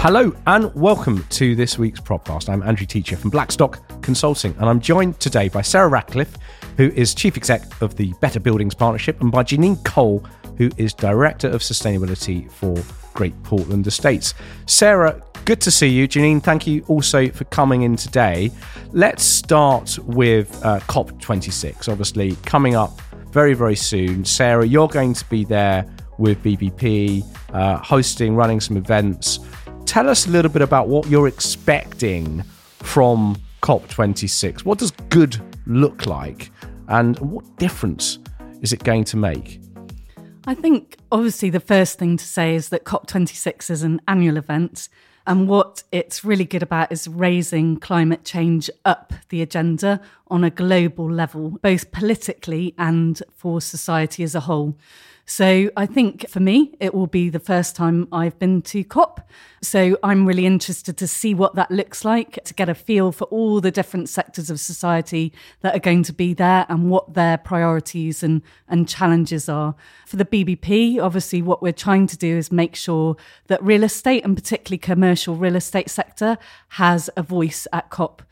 Hello 0.00 0.32
and 0.46 0.72
welcome 0.76 1.24
to 1.30 1.56
this 1.56 1.76
week's 1.76 2.00
podcast. 2.00 2.48
I'm 2.48 2.62
Andrew 2.62 2.86
Teacher 2.86 3.16
from 3.16 3.30
Blackstock 3.30 4.00
Consulting, 4.00 4.54
and 4.58 4.66
I'm 4.66 4.78
joined 4.78 5.18
today 5.18 5.48
by 5.48 5.60
Sarah 5.60 5.88
Ratcliffe, 5.88 6.36
who 6.76 6.90
is 6.90 7.16
Chief 7.16 7.36
Exec 7.36 7.62
of 7.82 7.96
the 7.96 8.14
Better 8.20 8.38
Buildings 8.38 8.76
Partnership, 8.76 9.20
and 9.20 9.32
by 9.32 9.42
Janine 9.42 9.84
Cole, 9.84 10.20
who 10.56 10.70
is 10.76 10.94
Director 10.94 11.48
of 11.48 11.62
Sustainability 11.62 12.48
for 12.48 12.76
Great 13.12 13.34
Portland 13.42 13.88
Estates. 13.88 14.34
Sarah, 14.66 15.20
good 15.44 15.60
to 15.62 15.70
see 15.72 15.88
you. 15.88 16.06
Janine, 16.06 16.40
thank 16.40 16.64
you 16.64 16.84
also 16.86 17.28
for 17.30 17.42
coming 17.46 17.82
in 17.82 17.96
today. 17.96 18.52
Let's 18.92 19.24
start 19.24 19.98
with 20.04 20.64
uh, 20.64 20.78
COP26, 20.78 21.88
obviously 21.88 22.36
coming 22.46 22.76
up 22.76 23.00
very, 23.32 23.52
very 23.52 23.76
soon. 23.76 24.24
Sarah, 24.24 24.64
you're 24.64 24.86
going 24.86 25.14
to 25.14 25.24
be 25.28 25.44
there 25.44 25.84
with 26.18 26.42
BBP, 26.42 27.24
uh, 27.52 27.78
hosting, 27.78 28.34
running 28.34 28.60
some 28.60 28.76
events. 28.76 29.40
Tell 29.88 30.10
us 30.10 30.26
a 30.26 30.30
little 30.30 30.50
bit 30.50 30.60
about 30.60 30.88
what 30.88 31.06
you're 31.08 31.28
expecting 31.28 32.42
from 32.80 33.40
COP26. 33.62 34.66
What 34.66 34.76
does 34.76 34.90
good 35.08 35.40
look 35.66 36.04
like, 36.04 36.52
and 36.88 37.18
what 37.20 37.56
difference 37.56 38.18
is 38.60 38.74
it 38.74 38.84
going 38.84 39.04
to 39.04 39.16
make? 39.16 39.62
I 40.46 40.52
think 40.52 40.98
obviously 41.10 41.48
the 41.48 41.58
first 41.58 41.98
thing 41.98 42.18
to 42.18 42.24
say 42.24 42.54
is 42.54 42.68
that 42.68 42.84
COP26 42.84 43.70
is 43.70 43.82
an 43.82 44.02
annual 44.06 44.36
event. 44.36 44.90
And 45.26 45.48
what 45.48 45.82
it's 45.90 46.22
really 46.22 46.44
good 46.44 46.62
about 46.62 46.92
is 46.92 47.08
raising 47.08 47.78
climate 47.78 48.24
change 48.26 48.68
up 48.84 49.14
the 49.30 49.40
agenda 49.40 50.02
on 50.28 50.44
a 50.44 50.50
global 50.50 51.10
level, 51.10 51.58
both 51.62 51.92
politically 51.92 52.74
and 52.76 53.22
for 53.34 53.62
society 53.62 54.22
as 54.22 54.34
a 54.34 54.40
whole. 54.40 54.76
So 55.30 55.70
I 55.76 55.84
think 55.84 56.26
for 56.30 56.40
me, 56.40 56.74
it 56.80 56.94
will 56.94 57.06
be 57.06 57.28
the 57.28 57.38
first 57.38 57.76
time 57.76 58.08
I've 58.10 58.38
been 58.38 58.62
to 58.62 58.82
COP. 58.82 59.28
So 59.60 59.98
I'm 60.02 60.24
really 60.24 60.46
interested 60.46 60.96
to 60.96 61.06
see 61.06 61.34
what 61.34 61.54
that 61.54 61.70
looks 61.70 62.02
like, 62.02 62.42
to 62.44 62.54
get 62.54 62.70
a 62.70 62.74
feel 62.74 63.12
for 63.12 63.24
all 63.24 63.60
the 63.60 63.70
different 63.70 64.08
sectors 64.08 64.48
of 64.48 64.58
society 64.58 65.34
that 65.60 65.76
are 65.76 65.80
going 65.80 66.02
to 66.04 66.14
be 66.14 66.32
there 66.32 66.64
and 66.70 66.88
what 66.88 67.12
their 67.12 67.36
priorities 67.36 68.22
and, 68.22 68.40
and 68.68 68.88
challenges 68.88 69.50
are. 69.50 69.74
For 70.06 70.16
the 70.16 70.24
BBP, 70.24 70.98
obviously, 70.98 71.42
what 71.42 71.60
we're 71.60 71.72
trying 71.72 72.06
to 72.06 72.16
do 72.16 72.38
is 72.38 72.50
make 72.50 72.74
sure 72.74 73.14
that 73.48 73.62
real 73.62 73.84
estate 73.84 74.24
and 74.24 74.34
particularly 74.34 74.78
commercial 74.78 75.34
real 75.36 75.56
estate 75.56 75.90
sector 75.90 76.38
has 76.68 77.10
a 77.18 77.22
voice 77.22 77.66
at 77.70 77.90
COP. 77.90 78.22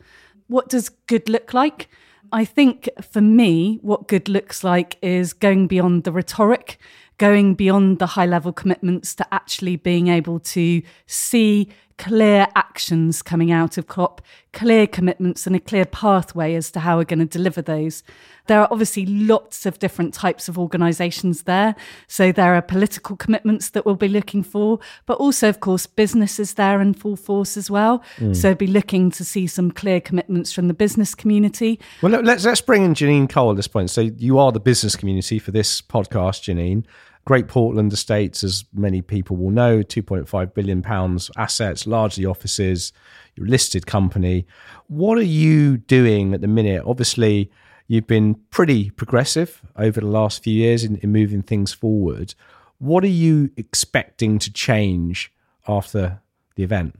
What 0.47 0.67
does 0.67 0.89
good 0.89 1.29
look 1.29 1.53
like? 1.53 1.89
I 2.31 2.45
think 2.45 2.89
for 3.01 3.21
me, 3.21 3.79
what 3.81 4.07
good 4.07 4.27
looks 4.27 4.63
like 4.63 4.97
is 5.01 5.33
going 5.33 5.67
beyond 5.67 6.03
the 6.03 6.11
rhetoric, 6.11 6.79
going 7.17 7.55
beyond 7.55 7.99
the 7.99 8.07
high 8.07 8.25
level 8.25 8.53
commitments 8.53 9.15
to 9.15 9.33
actually 9.33 9.75
being 9.75 10.07
able 10.07 10.39
to 10.39 10.81
see 11.05 11.69
clear 11.97 12.47
actions 12.55 13.21
coming 13.21 13.51
out 13.51 13.77
of 13.77 13.87
COP, 13.87 14.21
clear 14.53 14.87
commitments, 14.87 15.47
and 15.47 15.55
a 15.55 15.59
clear 15.59 15.85
pathway 15.85 16.53
as 16.55 16.71
to 16.71 16.79
how 16.79 16.97
we're 16.97 17.03
going 17.03 17.19
to 17.19 17.25
deliver 17.25 17.61
those. 17.61 18.03
There 18.45 18.61
are 18.61 18.67
obviously 18.71 19.05
lots 19.05 19.65
of 19.65 19.79
different 19.79 20.13
types 20.13 20.47
of 20.47 20.57
organisations 20.57 21.43
there. 21.43 21.75
So 22.07 22.31
there 22.31 22.55
are 22.55 22.61
political 22.61 23.15
commitments 23.17 23.69
that 23.71 23.85
we'll 23.85 23.95
be 23.95 24.07
looking 24.07 24.43
for, 24.43 24.79
but 25.05 25.17
also, 25.17 25.49
of 25.49 25.59
course, 25.59 25.85
businesses 25.85 26.53
there 26.53 26.79
in 26.79 26.93
full 26.93 27.15
force 27.15 27.57
as 27.57 27.69
well. 27.69 28.03
Mm. 28.17 28.35
So 28.35 28.55
be 28.55 28.67
looking 28.67 29.11
to 29.11 29.25
see 29.25 29.47
some 29.47 29.71
clear 29.71 29.99
commitments 29.99 30.53
from 30.53 30.67
the 30.67 30.73
business 30.73 31.13
community. 31.13 31.79
Well, 32.01 32.11
let's 32.21 32.45
let's 32.45 32.61
bring 32.61 32.83
in 32.83 32.93
Janine 32.93 33.29
Cole 33.29 33.51
at 33.51 33.57
this 33.57 33.67
point. 33.67 33.89
So 33.89 34.01
you 34.01 34.39
are 34.39 34.51
the 34.51 34.59
business 34.59 34.95
community 34.95 35.39
for 35.39 35.51
this 35.51 35.81
podcast, 35.81 36.43
Janine. 36.43 36.85
Great 37.27 37.49
Portland 37.49 37.91
Estates, 37.91 38.41
as 38.41 38.63
many 38.73 39.01
people 39.01 39.35
will 39.35 39.51
know, 39.51 39.79
2.5 39.83 40.53
billion 40.53 40.81
pounds 40.81 41.29
assets, 41.35 41.85
largely 41.85 42.25
offices, 42.25 42.93
listed 43.37 43.85
company. 43.85 44.47
What 44.87 45.17
are 45.17 45.23
you 45.23 45.75
doing 45.75 46.33
at 46.33 46.39
the 46.39 46.47
minute? 46.47 46.83
Obviously, 46.85 47.51
you've 47.87 48.07
been 48.07 48.35
pretty 48.49 48.91
progressive 48.91 49.61
over 49.75 49.99
the 49.99 50.07
last 50.07 50.41
few 50.41 50.53
years 50.53 50.85
in, 50.85 50.95
in 50.99 51.11
moving 51.11 51.41
things 51.41 51.73
forward. 51.73 52.33
What 52.77 53.03
are 53.03 53.07
you 53.07 53.51
expecting 53.57 54.39
to 54.39 54.49
change 54.49 55.33
after 55.67 56.21
the 56.55 56.63
event? 56.63 56.97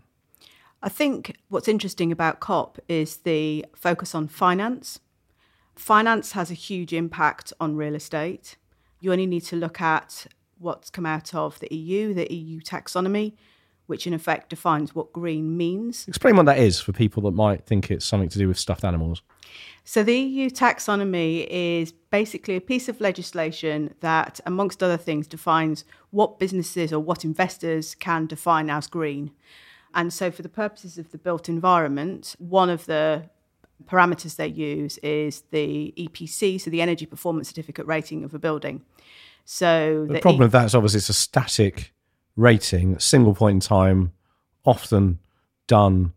I 0.83 0.89
think 0.89 1.37
what's 1.47 1.69
interesting 1.69 2.11
about 2.11 2.41
COP 2.41 2.79
is 2.89 3.15
the 3.15 3.65
focus 3.73 4.13
on 4.13 4.27
finance. 4.27 4.99
Finance 5.77 6.33
has 6.33 6.51
a 6.51 6.53
huge 6.53 6.91
impact 6.91 7.53
on 7.61 7.77
real 7.77 7.95
estate 7.95 8.57
you 8.99 9.11
only 9.11 9.25
need 9.25 9.41
to 9.45 9.55
look 9.55 9.81
at 9.81 10.27
what's 10.59 10.89
come 10.89 11.05
out 11.05 11.35
of 11.35 11.59
the 11.59 11.73
EU, 11.73 12.13
the 12.13 12.31
EU 12.33 12.59
taxonomy, 12.61 13.33
which 13.85 14.05
in 14.05 14.13
effect 14.13 14.49
defines 14.49 14.93
what 14.93 15.13
green 15.13 15.55
means. 15.55 16.07
Explain 16.07 16.35
what 16.35 16.45
that 16.45 16.59
is 16.59 16.79
for 16.79 16.91
people 16.91 17.23
that 17.23 17.31
might 17.31 17.65
think 17.65 17.89
it's 17.89 18.05
something 18.05 18.29
to 18.29 18.37
do 18.37 18.47
with 18.47 18.59
stuffed 18.59 18.83
animals. 18.83 19.21
So, 19.83 20.03
the 20.03 20.19
EU 20.19 20.49
taxonomy 20.49 21.47
is 21.49 21.93
basically 22.11 22.57
a 22.57 22.61
piece 22.61 22.89
of 22.89 22.99
legislation 22.99 23.93
that, 24.01 24.41
amongst 24.45 24.83
other 24.83 24.97
things, 24.97 25.27
defines 25.27 25.85
what 26.11 26.39
businesses 26.39 26.91
or 26.91 26.99
what 26.99 27.23
investors 27.23 27.95
can 27.95 28.27
define 28.27 28.69
as 28.69 28.87
green. 28.87 29.31
And 29.93 30.11
so, 30.11 30.29
for 30.29 30.41
the 30.41 30.49
purposes 30.49 30.97
of 30.97 31.11
the 31.11 31.17
built 31.17 31.47
environment, 31.47 32.35
one 32.37 32.69
of 32.69 32.85
the 32.85 33.29
parameters 33.85 34.35
they 34.35 34.47
use 34.47 34.97
is 34.99 35.43
the 35.51 35.93
EPC, 35.97 36.59
so 36.59 36.69
the 36.69 36.81
Energy 36.81 37.05
Performance 37.05 37.47
Certificate 37.47 37.85
rating 37.85 38.23
of 38.23 38.33
a 38.33 38.39
building. 38.39 38.83
So 39.45 40.05
the, 40.07 40.15
the 40.15 40.19
problem 40.19 40.41
e- 40.41 40.45
with 40.45 40.51
that 40.53 40.65
is 40.65 40.75
obviously 40.75 40.97
it's 40.97 41.09
a 41.09 41.13
static 41.13 41.93
rating, 42.35 42.97
single 42.99 43.33
point 43.33 43.55
in 43.55 43.59
time, 43.59 44.13
often 44.65 45.19
done 45.67 46.13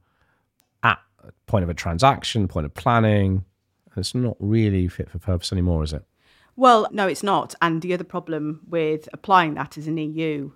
at 0.82 0.98
point 1.46 1.62
of 1.62 1.68
a 1.68 1.74
transaction, 1.74 2.48
point 2.48 2.66
of 2.66 2.74
planning. 2.74 3.44
It's 3.96 4.14
not 4.14 4.36
really 4.38 4.88
fit 4.88 5.10
for 5.10 5.18
purpose 5.18 5.52
anymore, 5.52 5.82
is 5.82 5.92
it? 5.92 6.04
Well, 6.56 6.88
no, 6.92 7.06
it's 7.06 7.22
not. 7.22 7.54
And 7.62 7.82
the 7.82 7.94
other 7.94 8.04
problem 8.04 8.60
with 8.68 9.08
applying 9.12 9.54
that 9.54 9.78
as 9.78 9.86
an 9.86 9.96
EU 9.96 10.52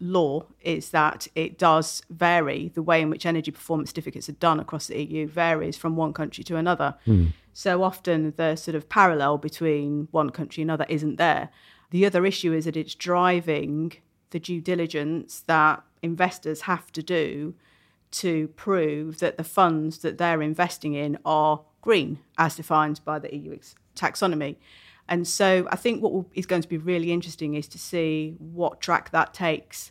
law 0.00 0.44
is 0.60 0.90
that 0.90 1.26
it 1.34 1.58
does 1.58 2.02
vary. 2.10 2.70
The 2.74 2.82
way 2.82 3.00
in 3.02 3.10
which 3.10 3.26
energy 3.26 3.50
performance 3.50 3.90
certificates 3.90 4.28
are 4.28 4.32
done 4.32 4.60
across 4.60 4.86
the 4.86 5.02
EU 5.02 5.26
varies 5.26 5.76
from 5.76 5.96
one 5.96 6.12
country 6.12 6.44
to 6.44 6.56
another. 6.56 6.94
Mm. 7.06 7.32
So 7.52 7.82
often 7.82 8.32
the 8.36 8.56
sort 8.56 8.74
of 8.74 8.88
parallel 8.88 9.38
between 9.38 10.08
one 10.10 10.30
country 10.30 10.62
and 10.62 10.70
another 10.70 10.86
isn't 10.88 11.16
there. 11.16 11.50
The 11.90 12.06
other 12.06 12.24
issue 12.24 12.52
is 12.52 12.66
that 12.66 12.76
it's 12.76 12.94
driving 12.94 13.94
the 14.30 14.38
due 14.38 14.60
diligence 14.60 15.40
that 15.46 15.82
investors 16.02 16.62
have 16.62 16.92
to 16.92 17.02
do 17.02 17.54
to 18.10 18.48
prove 18.48 19.18
that 19.18 19.36
the 19.36 19.44
funds 19.44 19.98
that 19.98 20.18
they're 20.18 20.42
investing 20.42 20.94
in 20.94 21.18
are 21.24 21.62
green, 21.80 22.18
as 22.36 22.56
defined 22.56 23.00
by 23.04 23.18
the 23.18 23.34
EU 23.34 23.58
taxonomy. 23.96 24.56
And 25.08 25.26
so 25.26 25.66
I 25.70 25.76
think 25.76 26.02
what 26.02 26.26
is 26.34 26.46
going 26.46 26.62
to 26.62 26.68
be 26.68 26.76
really 26.76 27.12
interesting 27.12 27.54
is 27.54 27.66
to 27.68 27.78
see 27.78 28.36
what 28.38 28.80
track 28.80 29.10
that 29.10 29.32
takes 29.32 29.90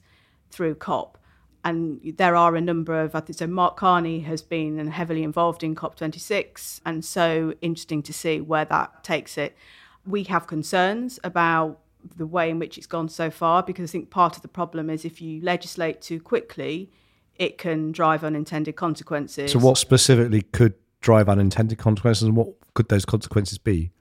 through 0.52 0.76
COP. 0.76 1.18
And 1.64 2.00
there 2.18 2.36
are 2.36 2.56
a 2.56 2.62
number 2.62 3.00
of, 3.00 3.16
I 3.16 3.20
think, 3.20 3.38
so 3.38 3.48
Mark 3.48 3.76
Carney 3.78 4.22
has 4.22 4.42
been 4.42 4.88
heavily 4.88 5.24
involved 5.24 5.64
in 5.64 5.76
COP26, 5.76 6.80
and 6.86 7.04
so 7.04 7.56
interesting 7.62 8.02
to 8.04 8.14
see 8.14 8.40
where 8.40 8.64
that 8.66 9.04
takes 9.04 9.38
it. 9.38 9.58
We 10.06 10.24
have 10.26 10.48
concerns 10.48 11.20
about 11.24 11.80
the 12.16 12.26
way 12.26 12.50
in 12.50 12.60
which 12.60 12.78
it's 12.78 12.88
gone 12.88 13.10
so 13.10 13.30
far 13.30 13.64
because 13.64 13.90
I 13.90 13.92
think 13.92 14.12
part 14.12 14.38
of 14.38 14.44
the 14.44 14.48
problem 14.48 14.90
is 14.90 15.04
if 15.04 15.22
you 15.22 15.42
legislate 15.42 16.00
too 16.00 16.22
quickly, 16.22 16.90
it 17.36 17.58
can 17.58 17.92
drive 17.92 18.24
unintended 18.24 18.78
consequences. 18.78 19.52
So, 19.52 19.60
what 19.60 19.78
specifically 19.78 20.44
could 20.44 20.76
drive 21.02 21.28
unintended 21.28 21.80
consequences, 21.80 22.24
and 22.24 22.38
what 22.38 22.54
could 22.76 22.88
those 22.88 23.04
consequences 23.04 23.58
be? 23.58 23.92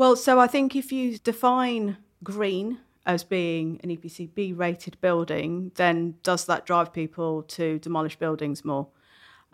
Well, 0.00 0.16
so 0.16 0.40
I 0.40 0.46
think 0.46 0.74
if 0.74 0.92
you 0.92 1.18
define 1.18 1.98
green 2.24 2.78
as 3.04 3.22
being 3.22 3.78
an 3.84 3.90
EPC 3.90 4.34
B 4.34 4.50
rated 4.50 4.98
building, 5.02 5.72
then 5.74 6.14
does 6.22 6.46
that 6.46 6.64
drive 6.64 6.90
people 6.94 7.42
to 7.42 7.78
demolish 7.80 8.16
buildings 8.16 8.64
more? 8.64 8.88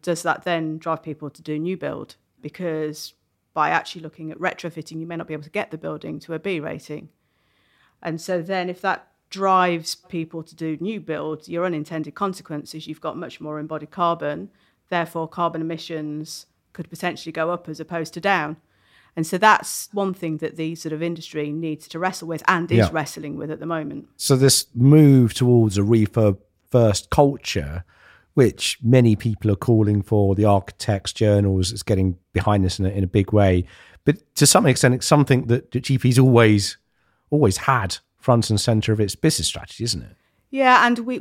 Does 0.02 0.22
that 0.22 0.44
then 0.44 0.78
drive 0.78 1.02
people 1.02 1.30
to 1.30 1.42
do 1.42 1.58
new 1.58 1.76
build? 1.76 2.14
Because 2.40 3.14
by 3.54 3.70
actually 3.70 4.02
looking 4.02 4.30
at 4.30 4.38
retrofitting, 4.38 5.00
you 5.00 5.06
may 5.08 5.16
not 5.16 5.26
be 5.26 5.34
able 5.34 5.42
to 5.42 5.50
get 5.50 5.72
the 5.72 5.78
building 5.78 6.20
to 6.20 6.34
a 6.34 6.38
B 6.38 6.60
rating. 6.60 7.08
And 8.00 8.20
so 8.20 8.40
then 8.40 8.70
if 8.70 8.80
that 8.82 9.08
drives 9.30 9.96
people 9.96 10.44
to 10.44 10.54
do 10.54 10.78
new 10.80 11.00
build, 11.00 11.48
your 11.48 11.64
unintended 11.64 12.14
consequences, 12.14 12.86
you've 12.86 13.00
got 13.00 13.16
much 13.16 13.40
more 13.40 13.58
embodied 13.58 13.90
carbon, 13.90 14.50
therefore 14.90 15.26
carbon 15.26 15.60
emissions 15.60 16.46
could 16.72 16.88
potentially 16.88 17.32
go 17.32 17.50
up 17.50 17.68
as 17.68 17.80
opposed 17.80 18.14
to 18.14 18.20
down. 18.20 18.58
And 19.16 19.26
so 19.26 19.38
that's 19.38 19.88
one 19.92 20.12
thing 20.12 20.36
that 20.38 20.56
the 20.56 20.74
sort 20.74 20.92
of 20.92 21.02
industry 21.02 21.50
needs 21.50 21.88
to 21.88 21.98
wrestle 21.98 22.28
with 22.28 22.42
and 22.46 22.70
is 22.70 22.78
yeah. 22.78 22.88
wrestling 22.92 23.36
with 23.38 23.50
at 23.50 23.60
the 23.60 23.66
moment. 23.66 24.08
So 24.16 24.36
this 24.36 24.66
move 24.74 25.32
towards 25.32 25.78
a 25.78 25.82
refurb 25.82 26.38
first 26.70 27.08
culture, 27.08 27.84
which 28.34 28.78
many 28.82 29.16
people 29.16 29.50
are 29.50 29.56
calling 29.56 30.02
for, 30.02 30.34
the 30.34 30.44
architects, 30.44 31.14
journals, 31.14 31.72
is 31.72 31.82
getting 31.82 32.18
behind 32.34 32.64
this 32.64 32.78
in 32.78 32.84
a, 32.84 32.90
in 32.90 33.02
a 33.02 33.06
big 33.08 33.32
way. 33.32 33.64
But 34.04 34.34
to 34.36 34.46
some 34.46 34.66
extent, 34.66 34.94
it's 34.94 35.06
something 35.06 35.46
that 35.46 35.70
GP's 35.70 36.18
always 36.18 36.76
always 37.30 37.56
had 37.56 37.96
front 38.18 38.50
and 38.50 38.60
center 38.60 38.92
of 38.92 39.00
its 39.00 39.16
business 39.16 39.48
strategy, 39.48 39.82
isn't 39.84 40.02
it? 40.02 40.16
Yeah, 40.50 40.86
and 40.86 40.98
we 41.00 41.20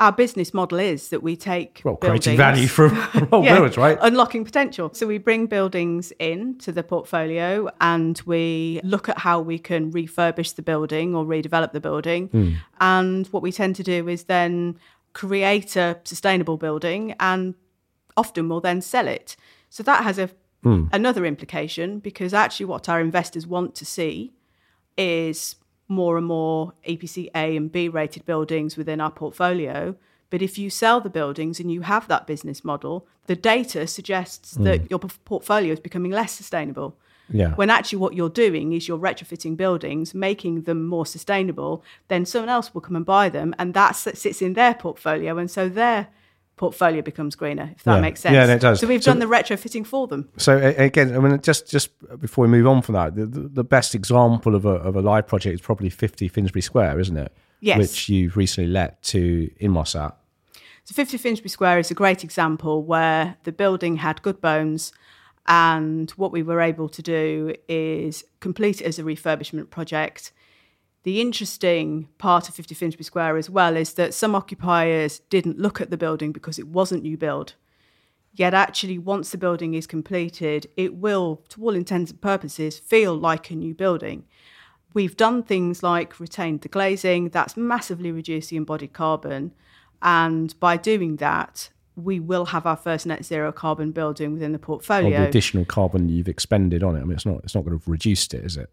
our 0.00 0.10
business 0.12 0.52
model 0.52 0.78
is 0.80 1.08
that 1.10 1.22
we 1.22 1.36
take 1.36 1.80
Well, 1.84 1.96
creating 1.96 2.36
buildings- 2.36 2.70
value 2.70 2.90
for 2.90 3.28
all 3.32 3.44
Yeah, 3.44 3.54
builders, 3.54 3.76
right? 3.76 3.96
Unlocking 4.00 4.44
potential. 4.44 4.90
So 4.92 5.06
we 5.06 5.18
bring 5.18 5.46
buildings 5.46 6.12
in 6.18 6.58
to 6.58 6.72
the 6.72 6.82
portfolio 6.82 7.68
and 7.80 8.20
we 8.26 8.80
look 8.82 9.08
at 9.08 9.18
how 9.18 9.40
we 9.40 9.58
can 9.58 9.92
refurbish 9.92 10.56
the 10.56 10.62
building 10.62 11.14
or 11.14 11.24
redevelop 11.24 11.72
the 11.72 11.80
building. 11.80 12.26
Hmm. 12.28 12.50
And 12.80 13.26
what 13.28 13.42
we 13.42 13.52
tend 13.52 13.76
to 13.76 13.82
do 13.84 14.08
is 14.08 14.24
then 14.24 14.78
create 15.12 15.76
a 15.76 16.00
sustainable 16.04 16.56
building 16.56 17.14
and 17.20 17.54
often 18.16 18.48
we'll 18.48 18.60
then 18.60 18.80
sell 18.80 19.06
it. 19.06 19.36
So 19.70 19.82
that 19.84 20.02
has 20.02 20.18
a 20.18 20.28
Hmm. 20.64 20.86
another 20.92 21.26
implication 21.26 21.98
because 21.98 22.32
actually 22.32 22.64
what 22.66 22.88
our 22.88 22.98
investors 22.98 23.46
want 23.46 23.74
to 23.74 23.84
see 23.84 24.32
is 24.96 25.56
more 25.88 26.16
and 26.16 26.26
more 26.26 26.72
EPC 26.88 27.30
A 27.34 27.56
and 27.56 27.70
B 27.70 27.88
rated 27.88 28.24
buildings 28.24 28.76
within 28.76 29.00
our 29.00 29.10
portfolio. 29.10 29.96
But 30.30 30.42
if 30.42 30.58
you 30.58 30.70
sell 30.70 31.00
the 31.00 31.10
buildings 31.10 31.60
and 31.60 31.70
you 31.70 31.82
have 31.82 32.08
that 32.08 32.26
business 32.26 32.64
model, 32.64 33.06
the 33.26 33.36
data 33.36 33.86
suggests 33.86 34.56
hmm. 34.56 34.64
that 34.64 34.90
your 34.90 34.98
portfolio 34.98 35.72
is 35.72 35.80
becoming 35.80 36.10
less 36.10 36.32
sustainable. 36.32 36.96
Yeah. 37.30 37.54
When 37.54 37.70
actually 37.70 37.98
what 37.98 38.14
you're 38.14 38.28
doing 38.28 38.72
is 38.72 38.86
you're 38.86 38.98
retrofitting 38.98 39.56
buildings, 39.56 40.14
making 40.14 40.62
them 40.62 40.86
more 40.86 41.06
sustainable, 41.06 41.82
then 42.08 42.26
someone 42.26 42.50
else 42.50 42.74
will 42.74 42.82
come 42.82 42.96
and 42.96 43.06
buy 43.06 43.28
them 43.28 43.54
and 43.58 43.72
that 43.74 43.92
sits 43.92 44.42
in 44.42 44.52
their 44.54 44.74
portfolio. 44.74 45.38
And 45.38 45.50
so 45.50 45.68
their 45.68 46.08
portfolio 46.56 47.02
becomes 47.02 47.34
greener, 47.34 47.70
if 47.76 47.82
that 47.84 47.96
Yeah. 47.96 48.00
makes 48.00 48.20
sense. 48.20 48.34
Yeah, 48.34 48.46
it 48.54 48.60
does. 48.60 48.80
So 48.80 48.86
we've 48.86 49.02
So- 49.02 49.10
done 49.10 49.18
the 49.18 49.26
retrofitting 49.26 49.86
for 49.86 50.06
them. 50.06 50.28
So 50.36 50.56
again, 50.58 51.14
I 51.14 51.18
mean, 51.18 51.40
just 51.42 51.70
just 51.70 51.90
before 52.20 52.42
we 52.46 52.48
move 52.50 52.66
on 52.66 52.82
from 52.82 52.94
that, 52.94 53.14
the, 53.16 53.26
the 53.26 53.40
the 53.48 53.64
best 53.64 53.94
example 53.94 54.54
of 54.54 54.64
a 54.64 54.70
of 54.88 54.94
a 54.96 55.00
live 55.02 55.26
project 55.26 55.54
is 55.54 55.60
probably 55.60 55.90
50 55.90 56.28
Finsbury 56.28 56.62
Square, 56.62 57.00
isn't 57.00 57.16
it? 57.16 57.32
Yes. 57.60 57.78
Which 57.78 58.08
you've 58.08 58.36
recently 58.36 58.70
let 58.70 59.02
to 59.04 59.50
Inmarsat. 59.60 60.12
So 60.84 60.92
50 60.94 61.16
Finsbury 61.16 61.48
Square 61.48 61.78
is 61.78 61.90
a 61.90 61.94
great 61.94 62.22
example 62.22 62.84
where 62.84 63.36
the 63.44 63.52
building 63.52 63.96
had 63.96 64.20
good 64.22 64.40
bones, 64.42 64.92
and 65.46 66.10
what 66.12 66.30
we 66.32 66.42
were 66.42 66.60
able 66.60 66.88
to 66.90 67.02
do 67.02 67.54
is 67.68 68.24
complete 68.40 68.80
it 68.80 68.86
as 68.86 68.98
a 68.98 69.02
refurbishment 69.02 69.70
project. 69.70 70.32
The 71.04 71.20
interesting 71.20 72.08
part 72.16 72.48
of 72.48 72.54
50 72.54 72.74
Finsbury 72.74 73.04
Square 73.04 73.36
as 73.36 73.50
well 73.50 73.76
is 73.76 73.92
that 73.94 74.14
some 74.14 74.34
occupiers 74.34 75.20
didn't 75.30 75.58
look 75.58 75.80
at 75.80 75.90
the 75.90 75.98
building 75.98 76.32
because 76.32 76.58
it 76.58 76.66
wasn't 76.66 77.02
new 77.02 77.18
build. 77.18 77.54
Yet, 78.32 78.54
actually, 78.54 78.98
once 78.98 79.30
the 79.30 79.38
building 79.38 79.74
is 79.74 79.86
completed, 79.86 80.66
it 80.76 80.94
will, 80.94 81.42
to 81.50 81.62
all 81.62 81.74
intents 81.74 82.10
and 82.10 82.20
purposes, 82.20 82.78
feel 82.78 83.14
like 83.14 83.50
a 83.50 83.54
new 83.54 83.74
building. 83.74 84.24
We've 84.94 85.16
done 85.16 85.42
things 85.42 85.82
like 85.82 86.18
retained 86.18 86.62
the 86.62 86.68
glazing, 86.68 87.28
that's 87.28 87.56
massively 87.56 88.10
reduced 88.10 88.50
the 88.50 88.56
embodied 88.56 88.94
carbon. 88.94 89.52
And 90.02 90.58
by 90.58 90.78
doing 90.78 91.16
that, 91.16 91.68
we 91.96 92.18
will 92.18 92.46
have 92.46 92.66
our 92.66 92.76
first 92.76 93.06
net 93.06 93.24
zero 93.24 93.52
carbon 93.52 93.92
building 93.92 94.32
within 94.32 94.52
the 94.52 94.58
Or 94.58 94.62
portfolio. 94.62 95.20
the 95.20 95.28
additional 95.28 95.64
carbon 95.64 96.08
you've 96.08 96.28
expended 96.28 96.82
on 96.82 96.96
it. 96.96 97.00
I 97.00 97.04
mean, 97.04 97.12
it's 97.12 97.26
not 97.26 97.40
it's 97.44 97.54
not 97.54 97.64
going 97.64 97.78
to 97.78 97.82
have 97.82 97.88
reduced 97.88 98.34
it, 98.34 98.44
is 98.44 98.56
it? 98.56 98.70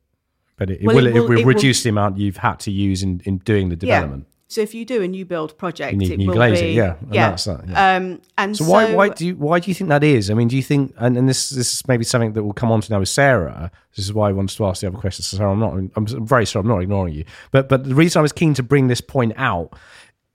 But 0.62 0.70
it, 0.70 0.82
it 0.82 0.86
Well, 0.86 0.96
will 0.98 1.08
it 1.08 1.14
will- 1.16 1.24
will, 1.28 1.40
it 1.40 1.46
will- 1.46 1.56
reduce 1.56 1.82
the 1.82 1.90
amount 1.90 2.20
you've 2.20 2.38
had 2.38 2.60
to 2.60 2.72
use 2.72 3.02
in, 3.02 3.20
in 3.26 3.40
doing 3.40 3.70
the 3.70 3.76
development. 3.76 4.28
So 4.48 4.62
if 4.62 4.76
you 4.76 4.84
do 4.86 5.02
a 5.02 5.08
new 5.08 5.26
build 5.26 5.58
project, 5.58 5.94
You 5.94 5.98
need 5.98 6.12
it 6.12 6.18
new 6.18 6.28
will 6.28 6.36
glazing, 6.36 6.68
be 6.68 6.74
yeah, 6.74 6.96
and 7.00 7.14
that's 7.14 7.46
that, 7.46 7.68
yeah. 7.68 7.96
Um, 7.96 8.22
and 8.38 8.56
So 8.56 8.66
why 8.66 8.94
why 8.94 9.08
do 9.10 9.26
you 9.26 9.36
why 9.38 9.60
do 9.62 9.72
you 9.72 9.74
think 9.74 9.88
that 9.90 10.04
is? 10.04 10.30
I 10.30 10.34
mean, 10.36 10.50
do 10.50 10.56
you 10.58 10.62
think 10.72 10.94
and, 10.98 11.18
and 11.18 11.28
this 11.28 11.50
this 11.50 11.74
is 11.76 11.88
maybe 11.88 12.04
something 12.04 12.34
that 12.34 12.44
we'll 12.44 12.54
come 12.62 12.72
on 12.72 12.82
to 12.82 12.92
now 12.92 13.00
with 13.00 13.10
Sarah. 13.10 13.72
This 13.96 14.06
is 14.06 14.14
why 14.14 14.30
I 14.30 14.34
wanted 14.34 14.56
to 14.58 14.66
ask 14.68 14.82
the 14.82 14.88
other 14.88 14.98
questions. 14.98 15.26
So 15.28 15.38
Sarah, 15.38 15.52
I'm 15.54 15.60
not 15.66 15.74
I'm, 15.74 15.90
I'm 15.96 16.28
very 16.28 16.46
sorry, 16.46 16.62
I'm 16.64 16.68
not 16.68 16.82
ignoring 16.82 17.14
you. 17.16 17.24
But 17.52 17.70
but 17.70 17.86
the 17.86 17.96
reason 17.96 18.20
I 18.20 18.22
was 18.22 18.34
keen 18.34 18.54
to 18.56 18.64
bring 18.64 18.88
this 18.88 19.02
point 19.02 19.34
out 19.38 19.70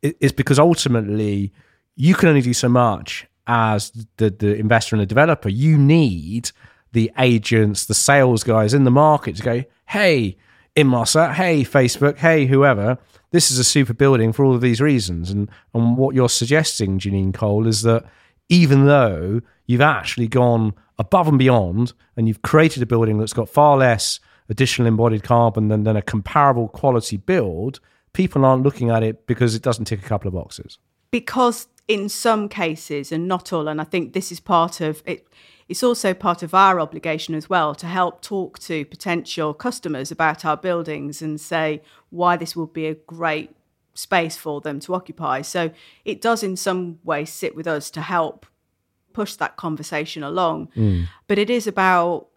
is 0.02 0.32
because 0.32 0.58
ultimately 0.58 1.52
you 1.94 2.14
can 2.14 2.28
only 2.30 2.40
do 2.50 2.54
so 2.54 2.68
much 2.70 3.26
as 3.46 3.90
the 4.16 4.30
the 4.30 4.56
investor 4.56 4.96
and 4.96 5.02
the 5.02 5.06
developer. 5.06 5.50
You 5.50 5.76
need 5.76 6.52
the 6.92 7.12
agents, 7.18 7.84
the 7.84 7.94
sales 7.94 8.42
guys 8.44 8.72
in 8.72 8.84
the 8.84 8.90
market 8.90 9.36
to 9.36 9.42
go, 9.42 9.64
hey, 9.86 10.36
Inmarsat, 10.76 11.34
hey, 11.34 11.62
Facebook, 11.62 12.18
hey, 12.18 12.46
whoever, 12.46 12.98
this 13.30 13.50
is 13.50 13.58
a 13.58 13.64
super 13.64 13.94
building 13.94 14.32
for 14.32 14.44
all 14.44 14.54
of 14.54 14.60
these 14.60 14.80
reasons. 14.80 15.30
And 15.30 15.50
and 15.74 15.96
what 15.96 16.14
you're 16.14 16.28
suggesting, 16.28 16.98
Janine 16.98 17.32
Cole, 17.32 17.66
is 17.66 17.82
that 17.82 18.04
even 18.48 18.86
though 18.86 19.40
you've 19.66 19.80
actually 19.80 20.28
gone 20.28 20.74
above 20.98 21.28
and 21.28 21.38
beyond 21.38 21.92
and 22.16 22.28
you've 22.28 22.42
created 22.42 22.82
a 22.82 22.86
building 22.86 23.18
that's 23.18 23.32
got 23.32 23.48
far 23.48 23.76
less 23.76 24.20
additional 24.48 24.86
embodied 24.86 25.22
carbon 25.24 25.68
than, 25.68 25.82
than 25.82 25.96
a 25.96 26.02
comparable 26.02 26.68
quality 26.68 27.16
build, 27.16 27.80
people 28.12 28.44
aren't 28.44 28.62
looking 28.62 28.90
at 28.90 29.02
it 29.02 29.26
because 29.26 29.54
it 29.54 29.62
doesn't 29.62 29.86
tick 29.86 30.00
a 30.00 30.08
couple 30.08 30.28
of 30.28 30.34
boxes. 30.34 30.78
because 31.10 31.68
in 31.88 32.08
some 32.08 32.48
cases 32.48 33.12
and 33.12 33.28
not 33.28 33.52
all 33.52 33.68
and 33.68 33.80
i 33.80 33.84
think 33.84 34.12
this 34.12 34.32
is 34.32 34.40
part 34.40 34.80
of 34.80 35.02
it 35.06 35.28
it's 35.68 35.82
also 35.82 36.14
part 36.14 36.42
of 36.42 36.54
our 36.54 36.80
obligation 36.80 37.34
as 37.34 37.50
well 37.50 37.74
to 37.74 37.86
help 37.86 38.22
talk 38.22 38.58
to 38.60 38.84
potential 38.84 39.52
customers 39.52 40.10
about 40.10 40.44
our 40.44 40.56
buildings 40.56 41.20
and 41.20 41.40
say 41.40 41.82
why 42.10 42.36
this 42.36 42.54
will 42.54 42.66
be 42.66 42.86
a 42.86 42.94
great 42.94 43.54
space 43.94 44.36
for 44.36 44.60
them 44.60 44.78
to 44.80 44.94
occupy. 44.94 45.42
So 45.42 45.70
it 46.04 46.20
does 46.20 46.42
in 46.42 46.56
some 46.56 46.98
way 47.02 47.24
sit 47.24 47.56
with 47.56 47.66
us 47.66 47.90
to 47.92 48.00
help 48.00 48.46
push 49.12 49.34
that 49.36 49.56
conversation 49.56 50.22
along. 50.22 50.68
Hmm. 50.74 51.04
But 51.26 51.38
it 51.38 51.50
is 51.50 51.66
about 51.66 52.28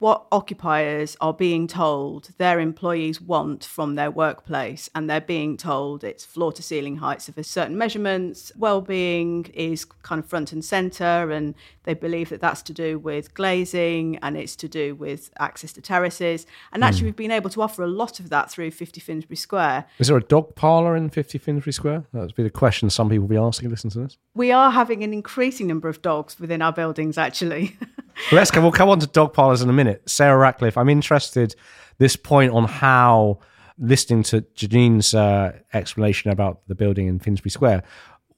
what 0.00 0.26
occupiers 0.32 1.14
are 1.20 1.34
being 1.34 1.66
told 1.66 2.30
their 2.38 2.58
employees 2.58 3.20
want 3.20 3.62
from 3.62 3.96
their 3.96 4.10
workplace 4.10 4.88
and 4.94 5.08
they're 5.08 5.20
being 5.20 5.58
told 5.58 6.02
it's 6.02 6.24
floor 6.24 6.50
to 6.50 6.62
ceiling 6.62 6.96
heights 6.96 7.28
of 7.28 7.36
a 7.36 7.44
certain 7.44 7.76
measurements 7.76 8.50
well-being 8.56 9.44
is 9.52 9.84
kind 9.84 10.18
of 10.18 10.26
front 10.26 10.52
and 10.52 10.64
center 10.64 11.30
and 11.30 11.54
they 11.84 11.92
believe 11.92 12.30
that 12.30 12.40
that's 12.40 12.62
to 12.62 12.72
do 12.72 12.98
with 12.98 13.34
glazing 13.34 14.16
and 14.22 14.38
it's 14.38 14.56
to 14.56 14.66
do 14.66 14.94
with 14.94 15.30
access 15.38 15.70
to 15.70 15.82
terraces 15.82 16.46
and 16.72 16.82
actually 16.82 17.00
hmm. 17.00 17.06
we've 17.06 17.16
been 17.16 17.30
able 17.30 17.50
to 17.50 17.60
offer 17.60 17.82
a 17.82 17.86
lot 17.86 18.18
of 18.18 18.30
that 18.30 18.50
through 18.50 18.70
50 18.70 19.00
Finsbury 19.02 19.36
Square 19.36 19.84
Is 19.98 20.08
there 20.08 20.16
a 20.16 20.22
dog 20.22 20.54
parlour 20.54 20.96
in 20.96 21.10
50 21.10 21.36
Finsbury 21.36 21.74
Square? 21.74 22.06
That 22.14 22.20
would 22.20 22.34
be 22.34 22.42
the 22.42 22.48
question 22.48 22.88
some 22.88 23.10
people 23.10 23.24
will 23.24 23.28
be 23.28 23.36
asking, 23.36 23.68
listen 23.68 23.90
to 23.90 23.98
this. 23.98 24.16
we 24.34 24.50
are 24.50 24.70
having 24.70 25.04
an 25.04 25.12
increasing 25.12 25.66
number 25.66 25.90
of 25.90 26.00
dogs 26.00 26.40
within 26.40 26.62
our 26.62 26.72
buildings 26.72 27.18
actually 27.18 27.76
let's 28.32 28.50
go. 28.50 28.60
We'll 28.60 28.72
come 28.72 28.88
on 28.88 29.00
to 29.00 29.06
dog 29.06 29.32
parlours 29.32 29.62
in 29.62 29.70
a 29.70 29.72
minute. 29.72 30.08
Sarah 30.08 30.38
Ratcliffe, 30.38 30.76
I'm 30.76 30.88
interested 30.88 31.54
this 31.98 32.16
point 32.16 32.52
on 32.52 32.64
how 32.64 33.38
listening 33.78 34.22
to 34.22 34.42
Janine's 34.54 35.14
uh, 35.14 35.52
explanation 35.72 36.30
about 36.30 36.66
the 36.68 36.74
building 36.74 37.06
in 37.06 37.18
Finsbury 37.18 37.50
Square. 37.50 37.82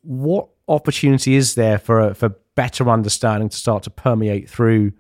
What 0.03 0.49
opportunity 0.69 1.35
is 1.35 1.55
there 1.55 1.79
for 1.79 2.15
for 2.15 2.37
better 2.55 2.89
understanding 2.89 3.49
to 3.49 3.57
start 3.57 3.83
to 3.85 3.91
permeate 3.91 4.49
through 4.49 4.93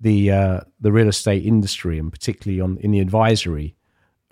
the 0.00 0.30
uh, 0.30 0.60
the 0.80 0.92
real 0.92 1.08
estate 1.08 1.44
industry 1.44 1.98
and 1.98 2.10
particularly 2.12 2.60
on 2.60 2.78
in 2.78 2.90
the 2.90 3.00
advisory 3.00 3.76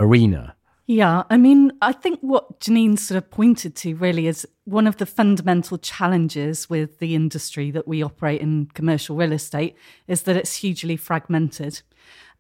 arena? 0.00 0.54
Yeah, 0.90 1.24
I 1.28 1.36
mean, 1.36 1.72
I 1.82 1.92
think 1.92 2.18
what 2.20 2.60
Janine 2.60 2.98
sort 2.98 3.18
of 3.18 3.30
pointed 3.30 3.76
to 3.76 3.94
really 3.96 4.26
is 4.26 4.48
one 4.64 4.86
of 4.86 4.96
the 4.96 5.04
fundamental 5.04 5.76
challenges 5.76 6.70
with 6.70 6.98
the 6.98 7.14
industry 7.14 7.70
that 7.72 7.86
we 7.86 8.02
operate 8.02 8.40
in 8.40 8.70
commercial 8.72 9.14
real 9.14 9.32
estate 9.32 9.76
is 10.06 10.22
that 10.22 10.34
it's 10.34 10.56
hugely 10.56 10.96
fragmented. 10.96 11.82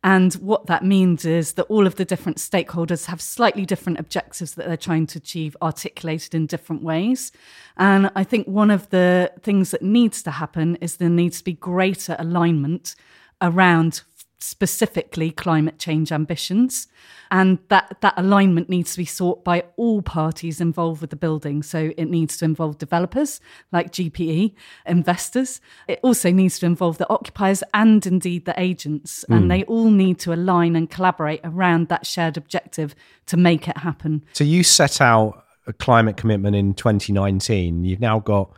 And 0.02 0.32
what 0.36 0.64
that 0.64 0.82
means 0.82 1.26
is 1.26 1.52
that 1.54 1.64
all 1.64 1.86
of 1.86 1.96
the 1.96 2.06
different 2.06 2.38
stakeholders 2.38 3.04
have 3.04 3.20
slightly 3.20 3.66
different 3.66 4.00
objectives 4.00 4.54
that 4.54 4.66
they're 4.66 4.78
trying 4.78 5.06
to 5.08 5.18
achieve, 5.18 5.54
articulated 5.60 6.34
in 6.34 6.46
different 6.46 6.82
ways. 6.82 7.32
And 7.76 8.10
I 8.16 8.24
think 8.24 8.46
one 8.46 8.70
of 8.70 8.88
the 8.88 9.30
things 9.42 9.72
that 9.72 9.82
needs 9.82 10.22
to 10.22 10.30
happen 10.30 10.76
is 10.76 10.96
there 10.96 11.10
needs 11.10 11.38
to 11.38 11.44
be 11.44 11.52
greater 11.52 12.16
alignment 12.18 12.96
around 13.42 14.00
specifically 14.40 15.30
climate 15.30 15.78
change 15.78 16.12
ambitions 16.12 16.86
and 17.30 17.58
that 17.68 17.96
that 18.00 18.14
alignment 18.16 18.68
needs 18.68 18.92
to 18.92 18.98
be 18.98 19.04
sought 19.04 19.44
by 19.44 19.64
all 19.76 20.00
parties 20.00 20.60
involved 20.60 21.00
with 21.00 21.10
the 21.10 21.16
building 21.16 21.62
so 21.62 21.92
it 21.96 22.06
needs 22.06 22.36
to 22.36 22.44
involve 22.44 22.78
developers 22.78 23.40
like 23.72 23.90
GPE 23.90 24.54
investors 24.86 25.60
it 25.88 25.98
also 26.02 26.30
needs 26.30 26.58
to 26.60 26.66
involve 26.66 26.98
the 26.98 27.08
occupiers 27.10 27.62
and 27.74 28.06
indeed 28.06 28.44
the 28.44 28.54
agents 28.60 29.24
and 29.28 29.42
hmm. 29.42 29.48
they 29.48 29.64
all 29.64 29.90
need 29.90 30.18
to 30.20 30.32
align 30.32 30.76
and 30.76 30.88
collaborate 30.88 31.40
around 31.42 31.88
that 31.88 32.06
shared 32.06 32.36
objective 32.36 32.94
to 33.26 33.36
make 33.36 33.66
it 33.68 33.78
happen 33.78 34.24
So 34.32 34.44
you 34.44 34.62
set 34.62 35.00
out 35.00 35.44
a 35.68 35.72
climate 35.74 36.16
commitment 36.16 36.56
in 36.56 36.74
2019. 36.74 37.84
You've 37.84 38.00
now 38.00 38.18
got 38.18 38.50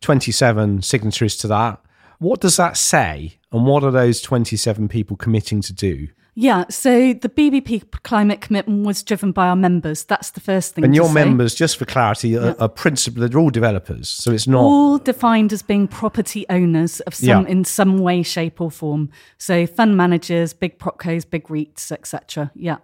27 0.00 0.82
signatories 0.82 1.36
to 1.38 1.48
that. 1.48 1.80
What 2.18 2.40
does 2.40 2.56
that 2.56 2.76
say? 2.76 3.38
And 3.56 3.66
what 3.66 3.82
are 3.84 3.90
those 3.90 4.20
27 4.20 4.88
people 4.88 5.16
committing 5.16 5.60
to 5.62 5.72
do? 5.72 6.08
yeah 6.38 6.64
so 6.68 7.14
the 7.14 7.30
BBP 7.30 7.82
climate 8.02 8.42
commitment 8.42 8.84
was 8.86 9.02
driven 9.02 9.32
by 9.32 9.48
our 9.48 9.56
members 9.56 10.04
that's 10.04 10.32
the 10.32 10.40
first 10.40 10.74
thing 10.74 10.84
And 10.84 10.94
your 10.94 11.06
say. 11.08 11.14
members, 11.14 11.54
just 11.54 11.78
for 11.78 11.86
clarity, 11.86 12.36
are, 12.36 12.54
are 12.60 12.68
principally 12.68 13.26
they're 13.26 13.40
all 13.40 13.48
developers. 13.48 14.08
So 14.10 14.32
it's 14.32 14.46
not. 14.46 14.60
all 14.62 14.98
defined 14.98 15.52
as 15.54 15.62
being 15.62 15.88
property 15.88 16.44
owners 16.50 17.00
of 17.00 17.14
some 17.14 17.44
Yeah. 17.44 17.48
in 17.48 17.64
some 17.64 17.96
way, 17.98 18.22
shape, 18.22 18.60
or 18.60 18.70
form. 18.70 19.08
So 19.38 19.66
fund 19.66 19.96
managers, 19.96 20.52
big 20.52 20.78
propcos, 20.78 21.24
big 21.28 21.44
REITs, 21.48 21.90
etc. 21.90 22.50
Yeah. 22.54 22.76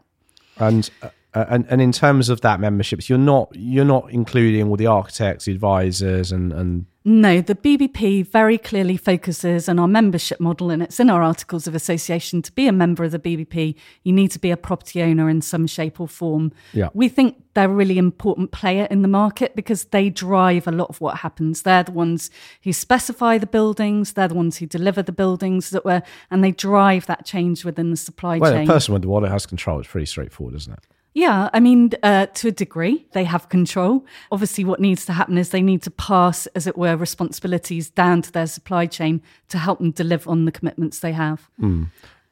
And 0.57 0.89
Uh, 1.35 1.47
and 1.49 1.67
and 1.71 1.81
in 1.81 1.93
terms 1.93 2.29
of 2.29 2.41
that 2.43 2.61
memberships, 2.61 3.09
you're 3.11 3.19
not 3.19 3.49
you're 3.55 3.85
not 3.97 4.11
including 4.11 4.69
all 4.69 4.77
the 4.77 4.87
architects, 4.87 5.45
the 5.47 5.53
advisors, 5.53 6.31
and 6.33 6.53
and 6.53 6.87
No, 7.05 7.41
the 7.41 7.57
BBP 7.57 8.27
very 8.27 8.59
clearly 8.59 8.97
focuses 8.97 9.69
on 9.69 9.79
our 9.79 9.89
membership 9.89 10.39
model, 10.39 10.71
and 10.71 10.83
it's 10.83 11.01
in 11.01 11.11
our 11.11 11.23
articles 11.23 11.67
of 11.67 11.75
association. 11.75 12.43
To 12.43 12.53
be 12.53 12.69
a 12.69 12.73
member 12.73 13.03
of 13.03 13.11
the 13.11 13.19
BBP, 13.19 13.75
you 14.05 14.13
need 14.13 14.31
to 14.31 14.39
be 14.39 14.53
a 14.53 14.57
property 14.57 15.03
owner 15.03 15.29
in 15.29 15.43
some 15.43 15.67
shape 15.67 16.01
or 16.01 16.07
form. 16.07 16.53
Yeah. 16.73 16.91
We 16.95 17.09
think 17.09 17.43
they're 17.55 17.71
a 17.71 17.75
really 17.75 17.99
important 17.99 18.53
player 18.53 18.87
in 18.91 19.03
the 19.03 19.09
market 19.09 19.57
because 19.57 19.85
they 19.87 20.11
drive 20.11 20.69
a 20.69 20.73
lot 20.73 20.89
of 20.91 21.01
what 21.01 21.19
happens. 21.19 21.63
They're 21.63 21.83
the 21.83 21.93
ones 21.93 22.31
who 22.63 22.73
specify 22.73 23.37
the 23.37 23.47
buildings, 23.47 24.13
they're 24.13 24.29
the 24.29 24.35
ones 24.35 24.59
who 24.59 24.67
deliver 24.67 25.03
the 25.03 25.13
buildings 25.13 25.71
that 25.71 25.85
were, 25.85 26.03
and 26.31 26.45
they 26.45 26.53
drive 26.53 27.07
that 27.07 27.27
change 27.27 27.65
within 27.65 27.91
the 27.91 27.97
supply 27.97 28.39
well, 28.39 28.53
chain. 28.53 28.67
the 28.67 28.73
person 28.73 28.93
with 28.93 29.03
the 29.03 29.09
wallet 29.09 29.31
has 29.31 29.45
control. 29.45 29.81
It's 29.81 29.89
pretty 29.89 30.07
straightforward, 30.07 30.55
isn't 30.55 30.73
it? 30.73 30.87
Yeah, 31.15 31.51
I 31.53 31.61
mean, 31.61 31.91
uh, 32.03 32.27
to 32.27 32.49
a 32.49 32.53
degree, 32.53 33.07
they 33.13 33.25
have 33.25 33.51
control. 33.51 34.07
Obviously, 34.31 34.65
what 34.65 34.81
needs 34.81 35.05
to 35.07 35.13
happen 35.13 35.37
is 35.37 35.51
they 35.51 35.61
need 35.61 35.83
to 35.83 35.91
pass, 35.91 36.47
as 36.49 36.67
it 36.67 36.79
were, 36.79 36.97
responsibilities 36.97 37.91
down 37.91 38.23
to 38.23 38.33
their 38.33 38.47
supply 38.47 38.87
chain 38.87 39.21
to 39.49 39.59
help 39.59 39.79
them 39.79 39.91
deliver 39.91 40.31
on 40.31 40.47
the 40.47 40.53
commitments 40.53 41.01
they 41.01 41.13
have. 41.13 41.51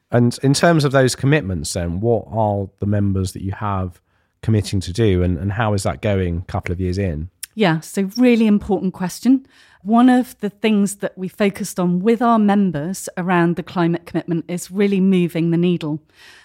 And 0.09 0.37
in 0.41 0.53
terms 0.53 0.83
of 0.83 0.91
those 0.91 1.15
commitments, 1.15 1.73
then 1.73 1.99
what 1.99 2.25
are 2.31 2.69
the 2.79 2.87
members 2.87 3.33
that 3.33 3.43
you 3.43 3.51
have 3.51 4.01
committing 4.41 4.79
to 4.81 4.91
do, 4.91 5.21
and, 5.21 5.37
and 5.37 5.51
how 5.51 5.73
is 5.73 5.83
that 5.83 6.01
going? 6.01 6.39
A 6.39 6.51
couple 6.51 6.73
of 6.73 6.81
years 6.81 6.97
in. 6.97 7.29
Yeah, 7.53 7.81
so 7.81 8.09
really 8.17 8.47
important 8.47 8.93
question. 8.93 9.45
One 9.83 10.09
of 10.09 10.39
the 10.39 10.49
things 10.49 10.97
that 10.97 11.17
we 11.17 11.27
focused 11.27 11.79
on 11.79 12.01
with 12.01 12.21
our 12.21 12.37
members 12.37 13.09
around 13.17 13.55
the 13.55 13.63
climate 13.63 14.05
commitment 14.05 14.45
is 14.47 14.69
really 14.69 14.99
moving 14.99 15.49
the 15.49 15.57
needle. 15.57 15.99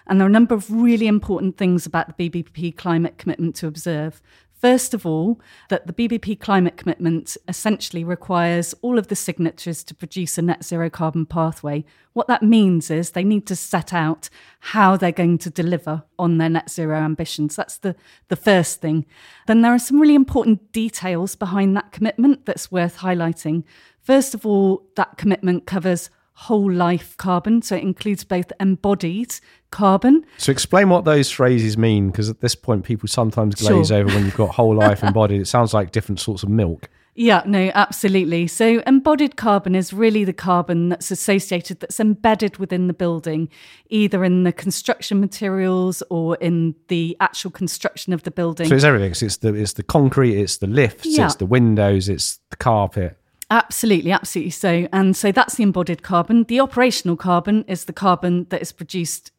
And 0.07 0.19
there 0.19 0.27
are 0.27 0.31
a 0.31 0.33
number 0.33 0.55
of 0.55 0.71
really 0.71 1.07
important 1.07 1.59
things 1.59 1.85
about 1.85 2.17
the 2.17 2.31
BBP 2.31 2.77
climate 2.77 3.19
commitment 3.19 3.55
to 3.57 3.67
observe. 3.67 4.23
First 4.59 4.95
of 4.95 5.05
all, 5.05 5.39
that 5.69 5.87
the 5.87 5.93
BBP 5.93 6.41
climate 6.41 6.79
commitment 6.79 7.37
essentially 7.47 8.03
requires 8.03 8.75
all 8.81 8.99
of 8.99 9.09
the 9.09 9.17
signatories 9.17 9.85
to 9.85 9.95
produce 9.95 10.39
a 10.39 10.43
net 10.43 10.65
zero 10.65 10.89
carbon 10.89 11.27
pathway. 11.27 11.85
What 12.15 12.27
that 12.29 12.43
means 12.43 12.91
is 12.91 13.11
they 13.11 13.23
need 13.23 13.47
to 13.49 13.57
set 13.57 13.93
out 13.93 14.31
how 14.61 14.97
they're 14.97 15.13
going 15.13 15.37
to 15.39 15.51
deliver 15.51 16.05
on 16.19 16.39
their 16.39 16.49
net 16.49 16.71
zero 16.71 16.97
ambitions. 16.97 17.55
That's 17.55 17.77
the, 17.77 17.95
the 18.29 18.37
first 18.37 18.81
thing. 18.81 19.05
Then 19.47 19.61
there 19.61 19.75
are 19.75 19.79
some 19.79 20.01
really 20.01 20.15
important 20.15 20.73
details 20.73 21.37
behind 21.37 21.77
that 21.77 21.93
commitment 21.93 22.47
that's 22.47 22.73
worth 22.73 22.99
highlighting. 22.99 23.65
First 24.01 24.35
of 24.35 24.47
all, 24.47 24.87
that 24.97 25.19
commitment 25.19 25.67
covers 25.67 26.09
whole 26.39 26.71
life 26.71 27.17
carbon, 27.17 27.63
so 27.63 27.75
it 27.75 27.83
includes 27.83 28.23
both 28.23 28.53
embodied 28.61 29.35
carbon 29.71 30.23
So 30.37 30.53
explain 30.53 30.91
what 30.91 31.05
those 31.07 31.31
phrases 31.31 31.77
mean, 31.79 32.11
because 32.11 32.29
at 32.29 32.41
this 32.41 32.55
point 32.55 32.85
people 32.85 33.09
sometimes 33.09 33.55
glaze 33.55 33.89
Sure. 33.89 33.97
over 33.99 34.15
when 34.15 34.25
you've 34.27 34.37
got 34.37 34.51
whole 34.55 34.75
life 34.77 35.03
embodied. 35.03 35.41
It 35.41 35.47
sounds 35.49 35.73
like 35.73 35.93
different 35.93 36.21
sorts 36.21 36.43
of 36.43 36.51
milk. 36.51 36.89
Yeah, 37.19 37.43
no, 37.47 37.71
absolutely. 37.75 38.47
So, 38.47 38.83
embodied 38.87 39.37
carbon 39.37 39.75
is 39.75 39.95
really 39.95 40.25
the 40.25 40.35
carbon 40.35 40.91
that's 40.91 41.11
associated, 41.11 41.81
that's 41.81 41.99
embedded 41.99 42.59
within 42.59 42.89
the 42.89 42.93
building, 42.93 43.49
either 43.89 44.23
in 44.23 44.45
the 44.45 44.53
construction 44.53 45.19
materials 45.19 46.03
or 46.11 46.37
in 46.37 46.75
the 46.89 47.17
actual 47.19 47.51
construction 47.51 48.13
of 48.13 48.25
the 48.25 48.31
building. 48.31 48.69
So 48.69 48.75
it's 48.75 48.85
everything. 48.85 49.15
So 49.15 49.25
it's 49.25 49.39
the 49.39 49.55
it's 49.55 49.73
the 49.73 49.83
concrete, 49.83 50.39
it's 50.39 50.59
the 50.59 50.67
lifts, 50.67 51.07
Yeah. 51.17 51.25
it's 51.25 51.37
the 51.37 51.47
windows, 51.47 52.11
it's 52.11 52.39
the 52.51 52.57
carpet. 52.57 53.17
Absolutely, 53.51 54.11
absolutely 54.11 54.51
so. 54.51 54.89
And 54.93 55.17
so 55.17 55.31
that's 55.31 55.55
the 55.55 55.63
embodied 55.63 56.03
carbon. 56.03 56.45
The 56.45 56.61
operational 56.61 57.17
carbon 57.17 57.65
is 57.69 57.85
the 57.85 57.93
carbon 57.93 58.47
that 58.49 58.61
is 58.61 58.73
produced 58.73 59.31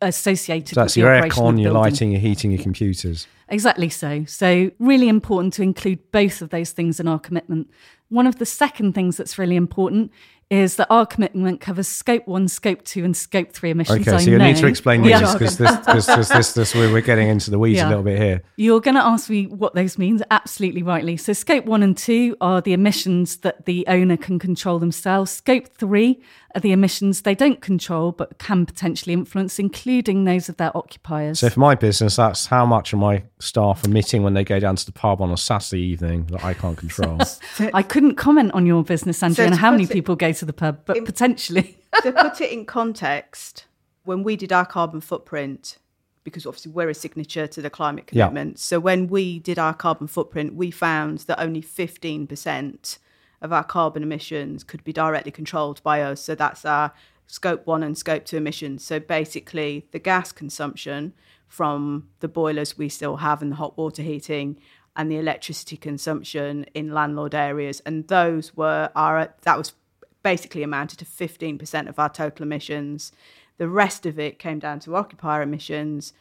associated 0.00 0.74
So 0.74 0.80
that's 0.80 0.96
with 0.96 1.04
the 1.04 1.10
your 1.10 1.22
aircon, 1.22 1.60
your 1.60 1.72
lighting, 1.72 2.12
your 2.12 2.20
heating, 2.20 2.50
your 2.52 2.62
computers. 2.62 3.26
Exactly 3.48 3.88
so. 3.88 4.24
So, 4.24 4.70
really 4.78 5.08
important 5.08 5.52
to 5.54 5.62
include 5.62 6.10
both 6.10 6.42
of 6.42 6.50
those 6.50 6.72
things 6.72 6.98
in 6.98 7.06
our 7.06 7.18
commitment. 7.18 7.70
One 8.08 8.26
of 8.26 8.38
the 8.38 8.46
second 8.46 8.94
things 8.94 9.16
that's 9.16 9.38
really 9.38 9.56
important 9.56 10.12
is 10.48 10.76
that 10.76 10.86
our 10.90 11.04
commitment 11.04 11.60
covers 11.60 11.88
scope 11.88 12.26
one, 12.26 12.46
scope 12.46 12.84
two, 12.84 13.04
and 13.04 13.16
scope 13.16 13.52
three 13.52 13.70
emissions. 13.70 14.06
Okay, 14.06 14.18
so 14.18 14.30
you 14.30 14.38
need 14.38 14.56
to 14.56 14.66
explain 14.66 15.02
Yeah. 15.02 15.20
these 15.20 15.32
because 15.32 15.58
this, 15.58 15.76
because 15.78 16.06
this, 16.06 16.28
this, 16.28 16.52
this, 16.52 16.74
we're 16.74 16.92
we're 16.92 17.00
getting 17.00 17.28
into 17.28 17.50
the 17.50 17.58
weeds 17.58 17.80
a 17.80 17.88
little 17.88 18.04
bit 18.04 18.18
here. 18.20 18.42
You're 18.56 18.80
going 18.80 18.94
to 18.94 19.04
ask 19.04 19.28
me 19.28 19.46
what 19.48 19.74
those 19.74 19.98
means. 19.98 20.22
Absolutely 20.30 20.82
rightly. 20.82 21.16
So, 21.16 21.32
scope 21.32 21.64
one 21.64 21.82
and 21.82 21.96
two 21.96 22.36
are 22.40 22.60
the 22.60 22.72
emissions 22.74 23.38
that 23.38 23.66
the 23.66 23.84
owner 23.88 24.16
can 24.16 24.38
control 24.38 24.78
themselves. 24.78 25.32
Scope 25.32 25.66
three 25.76 26.20
the 26.62 26.72
emissions 26.72 27.22
they 27.22 27.34
don't 27.34 27.60
control 27.60 28.12
but 28.12 28.38
can 28.38 28.66
potentially 28.66 29.12
influence, 29.12 29.58
including 29.58 30.24
those 30.24 30.48
of 30.48 30.56
their 30.56 30.76
occupiers. 30.76 31.38
So 31.40 31.50
for 31.50 31.60
my 31.60 31.74
business, 31.74 32.16
that's 32.16 32.46
how 32.46 32.64
much 32.66 32.92
of 32.92 32.98
my 32.98 33.22
staff 33.38 33.84
emitting 33.84 34.22
when 34.22 34.34
they 34.34 34.44
go 34.44 34.58
down 34.58 34.76
to 34.76 34.86
the 34.86 34.92
pub 34.92 35.20
on 35.20 35.30
a 35.30 35.36
Saturday 35.36 35.82
evening 35.82 36.26
that 36.26 36.44
I 36.44 36.54
can't 36.54 36.76
control. 36.78 37.18
I 37.74 37.82
couldn't 37.82 38.14
comment 38.16 38.52
on 38.52 38.66
your 38.66 38.82
business, 38.84 39.22
Andrew, 39.22 39.44
So 39.44 39.46
and 39.46 39.54
how 39.54 39.70
many 39.70 39.84
it- 39.84 39.90
people 39.90 40.16
go 40.16 40.32
to 40.32 40.44
the 40.44 40.52
pub, 40.52 40.80
but 40.84 41.04
potentially. 41.04 41.78
to 42.02 42.12
put 42.12 42.40
it 42.40 42.50
in 42.52 42.64
context, 42.64 43.66
when 44.04 44.22
we 44.22 44.36
did 44.36 44.52
our 44.52 44.64
carbon 44.66 45.00
footprint, 45.00 45.78
because 46.24 46.44
obviously 46.46 46.72
we're 46.72 46.88
a 46.88 46.94
signature 46.94 47.46
to 47.46 47.62
the 47.62 47.70
climate 47.70 48.08
Yeah. 48.12 48.26
commitment, 48.26 48.58
so 48.58 48.80
when 48.80 49.06
we 49.08 49.38
did 49.38 49.58
our 49.58 49.74
carbon 49.74 50.06
footprint, 50.08 50.54
we 50.54 50.70
found 50.70 51.20
that 51.20 51.40
only 51.40 51.62
15% 51.62 52.98
of 53.40 53.52
our 53.52 53.64
carbon 53.64 54.02
emissions 54.02 54.64
could 54.64 54.84
be 54.84 54.92
directly 54.92 55.32
controlled 55.32 55.82
by 55.82 56.02
us. 56.02 56.20
So 56.20 56.34
that's 56.34 56.64
our 56.64 56.92
scope 57.26 57.66
one 57.66 57.82
and 57.82 57.96
scope 57.96 58.24
two 58.24 58.36
emissions. 58.36 58.84
So 58.84 59.00
basically, 59.00 59.86
the 59.92 59.98
gas 59.98 60.32
consumption 60.32 61.12
from 61.48 62.08
the 62.20 62.28
boilers 62.28 62.76
we 62.76 62.88
still 62.88 63.16
have 63.16 63.42
and 63.42 63.52
the 63.52 63.56
hot 63.56 63.76
water 63.76 64.02
heating 64.02 64.58
and 64.96 65.10
the 65.10 65.18
electricity 65.18 65.76
consumption 65.76 66.64
in 66.74 66.92
landlord 66.92 67.34
areas 67.34 67.80
and 67.86 68.08
those 68.08 68.56
were 68.56 68.90
our 68.96 69.32
that 69.42 69.58
was 69.58 69.74
basically 70.22 70.64
amounted 70.64 70.98
to 70.98 71.04
15% 71.04 71.88
of 71.88 72.00
our 72.00 72.08
total 72.08 72.44
emissions. 72.44 73.12
The 73.58 73.68
rest 73.68 74.06
of 74.06 74.18
it 74.18 74.40
came 74.40 74.58
down 74.58 74.80
to 74.80 74.96
occupier 74.96 75.40
emissions, 75.40 76.12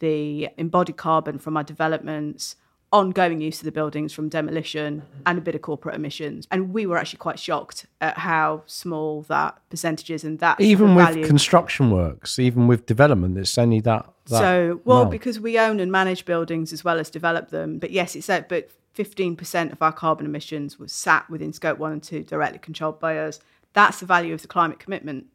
the 0.00 0.50
embodied 0.58 0.98
carbon 0.98 1.38
from 1.38 1.56
our 1.56 1.64
developments, 1.64 2.56
ongoing 2.94 3.40
use 3.40 3.58
of 3.58 3.64
the 3.64 3.72
buildings 3.72 4.12
from 4.12 4.28
demolition, 4.28 5.02
and 5.26 5.36
a 5.36 5.40
bit 5.40 5.56
of 5.56 5.62
corporate 5.62 5.96
emissions. 5.96 6.46
And 6.50 6.72
we 6.72 6.86
were 6.86 6.96
actually 6.96 7.18
quite 7.18 7.40
shocked 7.40 7.86
at 8.00 8.16
how 8.18 8.62
small 8.66 9.22
that 9.22 9.58
percentage 9.68 10.10
is. 10.10 10.22
And 10.22 10.38
that 10.38 10.60
even 10.60 10.94
with 10.94 11.04
value. 11.04 11.26
construction 11.26 11.90
works, 11.90 12.38
even 12.38 12.68
with 12.68 12.86
development, 12.86 13.36
it's 13.36 13.58
only 13.58 13.80
that. 13.80 14.08
that 14.26 14.38
So, 14.38 14.80
well, 14.84 14.98
amount. 14.98 15.10
because 15.10 15.40
we 15.40 15.58
own 15.58 15.80
and 15.80 15.90
manage 15.90 16.24
buildings 16.24 16.72
as 16.72 16.84
well 16.84 17.00
as 17.00 17.10
develop 17.10 17.50
them. 17.50 17.78
But 17.80 17.90
yes, 17.90 18.14
it's 18.14 18.28
that, 18.28 18.48
but 18.48 18.70
15% 18.96 19.72
of 19.72 19.82
our 19.82 19.92
carbon 19.92 20.24
emissions 20.24 20.78
was 20.78 20.92
sat 20.92 21.28
within 21.28 21.52
scope 21.52 21.78
one 21.78 21.92
and 21.92 22.02
two, 22.02 22.22
directly 22.22 22.60
controlled 22.60 23.00
by 23.00 23.18
us. 23.18 23.40
That's 23.72 23.98
the 23.98 24.06
value 24.06 24.32
of 24.32 24.42
the 24.42 24.48
climate 24.48 24.78
commitment 24.78 25.26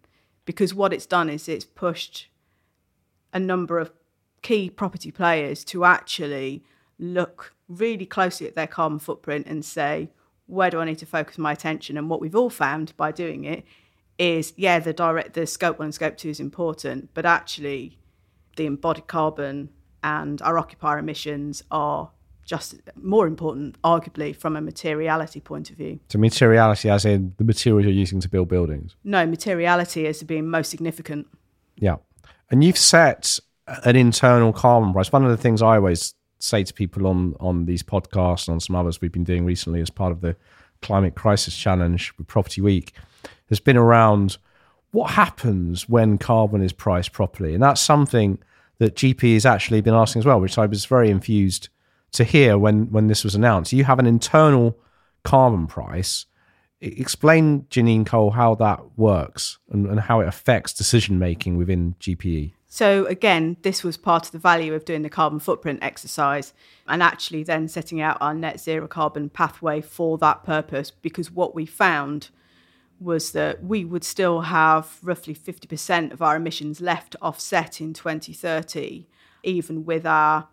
because 0.46 0.74
what 0.74 0.94
it's 0.94 1.06
done 1.06 1.30
is 1.30 1.50
it's 1.50 1.66
pushed 1.66 2.30
a 3.34 3.40
number 3.40 3.78
of 3.78 3.92
key 4.42 4.70
property 4.70 5.12
players 5.12 5.66
to 5.66 5.84
actually 5.84 6.64
look 7.00 7.56
really 7.68 8.06
closely 8.06 8.46
at 8.48 8.56
their 8.56 8.68
carbon 8.68 9.00
footprint 9.00 9.48
and 9.48 9.64
say, 9.64 10.10
where 10.48 10.70
do 10.70 10.80
I 10.80 10.86
need 10.86 10.98
to 11.00 11.06
focus 11.06 11.38
my 11.38 11.52
attention? 11.52 11.98
And 11.98 12.10
what 12.10 12.22
we've 12.22 12.36
all 12.36 12.50
found 12.50 12.96
by 12.98 13.12
doing 13.12 13.46
it 13.46 13.64
is, 14.18 14.54
yeah, 14.58 14.80
the 14.80 14.94
direct, 14.94 15.34
the 15.34 15.48
scope 15.48 15.80
one 15.80 15.86
and 15.86 15.94
scope 15.94 16.18
two 16.18 16.30
is 16.30 16.40
important, 16.40 17.10
but 17.14 17.26
actually, 17.26 17.98
the 18.58 18.66
embodied 18.66 19.08
carbon 19.08 19.70
and 20.04 20.42
our 20.42 20.58
occupier 20.58 20.98
emissions 20.98 21.64
are 21.72 22.10
just 22.46 22.76
more 22.96 23.28
important, 23.28 23.80
arguably, 23.84 24.36
from 24.36 24.56
a 24.56 24.62
materiality 24.62 25.40
point 25.40 25.70
of 25.70 25.78
view. 25.78 26.00
So 26.10 26.18
materiality, 26.18 26.90
as 26.90 27.06
in 27.06 27.34
the 27.38 27.44
materials 27.44 27.86
you're 27.86 27.94
using 27.94 28.20
to 28.22 28.28
build 28.28 28.50
buildings. 28.50 28.96
No, 29.04 29.26
materiality 29.28 30.08
as 30.08 30.24
being 30.24 30.50
most 30.50 30.70
significant. 30.70 31.28
Yeah. 31.78 31.98
And 32.50 32.64
you've 32.64 32.78
set 32.78 33.40
an 33.86 33.96
internal 33.96 34.52
carbon 34.52 34.92
price. 34.94 35.12
One 35.12 35.24
of 35.24 35.30
the 35.30 35.38
things 35.38 35.62
I 35.62 35.76
always 35.76 36.16
say 36.40 36.64
to 36.64 36.74
people 36.74 37.06
on 37.08 37.36
on 37.40 37.66
these 37.66 37.84
podcasts 37.84 38.48
and 38.48 38.54
on 38.54 38.60
some 38.60 38.76
others 38.76 39.02
we've 39.02 39.12
been 39.12 39.24
doing 39.24 39.46
recently 39.46 39.82
as 39.82 39.90
part 39.90 40.12
of 40.12 40.22
the 40.22 40.36
climate 40.82 41.16
crisis 41.16 41.56
challenge 41.56 42.14
with 42.18 42.28
Property 42.28 42.62
Week 42.62 42.94
has 43.50 43.60
been 43.60 43.78
around 43.78 44.38
what 44.92 45.12
happens 45.12 45.88
when 45.88 46.18
carbon 46.18 46.62
is 46.62 46.74
priced 46.74 47.12
properly. 47.12 47.54
And 47.54 47.62
that's 47.62 47.82
something 47.82 48.40
that 48.80 48.96
GP 48.96 49.34
has 49.34 49.46
actually 49.46 49.82
been 49.82 49.94
asking 49.94 50.22
as 50.22 50.26
well, 50.26 50.40
which 50.40 50.58
I 50.58 50.66
was 50.66 50.86
very 50.86 51.10
infused 51.10 51.70
to 52.12 52.24
hear 52.24 52.58
when 52.58 52.92
when 52.92 53.08
this 53.08 53.24
was 53.24 53.36
announced. 53.36 53.74
You 53.74 53.84
have 53.84 54.00
an 54.00 54.08
internal 54.08 54.78
carbon 55.24 55.68
price. 55.68 56.26
Explain, 56.82 57.64
Janine 57.64 58.06
Cole, 58.06 58.32
how 58.32 58.56
that 58.56 58.98
works 58.98 59.60
and, 59.70 59.86
and 59.86 60.00
how 60.00 60.22
it 60.22 60.28
affects 60.28 60.74
decision 60.74 61.20
making 61.20 61.58
within. 61.58 61.96
GPE. 62.00 62.54
So 62.72 63.06
again, 63.08 63.58
this 63.64 63.84
was 63.84 63.98
part 63.98 64.28
of 64.28 64.32
the 64.32 64.38
value 64.38 64.76
of 64.76 64.86
doing 64.86 65.02
the 65.02 65.10
carbon 65.10 65.40
footprint 65.40 65.80
exercise 65.82 66.54
and 66.88 67.02
actually 67.02 67.44
then 67.44 67.68
setting 67.68 68.00
out 68.00 68.18
our 68.22 68.36
net 68.36 68.60
zero 68.60 68.88
carbon 68.88 69.30
pathway 69.30 69.82
for 69.82 70.20
that 70.20 70.44
purpose 70.44 70.92
because 70.92 71.32
what 71.32 71.56
we 71.56 71.66
found 71.66 72.30
was 73.00 73.32
that 73.32 73.64
we 73.64 73.84
would 73.84 74.04
still 74.04 74.42
have 74.42 75.00
roughly 75.02 75.34
50% 75.34 76.14
of 76.14 76.22
our 76.22 76.36
emissions 76.36 76.80
left 76.80 77.14
to 77.14 77.18
offset 77.22 77.82
in 77.82 77.94
2030 77.94 79.08
even 79.44 79.86
with 79.86 80.06
our 80.06 80.48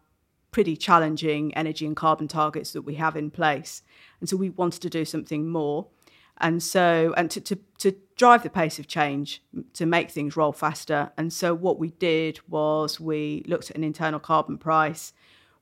pretty 0.57 0.75
challenging 0.75 1.53
energy 1.55 1.85
and 1.85 1.97
carbon 1.97 2.27
targets 2.29 2.73
that 2.73 2.81
we 2.81 2.95
have 2.95 3.15
in 3.15 3.31
place. 3.31 3.83
And 4.21 4.29
so 4.29 4.39
we 4.39 4.49
wanted 4.49 4.81
to 4.83 4.89
do 4.89 5.05
something 5.05 5.49
more. 5.49 5.89
And 6.38 6.62
so, 6.62 7.14
and 7.16 7.31
to, 7.31 7.40
to, 7.40 7.59
to 7.78 7.97
drive 8.16 8.43
the 8.43 8.50
pace 8.50 8.78
of 8.78 8.87
change, 8.87 9.43
to 9.75 9.87
make 9.87 10.11
things 10.11 10.37
roll 10.37 10.52
faster. 10.52 11.12
And 11.16 11.33
so, 11.33 11.55
what 11.55 11.78
we 11.78 11.90
did 11.90 12.40
was 12.49 13.00
we 13.00 13.43
looked 13.47 13.71
at 13.71 13.76
an 13.76 13.85
internal 13.85 14.21
carbon 14.21 14.59
price. 14.59 15.12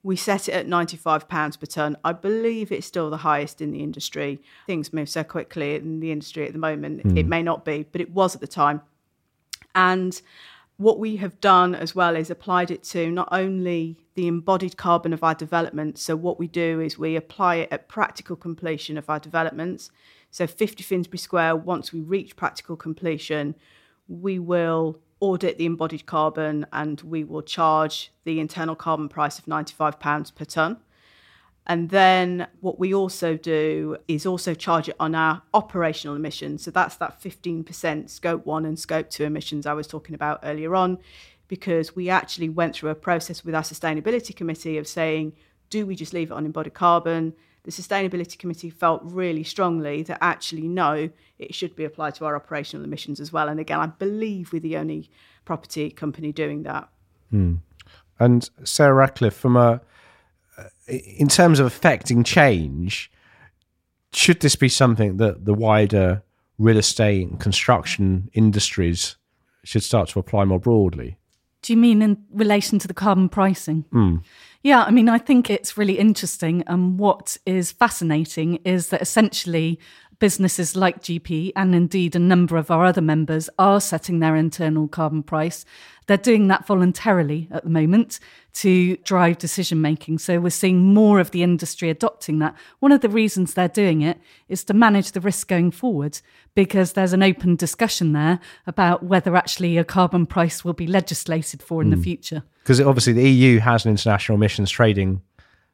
We 0.03 0.17
set 0.17 0.49
it 0.49 0.53
at 0.53 0.67
£95 0.67 1.29
per 1.29 1.67
tonne. 1.67 1.97
I 2.05 2.13
believe 2.13 2.71
it's 2.71 2.87
still 2.87 3.09
the 3.09 3.19
highest 3.19 3.63
in 3.63 3.71
the 3.71 3.83
industry. 3.83 4.41
Things 4.67 4.93
move 4.93 5.09
so 5.09 5.25
quickly 5.25 5.77
in 5.77 6.01
the 6.01 6.13
industry 6.13 6.47
at 6.47 6.53
the 6.53 6.59
moment. 6.59 7.03
Mm. 7.03 7.19
It 7.19 7.27
may 7.27 7.43
not 7.43 7.65
be, 7.65 7.87
but 7.91 8.03
it 8.03 8.11
was 8.11 8.35
at 8.35 8.43
the 8.43 8.47
time. 8.47 8.83
And 9.75 10.21
what 10.77 10.99
we 10.99 11.17
have 11.17 11.41
done 11.41 11.75
as 11.75 11.95
well 11.95 12.17
is 12.17 12.31
applied 12.31 12.71
it 12.71 12.83
to 12.85 13.11
not 13.11 13.29
only 13.31 13.97
the 14.15 14.27
embodied 14.27 14.77
carbon 14.77 15.13
of 15.13 15.23
our 15.23 15.35
development. 15.35 15.99
So, 15.99 16.17
what 16.17 16.39
we 16.39 16.49
do 16.49 16.81
is 16.81 16.99
we 16.99 17.17
apply 17.17 17.57
it 17.57 17.69
at 17.73 17.89
practical 17.89 18.37
completion 18.37 18.99
of 18.99 19.09
our 19.09 19.19
developments. 19.19 19.91
So 20.35 20.49
50 20.49 20.83
Finsbury 20.83 21.19
Square, 21.19 21.55
once 21.59 21.93
we 21.93 22.01
reach 22.01 22.35
practical 22.35 22.75
completion, 22.75 23.55
we 24.09 24.41
will 24.41 24.99
audit 25.21 25.59
the 25.59 25.65
embodied 25.65 26.07
carbon 26.07 26.67
and 26.73 27.01
we 27.03 27.23
will 27.23 27.41
charge 27.41 28.11
the 28.25 28.41
internal 28.41 28.75
carbon 28.75 29.09
price 29.09 29.39
of 29.39 29.45
£95 29.45 30.35
per 30.35 30.45
tonne. 30.45 30.79
And 31.69 31.91
then 31.91 32.49
what 32.59 32.81
we 32.81 32.93
also 32.93 33.37
do 33.37 33.97
is 34.09 34.27
also 34.27 34.55
charge 34.55 34.89
it 34.89 34.97
on 34.99 35.15
our 35.15 35.41
operational 35.55 36.17
emissions. 36.17 36.65
So 36.65 36.73
that's 36.73 36.97
that 36.97 37.23
15% 37.23 38.11
scope 38.11 38.45
one 38.45 38.65
and 38.65 38.77
scope 38.77 39.11
two 39.11 39.23
emissions 39.23 39.67
I 39.67 39.75
was 39.75 39.87
talking 39.87 40.17
about 40.17 40.41
earlier 40.43 40.75
on, 40.75 40.99
because 41.47 41.95
we 41.95 42.09
actually 42.11 42.49
went 42.49 42.75
through 42.75 42.91
a 42.91 42.97
process 42.97 43.45
with 43.45 43.55
our 43.55 43.63
sustainability 43.63 44.35
committee 44.35 44.79
of 44.79 44.89
saying, 44.89 45.35
do 45.71 45.87
we 45.87 45.95
just 45.95 46.13
leave 46.13 46.33
it 46.33 46.35
on 46.35 46.45
embodied 46.45 46.75
carbon? 46.75 47.35
The 47.65 47.71
Sustainability 47.71 48.39
Committee 48.39 48.71
felt 48.71 49.01
really 49.05 49.43
strongly 49.43 50.03
that 50.05 50.19
actually, 50.21 50.69
no, 50.69 51.09
it 51.39 51.55
should 51.55 51.75
be 51.75 51.85
applied 51.85 52.15
to 52.17 52.27
our 52.27 52.37
operational 52.37 52.85
emissions 52.85 53.21
as 53.21 53.33
well. 53.33 53.49
And 53.49 53.59
again, 53.59 53.81
I 53.81 53.87
believe 53.87 54.53
we're 54.53 54.61
the 54.61 54.77
only 54.77 55.11
property 55.45 55.91
company 55.91 56.31
doing 56.31 56.63
that. 56.65 56.89
Hmm. 57.31 57.57
And 58.21 58.49
Sarah 58.63 58.95
Ratcliffe, 58.95 59.35
from 59.35 59.57
a 59.57 59.81
uh, 60.57 60.65
in 60.87 61.27
terms 61.29 61.59
of 61.59 61.67
affecting 61.67 62.23
change, 62.23 63.11
should 64.13 64.41
this 64.41 64.57
be 64.57 64.69
something 64.69 65.17
that 65.17 65.45
the 65.45 65.55
wider 65.55 66.23
real 66.59 66.77
estate 66.77 67.27
and 67.27 67.41
construction 67.41 68.31
industries 68.35 69.17
should 69.65 69.83
start 69.83 70.11
to 70.11 70.19
apply 70.19 70.45
more 70.45 70.61
broadly? 70.61 71.19
Do 71.63 71.73
you 71.73 71.79
mean 71.79 72.03
in 72.03 72.25
relation 72.31 72.79
to 72.79 72.87
the 72.87 72.95
carbon 72.95 73.29
pricing? 73.29 73.87
Mm. 73.93 74.23
Yeah, 74.65 74.83
I 74.83 74.93
mean, 74.93 75.11
I 75.11 75.19
think 75.19 75.51
it's 75.51 75.77
really 75.77 75.99
interesting. 75.99 76.65
And 76.67 76.99
what 76.99 77.37
is 77.45 77.71
fascinating 77.71 78.57
is 78.65 78.89
that 78.89 79.03
essentially 79.03 79.79
businesses 80.19 80.75
like 80.75 81.03
GP 81.03 81.53
and 81.55 81.75
indeed 81.75 82.17
a 82.17 82.19
number 82.19 82.57
of 82.57 82.71
our 82.71 82.87
other 82.87 83.03
members 83.03 83.51
are 83.59 83.79
setting 83.79 84.21
their 84.21 84.35
internal 84.35 84.89
carbon 84.89 85.23
price. 85.23 85.67
They're 86.07 86.17
doing 86.17 86.49
that 86.49 86.67
voluntarily 86.67 87.49
at 87.51 87.65
the 87.65 87.71
moment 87.71 88.21
to 88.55 88.97
drive 88.99 89.39
decision 89.39 89.81
making. 89.81 90.19
So 90.19 90.39
we're 90.39 90.51
seeing 90.51 90.95
more 90.95 91.19
of 91.19 91.31
the 91.31 91.43
industry 91.43 91.91
adopting 91.91 92.39
that. 92.41 92.55
One 92.81 92.93
of 92.93 93.01
the 93.01 93.09
reasons 93.09 93.55
they're 93.55 93.69
doing 93.69 94.03
it 94.03 94.19
is 94.49 94.65
to 94.65 94.75
manage 94.75 95.13
the 95.13 95.21
risk 95.21 95.49
going 95.49 95.71
forward 95.71 96.21
because 96.55 96.93
there's 96.93 97.13
an 97.13 97.23
open 97.23 97.57
discussion 97.57 98.13
there 98.13 98.39
about 98.67 99.03
whether 99.03 99.35
actually 99.35 99.79
a 99.79 99.85
carbon 99.85 100.27
price 100.27 100.65
will 100.65 100.73
be 100.73 100.87
legislated 100.87 101.63
for 101.63 101.83
in 101.83 101.89
mm. 101.89 101.93
the 101.93 101.97
hmm. 101.97 102.03
future. 102.03 102.43
Because 102.63 102.81
obviously 102.81 103.13
the 103.13 103.29
EU 103.29 103.59
has 103.61 103.85
an 103.85 103.91
international 103.91 104.37
emissions 104.37 104.71
trading 104.71 105.23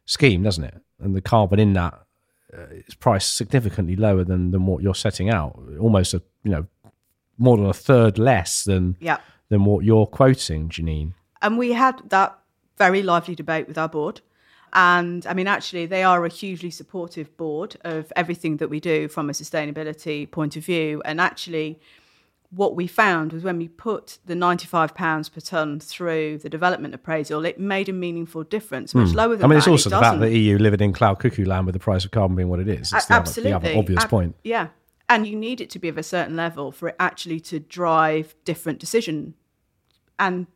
scheme, 0.07 0.43
doesn't 0.43 0.65
it? 0.65 0.81
And 1.01 1.15
the 1.15 1.21
carbon 1.21 1.59
in 1.59 1.73
that 1.75 1.95
uh, 2.53 2.67
is 2.87 2.95
priced 2.95 3.37
significantly 3.37 3.97
lower 3.97 4.25
than 4.25 4.51
than 4.51 4.66
what 4.66 4.83
you're 4.83 4.95
setting 4.95 5.31
out. 5.31 5.59
Almost 5.79 6.14
a 6.14 6.23
you 6.43 6.51
know 6.51 6.66
more 7.38 7.57
than 7.57 7.66
a 7.66 7.75
third 7.75 8.19
less 8.19 8.64
than 8.64 8.97
yeah. 9.01 9.19
Than 9.51 9.65
what 9.67 9.85
you're 9.85 10.07
quoting, 10.07 10.71
Janine. 10.71 11.13
And 11.43 11.59
we 11.59 11.73
had 11.73 12.09
that 12.09 12.39
very 12.79 13.03
lively 13.03 13.35
debate 13.35 13.69
with 13.69 13.77
our 13.77 13.89
board. 13.89 14.23
And 14.73 15.27
I 15.27 15.35
mean, 15.35 15.49
actually, 15.49 15.87
they 15.87 16.03
are 16.03 16.25
a 16.25 16.29
hugely 16.29 16.71
supportive 16.71 17.37
board 17.37 17.77
of 17.83 18.13
everything 18.17 18.57
that 18.59 18.71
we 18.71 18.81
do 18.81 19.09
from 19.09 19.29
a 19.29 19.33
sustainability 19.33 20.31
point 20.31 20.57
of 20.57 20.65
view. 20.65 21.03
And 21.05 21.21
actually, 21.21 21.81
what 22.51 22.77
we 22.77 22.87
found 22.87 23.33
was 23.33 23.43
when 23.43 23.59
we 23.59 23.69
put 23.69 24.19
the 24.27 24.35
£95 24.35 25.33
per 25.33 25.41
tonne 25.41 25.81
through 25.81 26.39
the 26.39 26.49
development 26.49 26.95
appraisal, 26.95 27.45
it 27.45 27.59
made 27.59 27.89
a 27.89 27.93
meaningful 27.93 28.45
difference, 28.45 28.95
much 28.95 29.09
mm. 29.09 29.15
lower 29.15 29.37
than 29.37 29.45
I 29.45 29.49
mean, 29.49 29.59
it's 29.59 29.67
that, 29.67 29.73
also 29.73 29.89
it 29.89 29.93
the 29.93 30.01
fact 30.01 30.21
that 30.21 30.33
EU 30.33 30.59
living 30.59 30.81
in 30.81 30.93
cloud 30.93 31.19
cuckoo 31.19 31.45
land 31.45 31.67
with 31.67 31.75
the 31.75 31.81
price 31.81 32.05
of 32.05 32.13
carbon 32.13 32.37
being 32.37 32.49
what 32.49 32.61
it 32.61 32.69
is. 32.69 32.93
It's 32.93 33.07
the 33.07 33.15
Absolutely. 33.15 33.53
Other, 33.53 33.65
the 33.65 33.71
other 33.71 33.79
obvious 33.79 34.05
point. 34.05 34.37
Yeah. 34.45 34.69
And 35.09 35.27
you 35.27 35.35
need 35.35 35.61
it 35.61 35.71
to 35.71 35.81
be 35.81 35.89
of 35.89 35.99
a 35.99 36.05
certain 36.05 36.37
level 36.37 36.71
for 36.71 36.89
it 36.89 36.97
actually 37.01 37.41
to 37.41 37.59
drive 37.59 38.37
different 38.45 38.79
decision. 38.79 39.35
And 40.20 40.46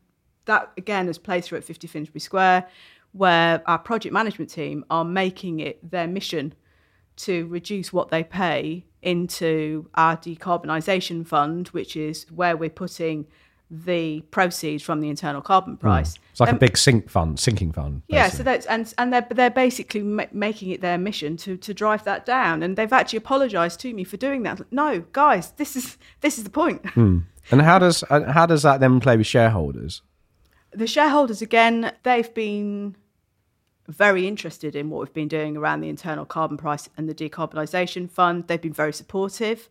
that, 0.45 0.71
again, 0.77 1.09
has 1.09 1.19
played 1.19 1.45
through 1.45 1.59
at 1.59 1.65
50 1.65 1.89
Finsbury 1.89 2.21
Square, 2.21 2.69
where 3.13 3.63
our 3.67 3.79
project 3.79 4.13
management 4.13 4.51
team 4.51 4.85
are 4.91 5.05
making 5.05 5.61
it 5.61 5.91
their 5.91 6.07
mission 6.07 6.55
to 7.17 7.47
reduce 7.47 7.93
what 7.93 8.11
they 8.11 8.23
pay 8.23 8.85
into 9.03 9.89
our 9.95 10.17
decarbonisation 10.17 11.27
fund, 11.27 11.69
which 11.69 11.97
is 11.97 12.27
where 12.31 12.57
we're 12.57 12.71
putting 12.71 13.27
the 13.71 14.21
proceeds 14.31 14.83
from 14.83 15.01
the 15.01 15.09
internal 15.09 15.41
carbon 15.41 15.75
hmm. 15.75 15.81
price. 15.81 16.15
Mm. 16.15 16.21
It's 16.33 16.41
like 16.41 16.51
um, 16.51 16.57
a 16.57 16.59
big 16.59 16.77
sink 16.77 17.09
fund, 17.09 17.41
sinking 17.41 17.73
fund. 17.73 18.03
Basically. 18.07 18.17
Yeah, 18.17 18.29
so 18.29 18.43
that's 18.43 18.67
and 18.67 18.95
and 18.99 19.13
they're 19.13 19.27
they're 19.31 19.51
basically 19.51 20.03
ma- 20.03 20.27
making 20.33 20.71
it 20.71 20.81
their 20.81 20.99
mission 20.99 21.37
to 21.39 21.57
to 21.57 21.73
drive 21.73 22.05
that 22.05 22.27
down, 22.27 22.63
and 22.63 22.77
they've 22.77 22.93
actually 22.93 23.19
apologised 23.19 23.81
to 23.81 23.93
me 23.95 24.05
for 24.05 24.17
doing 24.17 24.43
that. 24.43 24.61
No, 24.73 25.05
guys, 25.13 25.53
this 25.53 25.77
is 25.77 25.97
this 26.21 26.39
is 26.39 26.45
the 26.45 26.51
point. 26.51 26.83
Mm. 26.83 27.25
And 27.51 27.63
how 27.63 27.79
does 27.79 28.05
uh, 28.11 28.33
how 28.33 28.47
does 28.47 28.63
that 28.63 28.81
then 28.81 29.01
play 29.01 29.17
with 29.17 29.27
shareholders? 29.27 30.03
The 30.73 30.87
shareholders 30.87 31.41
again, 31.41 31.93
they've 32.03 32.33
been 32.35 32.97
very 33.87 34.27
interested 34.27 34.75
in 34.75 34.91
what 34.91 35.01
we've 35.01 35.13
been 35.13 35.29
doing 35.29 35.57
around 35.57 35.81
the 35.81 35.89
internal 35.89 36.25
carbon 36.25 36.57
price 36.57 36.89
and 36.97 37.09
the 37.09 37.15
decarbonisation 37.15 38.11
fund. 38.11 38.49
They've 38.49 38.61
been 38.61 38.73
very 38.73 38.93
supportive. 38.93 39.69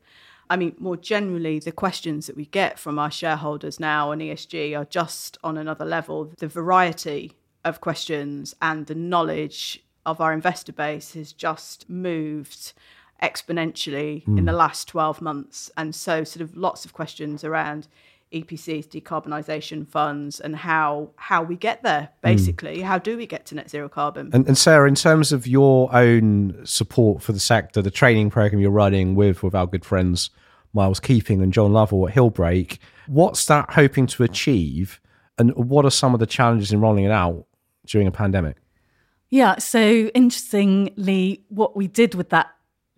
I 0.49 0.55
mean, 0.55 0.75
more 0.77 0.97
generally, 0.97 1.59
the 1.59 1.71
questions 1.71 2.27
that 2.27 2.35
we 2.35 2.45
get 2.45 2.77
from 2.77 2.99
our 2.99 3.09
shareholders 3.09 3.79
now 3.79 4.11
on 4.11 4.19
ESG 4.19 4.77
are 4.77 4.85
just 4.85 5.37
on 5.43 5.57
another 5.57 5.85
level. 5.85 6.31
The 6.37 6.47
variety 6.47 7.33
of 7.65 7.81
questions 7.81 8.53
and 8.61 8.85
the 8.85 8.95
knowledge 8.95 9.83
of 10.05 10.19
our 10.19 10.33
investor 10.33 10.73
base 10.73 11.13
has 11.13 11.33
just 11.33 11.89
moved 11.89 12.73
exponentially 13.21 14.25
mm. 14.25 14.37
in 14.37 14.45
the 14.45 14.51
hmm. 14.51 14.57
last 14.57 14.87
12 14.87 15.21
months. 15.21 15.71
And 15.77 15.95
so, 15.95 16.23
sort 16.23 16.41
of, 16.41 16.55
lots 16.55 16.85
of 16.85 16.93
questions 16.93 17.43
around 17.43 17.87
EPCs, 18.33 18.87
decarbonisation 18.87 19.87
funds, 19.87 20.39
and 20.39 20.55
how 20.55 21.11
how 21.15 21.43
we 21.43 21.55
get 21.55 21.83
there. 21.83 22.09
Hmm. 22.23 22.29
Basically, 22.29 22.79
mm. 22.79 22.83
how 22.83 22.97
do 22.97 23.15
we 23.17 23.25
get 23.25 23.45
to 23.47 23.55
net 23.55 23.69
zero 23.69 23.87
carbon? 23.87 24.29
And, 24.33 24.47
and, 24.47 24.57
Sarah, 24.57 24.87
in 24.87 24.95
terms 24.95 25.31
of 25.31 25.47
your 25.47 25.93
own 25.95 26.65
support 26.65 27.21
for 27.21 27.31
the 27.31 27.39
sector, 27.39 27.81
the 27.81 27.91
training 27.91 28.29
program 28.29 28.59
you're 28.59 28.71
running 28.71 29.15
with 29.15 29.43
with 29.43 29.55
our 29.55 29.67
good 29.67 29.85
friends 29.85 30.29
Miles 30.73 30.99
Keeping 30.99 31.41
and 31.41 31.53
John 31.53 31.71
Lovell 31.71 32.07
at 32.07 32.15
Hillbreak, 32.15 32.79
what's 33.07 33.45
that 33.45 33.71
hoping 33.71 34.07
to 34.07 34.23
achieve, 34.23 34.99
and 35.37 35.53
what 35.55 35.85
are 35.85 35.91
some 35.91 36.13
of 36.13 36.19
the 36.19 36.25
challenges 36.25 36.71
in 36.71 36.81
rolling 36.81 37.05
it 37.05 37.11
out 37.11 37.45
during 37.85 38.07
a 38.07 38.11
pandemic? 38.11 38.57
Yeah, 39.29 39.57
so 39.57 39.79
interestingly, 40.13 41.43
what 41.49 41.75
we 41.75 41.87
did 41.87 42.15
with 42.15 42.29
that 42.29 42.51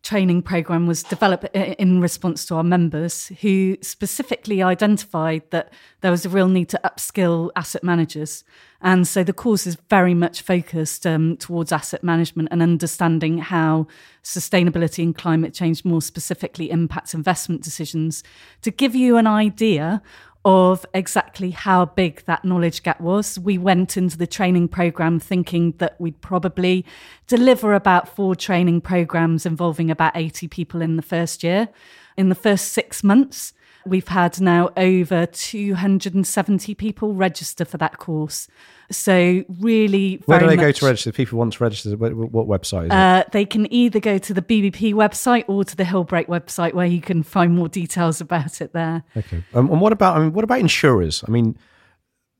training 0.05 0.43
program 0.43 0.85
was 0.85 1.01
developed 1.01 1.45
in 1.55 1.99
response 1.99 2.45
to 2.45 2.53
our 2.55 2.63
members 2.63 3.27
who 3.41 3.75
specifically 3.81 4.61
identified 4.61 5.41
that 5.49 5.73
there 6.01 6.11
was 6.11 6.25
a 6.25 6.29
real 6.29 6.47
need 6.47 6.69
to 6.69 6.79
upskill 6.85 7.49
asset 7.55 7.83
managers. 7.83 8.43
And 8.81 9.07
so 9.07 9.23
the 9.23 9.33
course 9.33 9.65
is 9.65 9.77
very 9.89 10.13
much 10.13 10.43
focused 10.43 11.07
um, 11.07 11.37
towards 11.37 11.71
asset 11.71 12.03
management 12.03 12.49
and 12.51 12.61
understanding 12.61 13.39
how 13.39 13.87
sustainability 14.23 15.03
and 15.03 15.17
climate 15.17 15.55
change 15.55 15.83
more 15.83 16.03
specifically 16.03 16.69
impacts 16.69 17.15
investment 17.15 17.63
decisions. 17.63 18.23
To 18.61 18.69
give 18.69 18.93
you 18.93 19.17
an 19.17 19.25
idea 19.25 20.03
of 20.45 20.85
exactly 20.93 21.49
how 21.49 21.85
big 21.85 22.23
that 22.25 22.45
knowledge 22.45 22.83
gap 22.83 23.01
was. 23.01 23.39
We 23.39 23.57
went 23.57 23.97
into 23.97 24.15
the 24.15 24.27
training 24.27 24.67
program 24.67 25.19
thinking 25.19 25.73
that 25.79 25.99
we'd 25.99 26.21
probably 26.21 26.85
deliver 27.25 27.73
about 27.73 28.07
four 28.07 28.35
training 28.35 28.81
programs 28.81 29.47
involving 29.47 29.89
about 29.89 30.15
80 30.15 30.47
people 30.47 30.83
in 30.83 30.97
the 30.97 31.01
first 31.01 31.43
year. 31.43 31.69
In 32.15 32.29
the 32.29 32.35
first 32.35 32.71
six 32.71 33.03
months, 33.03 33.53
we've 33.85 34.07
had 34.07 34.41
now 34.41 34.71
over 34.75 35.25
270 35.25 36.75
people 36.75 37.13
register 37.13 37.65
for 37.65 37.77
that 37.77 37.97
course. 37.97 38.47
So 38.91 39.43
really, 39.59 40.21
where 40.25 40.39
do 40.39 40.47
they 40.47 40.55
much, 40.55 40.63
go 40.63 40.71
to 40.71 40.85
register? 40.85 41.09
If 41.09 41.17
people 41.17 41.39
want 41.39 41.53
to 41.53 41.63
register, 41.63 41.97
what, 41.97 42.13
what 42.13 42.47
website? 42.47 42.85
Is 42.85 42.87
it? 42.87 42.91
Uh, 42.91 43.23
they 43.31 43.45
can 43.45 43.71
either 43.73 43.99
go 43.99 44.17
to 44.17 44.33
the 44.33 44.41
BBP 44.41 44.93
website 44.93 45.45
or 45.47 45.63
to 45.63 45.75
the 45.75 45.83
Hillbreak 45.83 46.27
website, 46.27 46.73
where 46.73 46.85
you 46.85 47.01
can 47.01 47.23
find 47.23 47.55
more 47.55 47.67
details 47.67 48.21
about 48.21 48.61
it 48.61 48.73
there. 48.73 49.03
Okay. 49.17 49.43
Um, 49.53 49.71
and 49.71 49.81
what 49.81 49.93
about? 49.93 50.17
I 50.17 50.19
mean, 50.21 50.33
what 50.33 50.43
about 50.43 50.59
insurers? 50.59 51.23
I 51.27 51.31
mean, 51.31 51.57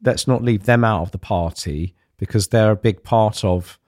let's 0.04 0.28
not 0.28 0.44
leave 0.44 0.66
them 0.66 0.84
out 0.84 1.02
of 1.02 1.12
the 1.12 1.18
party 1.18 1.96
because 2.18 2.50
they're 2.50 2.72
a 2.72 2.76
big 2.76 3.04
part 3.04 3.44
of, 3.44 3.80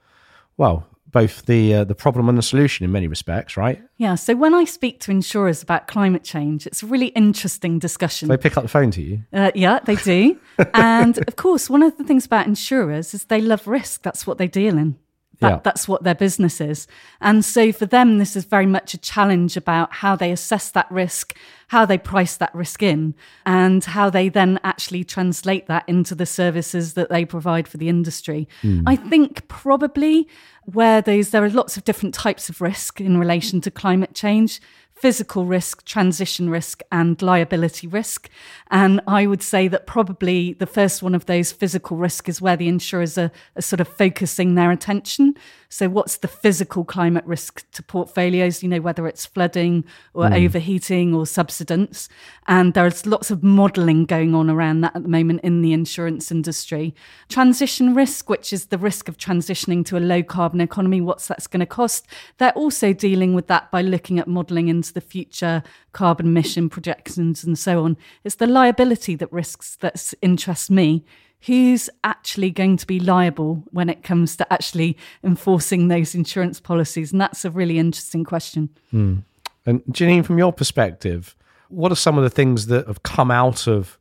well, 0.56 0.87
both 1.10 1.46
the 1.46 1.74
uh, 1.74 1.84
the 1.84 1.94
problem 1.94 2.28
and 2.28 2.36
the 2.36 2.42
solution 2.42 2.84
in 2.84 2.92
many 2.92 3.06
respects, 3.06 3.56
right? 3.56 3.82
Yeah. 3.96 4.14
So 4.14 4.36
when 4.36 4.54
I 4.54 4.64
speak 4.64 5.00
to 5.00 5.10
insurers 5.10 5.62
about 5.62 5.86
climate 5.86 6.24
change, 6.24 6.66
it's 6.66 6.82
a 6.82 6.86
really 6.86 7.08
interesting 7.08 7.78
discussion. 7.78 8.28
They 8.28 8.36
pick 8.36 8.56
up 8.56 8.62
the 8.62 8.68
phone 8.68 8.90
to 8.92 9.02
you. 9.02 9.22
Uh, 9.32 9.50
yeah, 9.54 9.80
they 9.80 9.96
do. 9.96 10.38
and 10.74 11.18
of 11.26 11.36
course, 11.36 11.70
one 11.70 11.82
of 11.82 11.96
the 11.96 12.04
things 12.04 12.26
about 12.26 12.46
insurers 12.46 13.14
is 13.14 13.24
they 13.24 13.40
love 13.40 13.66
risk. 13.66 14.02
That's 14.02 14.26
what 14.26 14.38
they 14.38 14.48
deal 14.48 14.76
in. 14.76 14.98
That, 15.40 15.48
Yeah. 15.48 15.60
That's 15.62 15.86
what 15.86 16.02
their 16.02 16.14
business 16.14 16.60
is. 16.60 16.86
And 17.20 17.44
so 17.44 17.72
for 17.72 17.86
them, 17.86 18.18
this 18.18 18.34
is 18.34 18.44
very 18.44 18.66
much 18.66 18.94
a 18.94 18.98
challenge 18.98 19.56
about 19.56 19.92
how 19.94 20.16
they 20.16 20.32
assess 20.32 20.70
that 20.72 20.90
risk, 20.90 21.36
how 21.68 21.86
they 21.86 21.98
price 21.98 22.36
that 22.36 22.54
risk 22.54 22.82
in, 22.82 23.14
and 23.46 23.84
how 23.84 24.10
they 24.10 24.28
then 24.28 24.58
actually 24.64 25.04
translate 25.04 25.66
that 25.68 25.84
into 25.86 26.14
the 26.14 26.26
services 26.26 26.94
that 26.94 27.08
they 27.08 27.24
provide 27.24 27.68
for 27.68 27.76
the 27.76 27.88
industry. 27.88 28.48
Hmm. 28.62 28.82
I 28.86 28.96
think 28.96 29.46
probably 29.48 30.26
where 30.64 31.00
those 31.00 31.30
there 31.30 31.44
are 31.44 31.50
lots 31.50 31.76
of 31.76 31.84
different 31.84 32.14
types 32.14 32.48
of 32.48 32.60
risk 32.60 33.00
in 33.00 33.16
relation 33.18 33.60
to 33.62 33.70
climate 33.70 34.14
change 34.14 34.60
physical 35.00 35.44
risk, 35.44 35.84
transition 35.84 36.50
risk, 36.50 36.82
and 36.90 37.20
liability 37.22 37.86
risk. 37.86 38.28
And 38.70 39.00
I 39.06 39.26
would 39.26 39.42
say 39.42 39.68
that 39.68 39.86
probably 39.86 40.54
the 40.54 40.66
first 40.66 41.02
one 41.02 41.14
of 41.14 41.26
those, 41.26 41.52
physical 41.52 41.96
risk, 41.96 42.28
is 42.28 42.40
where 42.40 42.56
the 42.56 42.68
insurers 42.68 43.16
are, 43.16 43.30
are 43.56 43.62
sort 43.62 43.80
of 43.80 43.88
focusing 43.88 44.54
their 44.54 44.70
attention. 44.70 45.34
So, 45.70 45.88
what's 45.88 46.16
the 46.16 46.28
physical 46.28 46.82
climate 46.82 47.24
risk 47.26 47.70
to 47.72 47.82
portfolios? 47.82 48.62
You 48.62 48.70
know, 48.70 48.80
whether 48.80 49.06
it's 49.06 49.26
flooding 49.26 49.84
or 50.14 50.26
hmm. 50.26 50.32
overheating 50.32 51.14
or 51.14 51.26
subsidence. 51.26 52.08
And 52.46 52.72
there's 52.72 53.04
lots 53.04 53.30
of 53.30 53.42
modelling 53.42 54.06
going 54.06 54.34
on 54.34 54.48
around 54.48 54.80
that 54.80 54.96
at 54.96 55.02
the 55.02 55.08
moment 55.08 55.40
in 55.42 55.60
the 55.60 55.74
insurance 55.74 56.30
industry. 56.30 56.94
Transition 57.28 57.94
risk, 57.94 58.30
which 58.30 58.52
is 58.52 58.66
the 58.66 58.78
risk 58.78 59.08
of 59.08 59.18
transitioning 59.18 59.84
to 59.86 59.98
a 59.98 60.00
low 60.00 60.22
carbon 60.22 60.62
economy, 60.62 61.02
what's 61.02 61.28
that's 61.28 61.46
going 61.46 61.60
to 61.60 61.66
cost? 61.66 62.06
They're 62.38 62.52
also 62.52 62.94
dealing 62.94 63.34
with 63.34 63.46
that 63.48 63.70
by 63.70 63.82
looking 63.82 64.18
at 64.18 64.26
modelling 64.26 64.68
into 64.68 64.94
the 64.94 65.02
future 65.02 65.62
carbon 65.92 66.26
emission 66.26 66.70
projections 66.70 67.44
and 67.44 67.58
so 67.58 67.84
on. 67.84 67.98
It's 68.24 68.36
the 68.36 68.46
liability 68.46 69.16
that 69.16 69.30
risks 69.30 69.76
that 69.76 70.14
interests 70.22 70.70
me. 70.70 71.04
Who's 71.42 71.88
actually 72.02 72.50
going 72.50 72.76
to 72.78 72.86
be 72.86 72.98
liable 72.98 73.62
when 73.70 73.88
it 73.88 74.02
comes 74.02 74.36
to 74.36 74.52
actually 74.52 74.96
enforcing 75.22 75.88
those 75.88 76.14
insurance 76.14 76.60
policies? 76.60 77.12
And 77.12 77.20
that's 77.20 77.44
a 77.44 77.50
really 77.50 77.78
interesting 77.78 78.24
question. 78.24 78.70
Hmm. 78.90 79.18
And 79.64 79.82
Janine, 79.84 80.24
from 80.24 80.38
your 80.38 80.52
perspective, 80.52 81.36
what 81.68 81.92
are 81.92 81.96
some 81.96 82.16
of 82.16 82.24
the 82.24 82.30
things 82.30 82.66
that 82.66 82.86
have 82.86 83.02
come 83.02 83.30
out 83.30 83.66
of 83.68 83.98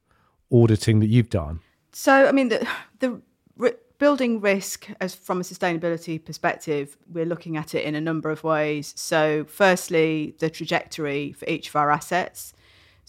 auditing 0.51 0.99
that 1.01 1.07
you've 1.07 1.29
done? 1.29 1.59
So, 1.91 2.27
I 2.27 2.31
mean, 2.31 2.49
the, 2.49 2.67
the 2.99 3.21
ri 3.57 3.71
building 3.99 4.39
risk 4.39 4.87
as 5.01 5.15
from 5.15 5.41
a 5.41 5.43
sustainability 5.43 6.23
perspective, 6.23 6.97
we're 7.11 7.25
looking 7.25 7.57
at 7.57 7.73
it 7.73 7.83
in 7.83 7.95
a 7.95 8.01
number 8.01 8.29
of 8.29 8.43
ways. 8.43 8.93
So, 8.95 9.45
firstly, 9.47 10.35
the 10.39 10.49
trajectory 10.49 11.33
for 11.33 11.45
each 11.49 11.69
of 11.69 11.75
our 11.75 11.91
assets. 11.91 12.53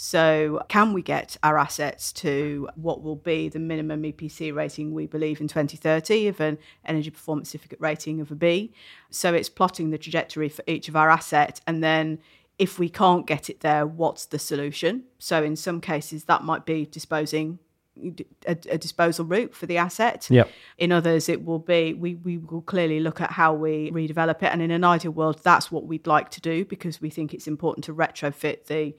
So, 0.01 0.63
can 0.69 0.93
we 0.93 1.03
get 1.03 1.37
our 1.43 1.59
assets 1.59 2.13
to 2.13 2.69
what 2.77 3.03
will 3.03 3.17
be 3.17 3.49
the 3.49 3.59
minimum 3.59 4.05
EPC 4.05 4.55
rating 4.55 4.95
we 4.95 5.09
believe 5.09 5.41
in 5.41 5.49
2030 5.49 6.29
of 6.29 6.41
an 6.41 6.57
energy 6.85 7.11
performance 7.11 7.49
certificate 7.49 7.81
rating 7.81 8.21
of 8.21 8.31
a 8.31 8.37
B? 8.37 8.73
So, 9.11 9.35
it's 9.35 9.49
plotting 9.49 9.91
the 9.91 9.99
trajectory 9.99 10.51
for 10.51 10.63
each 10.69 10.89
of 10.89 10.95
our 10.95 11.11
assets 11.11 11.61
and 11.67 11.83
then 11.83 12.21
if 12.61 12.79
we 12.79 12.89
can't 12.89 13.27
get 13.27 13.51
it 13.51 13.59
there, 13.59 13.89
what's 13.89 14.27
the 14.27 14.39
solution? 14.39 15.03
So, 15.19 15.43
in 15.43 15.57
some 15.57 15.81
cases, 15.81 16.27
that 16.27 16.45
might 16.45 16.65
be 16.65 16.87
disposing 16.87 17.59
a, 18.47 18.57
a 18.71 18.79
disposal 18.79 19.25
route 19.25 19.55
for 19.55 19.67
the 19.67 19.79
asset. 19.79 20.29
Yep. 20.31 20.49
In 20.79 20.93
others, 20.93 21.29
it 21.29 21.45
will 21.45 21.59
be 21.59 21.95
we 21.95 22.15
we 22.15 22.39
will 22.39 22.63
clearly 22.63 23.01
look 23.01 23.21
at 23.21 23.33
how 23.33 23.53
we 23.53 23.91
redevelop 23.91 24.43
it, 24.43 24.53
and 24.53 24.63
in 24.63 24.71
an 24.71 24.85
ideal 24.85 25.11
world, 25.11 25.41
that's 25.43 25.73
what 25.73 25.87
we'd 25.87 26.07
like 26.07 26.31
to 26.31 26.41
do 26.41 26.65
because 26.65 27.01
we 27.01 27.11
think 27.11 27.35
it's 27.35 27.47
important 27.47 27.85
to 27.87 27.95
retrofit 27.95 28.67
the 28.67 28.95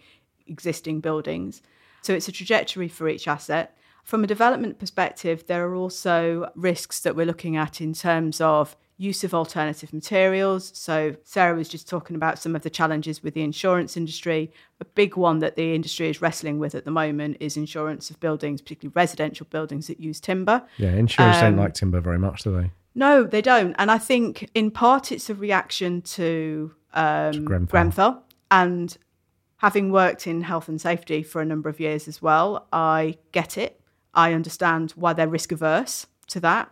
existing 0.50 1.00
buildings. 1.00 1.62
So 2.02 2.14
it's 2.14 2.28
a 2.28 2.32
trajectory 2.32 2.88
for 2.88 3.08
each 3.08 3.28
asset. 3.28 3.78
From 4.04 4.24
a 4.24 4.28
development 4.28 4.80
perspective, 4.80 5.46
there 5.48 5.66
are 5.68 5.76
also 5.76 6.52
risks 6.56 7.02
that 7.02 7.16
we're 7.16 7.26
looking 7.26 7.56
at 7.58 7.80
in 7.80 7.94
terms 7.94 8.42
of 8.42 8.76
use 8.98 9.24
of 9.24 9.34
alternative 9.34 9.94
materials. 9.94 10.72
So 10.76 11.16
Sarah 11.24 11.56
was 11.56 11.70
just 11.70 11.88
talking 11.88 12.16
about 12.16 12.38
some 12.40 12.56
of 12.56 12.64
the 12.64 12.70
challenges 12.70 13.24
with 13.24 13.34
the 13.34 13.44
insurance 13.44 13.96
industry. 13.96 14.52
A 14.82 14.86
big 14.86 15.16
one 15.16 15.40
that 15.40 15.56
the 15.56 15.74
industry 15.74 16.10
is 16.10 16.22
wrestling 16.22 16.60
with 16.60 16.76
at 16.76 16.86
the 16.86 16.92
moment 16.92 17.38
is 17.40 17.56
insurance 17.56 18.10
of 18.10 18.20
buildings, 18.20 18.62
particularly 18.62 18.94
residential 18.96 19.48
buildings 19.50 19.88
that 19.88 20.00
use 20.00 20.20
timber. 20.20 20.64
Yeah, 20.78 20.92
insurers 20.92 21.40
don't 21.40 21.54
Um, 21.54 21.60
like 21.60 21.76
timber 21.76 22.02
very 22.02 22.20
much, 22.20 22.44
do 22.44 22.52
they? 22.60 22.72
No, 22.96 23.24
they 23.24 23.42
don't. 23.42 23.76
And 23.78 23.90
I 23.90 24.00
think 24.00 24.50
in 24.54 24.72
part 24.72 25.12
it's 25.12 25.30
a 25.30 25.36
reaction 25.36 26.02
to 26.02 26.74
um, 26.94 27.46
Grenfell. 27.46 27.68
Grenfell. 27.68 28.24
And 28.52 28.98
having 29.60 29.92
worked 29.92 30.26
in 30.26 30.42
health 30.42 30.68
and 30.68 30.80
safety 30.82 31.22
for 31.22 31.42
a 31.42 31.46
number 31.46 31.70
of 31.70 31.80
years 31.80 32.08
as 32.08 32.22
well, 32.22 32.68
I 32.74 33.18
get 33.32 33.58
it. 33.58 33.80
I 34.14 34.34
understand 34.34 34.92
why 34.92 35.14
they're 35.14 35.28
risk 35.28 35.52
averse 35.52 36.08
to 36.28 36.40
that. 36.40 36.72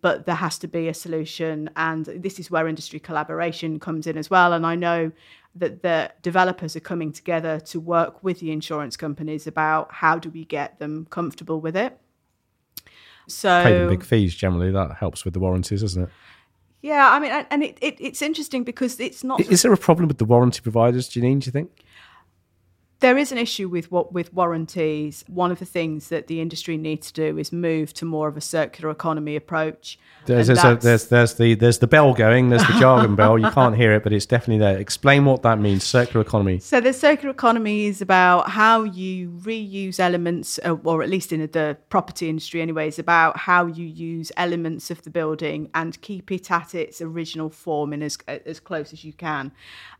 But 0.00 0.26
there 0.26 0.34
has 0.34 0.58
to 0.58 0.66
be 0.66 0.88
a 0.88 0.94
solution. 0.94 1.70
And 1.76 2.06
this 2.06 2.40
is 2.40 2.50
where 2.50 2.66
industry 2.66 2.98
collaboration 2.98 3.78
comes 3.78 4.06
in 4.06 4.18
as 4.18 4.28
well. 4.30 4.52
And 4.52 4.66
I 4.66 4.74
know 4.74 5.12
that 5.54 5.82
the 5.82 6.10
developers 6.22 6.74
are 6.74 6.80
coming 6.80 7.12
together 7.12 7.60
to 7.60 7.78
work 7.78 8.24
with 8.24 8.40
the 8.40 8.50
insurance 8.50 8.96
companies 8.96 9.46
about 9.46 9.92
how 9.92 10.18
do 10.18 10.30
we 10.30 10.44
get 10.44 10.78
them 10.78 11.06
comfortable 11.10 11.60
with 11.60 11.76
it. 11.76 11.98
So 13.28 13.62
Pay 13.62 13.78
them 13.78 13.88
big 13.90 14.02
fees 14.02 14.34
generally. 14.34 14.72
That 14.72 14.96
helps 14.96 15.24
with 15.24 15.34
the 15.34 15.40
warranties, 15.40 15.82
doesn't 15.82 16.04
it? 16.04 16.08
Yeah, 16.80 17.10
I 17.12 17.20
mean, 17.20 17.30
and- 17.50 17.62
it, 17.62 17.78
it, 17.80 17.96
it's 18.00 18.22
interesting 18.22 18.64
because 18.64 18.98
it's 18.98 19.22
not. 19.22 19.40
Is 19.40 19.62
there 19.62 19.72
a 19.72 19.76
problem 19.76 20.08
with 20.08 20.18
the 20.18 20.24
warranty 20.24 20.60
providers, 20.62 21.08
Janine, 21.08 21.38
do 21.40 21.46
you 21.46 21.52
think? 21.52 21.84
There 23.02 23.18
is 23.18 23.32
an 23.32 23.38
issue 23.38 23.68
with 23.68 23.90
what 23.92 24.12
with 24.12 24.32
warranties. 24.32 25.24
One 25.28 25.52
of 25.52 25.58
the 25.58 25.66
things 25.66 26.08
that 26.08 26.28
the 26.28 26.40
industry 26.40 26.76
needs 26.76 27.12
to 27.12 27.30
do 27.30 27.38
is 27.38 27.52
move 27.52 27.92
to 27.94 28.04
more 28.06 28.28
of 28.28 28.36
a 28.36 28.40
circular 28.40 28.90
economy 28.90 29.36
approach. 29.36 29.98
There's, 30.24 30.46
there's, 30.46 30.62
a, 30.64 30.76
there's, 30.80 31.06
there's 31.08 31.34
the 31.34 31.54
there's 31.54 31.78
the 31.78 31.88
bell 31.88 32.14
going. 32.14 32.48
There's 32.48 32.66
the 32.66 32.78
jargon 32.78 33.16
bell. 33.16 33.38
You 33.38 33.50
can't 33.50 33.76
hear 33.76 33.92
it, 33.92 34.04
but 34.04 34.12
it's 34.12 34.24
definitely 34.24 34.58
there. 34.58 34.78
Explain 34.78 35.24
what 35.24 35.42
that 35.42 35.58
means. 35.58 35.82
Circular 35.84 36.24
economy. 36.24 36.60
So 36.60 36.80
the 36.80 36.92
circular 36.92 37.32
economy 37.32 37.86
is 37.86 38.00
about 38.00 38.48
how 38.50 38.84
you 38.84 39.30
reuse 39.30 39.98
elements, 39.98 40.60
uh, 40.64 40.76
or 40.84 41.02
at 41.02 41.08
least 41.08 41.32
in 41.32 41.40
the 41.40 41.76
property 41.88 42.28
industry 42.28 42.62
anyway, 42.62 42.86
is 42.86 43.00
about 43.00 43.36
how 43.36 43.66
you 43.66 43.84
use 43.84 44.30
elements 44.36 44.90
of 44.90 45.02
the 45.02 45.10
building 45.10 45.68
and 45.74 46.00
keep 46.02 46.30
it 46.30 46.50
at 46.50 46.74
its 46.74 47.02
original 47.02 47.50
form 47.50 47.92
in 47.92 48.02
as 48.02 48.16
as 48.46 48.60
close 48.60 48.92
as 48.92 49.04
you 49.04 49.12
can. 49.12 49.50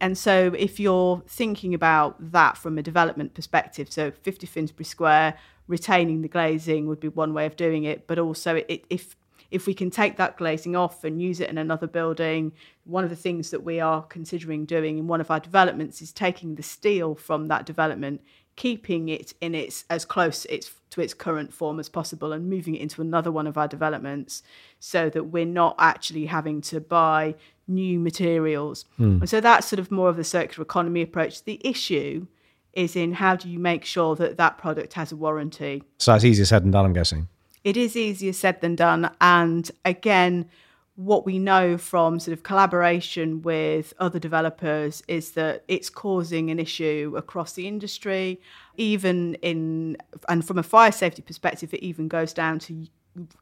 And 0.00 0.16
so 0.16 0.54
if 0.56 0.78
you're 0.78 1.22
thinking 1.26 1.74
about 1.74 2.32
that 2.32 2.56
from 2.56 2.78
a 2.78 2.91
development 2.92 3.32
perspective, 3.34 3.90
so 3.90 4.10
50 4.10 4.46
Finsbury 4.46 4.84
Square, 4.84 5.34
retaining 5.66 6.20
the 6.20 6.28
glazing 6.28 6.86
would 6.88 7.00
be 7.00 7.08
one 7.08 7.32
way 7.32 7.46
of 7.46 7.56
doing 7.56 7.84
it, 7.84 8.06
but 8.06 8.18
also 8.18 8.56
it, 8.68 8.84
if 8.90 9.16
if 9.50 9.66
we 9.66 9.74
can 9.74 9.90
take 9.90 10.16
that 10.16 10.38
glazing 10.38 10.74
off 10.74 11.04
and 11.04 11.20
use 11.20 11.38
it 11.38 11.50
in 11.50 11.58
another 11.58 11.86
building, 11.86 12.52
one 12.84 13.04
of 13.04 13.10
the 13.10 13.16
things 13.16 13.50
that 13.50 13.62
we 13.62 13.80
are 13.80 14.02
considering 14.02 14.64
doing 14.64 14.96
in 14.98 15.06
one 15.06 15.20
of 15.20 15.30
our 15.30 15.40
developments 15.40 16.00
is 16.00 16.10
taking 16.10 16.54
the 16.54 16.62
steel 16.62 17.14
from 17.14 17.48
that 17.48 17.66
development, 17.66 18.22
keeping 18.56 19.10
it 19.10 19.34
in 19.42 19.54
its 19.54 19.84
as 19.90 20.06
close 20.06 20.46
its 20.46 20.70
to 20.90 21.00
its 21.02 21.14
current 21.14 21.52
form 21.52 21.78
as 21.80 21.88
possible, 21.88 22.32
and 22.32 22.48
moving 22.48 22.74
it 22.74 22.82
into 22.82 23.00
another 23.00 23.30
one 23.30 23.46
of 23.46 23.56
our 23.58 23.68
developments, 23.68 24.42
so 24.78 25.10
that 25.10 25.24
we're 25.24 25.54
not 25.62 25.74
actually 25.78 26.26
having 26.26 26.60
to 26.60 26.80
buy 26.80 27.34
new 27.68 27.98
materials. 27.98 28.84
Hmm. 28.96 29.18
And 29.20 29.28
so 29.28 29.40
that's 29.40 29.66
sort 29.66 29.80
of 29.80 29.90
more 29.90 30.08
of 30.08 30.16
the 30.16 30.24
circular 30.24 30.64
economy 30.64 31.02
approach. 31.02 31.44
The 31.44 31.60
issue 31.62 32.26
is 32.72 32.96
in 32.96 33.12
how 33.12 33.36
do 33.36 33.48
you 33.48 33.58
make 33.58 33.84
sure 33.84 34.16
that 34.16 34.36
that 34.38 34.58
product 34.58 34.94
has 34.94 35.12
a 35.12 35.16
warranty 35.16 35.82
So 35.98 36.14
it's 36.14 36.24
easier 36.24 36.44
said 36.46 36.64
than 36.64 36.70
done, 36.70 36.84
I'm 36.86 36.92
guessing. 36.92 37.28
it 37.64 37.76
is 37.76 37.96
easier 37.96 38.32
said 38.32 38.60
than 38.60 38.76
done. 38.76 39.10
And 39.20 39.70
again, 39.84 40.48
what 40.94 41.24
we 41.24 41.38
know 41.38 41.78
from 41.78 42.20
sort 42.20 42.36
of 42.36 42.42
collaboration 42.42 43.40
with 43.42 43.94
other 43.98 44.18
developers 44.18 45.02
is 45.08 45.32
that 45.32 45.64
it's 45.66 45.88
causing 45.88 46.50
an 46.50 46.58
issue 46.58 47.14
across 47.16 47.54
the 47.54 47.66
industry, 47.66 48.40
even 48.76 49.34
in, 49.36 49.96
and 50.28 50.46
from 50.46 50.58
a 50.58 50.62
fire 50.62 50.92
safety 50.92 51.22
perspective, 51.22 51.72
it 51.72 51.82
even 51.82 52.08
goes 52.08 52.32
down 52.34 52.58
to 52.58 52.86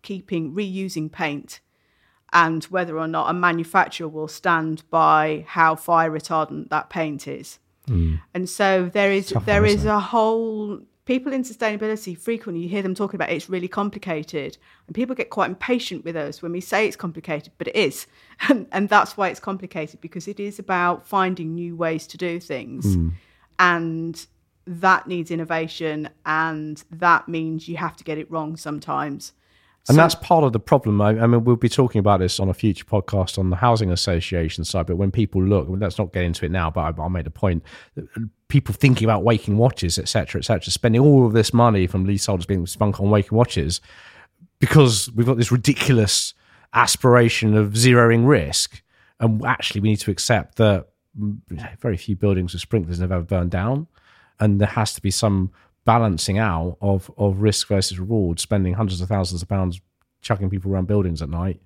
keeping, 0.02 0.54
reusing 0.54 1.10
paint 1.10 1.60
and 2.32 2.64
whether 2.64 2.96
or 2.96 3.08
not 3.08 3.28
a 3.28 3.32
manufacturer 3.34 4.08
will 4.08 4.28
stand 4.28 4.88
by 4.90 5.44
how 5.48 5.74
fire 5.74 6.10
retardant 6.10 6.70
that 6.70 6.88
paint 6.88 7.26
is. 7.26 7.58
And 8.34 8.48
so 8.48 8.90
there 8.92 9.12
is 9.12 9.28
Tough 9.30 9.46
there 9.46 9.64
is 9.64 9.84
a 9.84 9.98
whole 9.98 10.80
people 11.06 11.32
in 11.32 11.42
sustainability 11.42 12.16
frequently 12.16 12.62
you 12.62 12.68
hear 12.68 12.82
them 12.82 12.94
talking 12.94 13.16
about 13.16 13.30
it's 13.30 13.48
really 13.48 13.68
complicated. 13.68 14.58
And 14.86 14.94
people 14.94 15.14
get 15.14 15.30
quite 15.30 15.50
impatient 15.50 16.04
with 16.04 16.16
us 16.16 16.42
when 16.42 16.52
we 16.52 16.60
say 16.60 16.86
it's 16.86 16.96
complicated 16.96 17.52
but 17.58 17.68
it 17.68 17.76
is. 17.76 18.06
And, 18.48 18.66
and 18.72 18.88
that's 18.88 19.18
why 19.18 19.28
it's 19.28 19.40
complicated 19.40 20.00
because 20.00 20.26
it 20.26 20.40
is 20.40 20.58
about 20.58 21.06
finding 21.06 21.54
new 21.54 21.76
ways 21.76 22.06
to 22.06 22.16
do 22.16 22.40
things. 22.40 22.94
Hmm. 22.94 23.08
and 23.58 24.26
that 24.66 25.08
needs 25.08 25.30
innovation, 25.30 26.08
and 26.24 26.82
that 26.90 27.28
means 27.28 27.68
you 27.68 27.76
have 27.76 27.96
to 27.96 28.04
get 28.04 28.18
it 28.18 28.30
wrong 28.30 28.56
sometimes. 28.56 29.32
And 29.88 29.96
so, 29.96 30.02
that's 30.02 30.14
part 30.14 30.44
of 30.44 30.52
the 30.52 30.60
problem. 30.60 31.00
I, 31.00 31.10
I, 31.18 31.26
mean, 31.26 31.42
we'll 31.42 31.56
be 31.56 31.68
talking 31.68 32.00
about 32.00 32.20
this 32.20 32.38
on 32.38 32.48
a 32.48 32.54
future 32.54 32.84
podcast 32.84 33.38
on 33.38 33.50
the 33.50 33.56
housing 33.56 33.90
association 33.90 34.64
side. 34.64 34.86
But 34.86 34.96
when 34.96 35.10
people 35.10 35.42
look, 35.42 35.68
mean, 35.68 35.80
let's 35.80 35.98
not 35.98 36.12
get 36.12 36.24
into 36.24 36.44
it 36.44 36.50
now. 36.50 36.70
But 36.70 36.98
I, 36.98 37.02
I 37.02 37.08
made 37.08 37.26
a 37.26 37.30
point: 37.30 37.64
people 38.48 38.74
thinking 38.74 39.04
about 39.04 39.24
waking 39.24 39.56
watches, 39.56 39.98
etc., 39.98 40.40
etc., 40.40 40.70
spending 40.70 41.00
all 41.00 41.26
of 41.26 41.32
this 41.32 41.54
money 41.54 41.86
from 41.86 42.04
leaseholders 42.04 42.46
being 42.46 42.66
spunk 42.66 43.00
on 43.00 43.10
waking 43.10 43.36
watches 43.36 43.80
because 44.58 45.10
we've 45.12 45.26
got 45.26 45.38
this 45.38 45.50
ridiculous 45.50 46.34
aspiration 46.74 47.56
of 47.56 47.72
zeroing 47.72 48.28
risk, 48.28 48.82
and 49.18 49.44
actually, 49.44 49.80
we 49.80 49.90
need 49.90 50.00
to 50.00 50.10
accept 50.10 50.56
that 50.56 50.88
mm, 51.18 51.38
very 51.80 51.96
few 51.96 52.16
buildings 52.16 52.52
with 52.52 52.62
sprinklers 52.62 52.98
have 52.98 53.10
ever 53.10 53.24
burned 53.24 53.50
down, 53.50 53.86
and 54.38 54.60
there 54.60 54.68
has 54.68 54.94
to 54.94 55.00
be 55.00 55.10
some 55.10 55.50
balancing 55.84 56.38
out 56.38 56.76
of 56.80 57.10
of 57.16 57.40
risk 57.40 57.68
versus 57.68 57.98
reward. 57.98 58.40
Spending 58.40 58.74
hundreds 58.74 59.00
of 59.00 59.08
thousands 59.08 59.42
of 59.42 59.48
pounds 59.48 59.80
chucking 60.22 60.50
people 60.50 60.72
around 60.72 60.86
buildings 60.86 61.22
at 61.22 61.28
night 61.28 61.60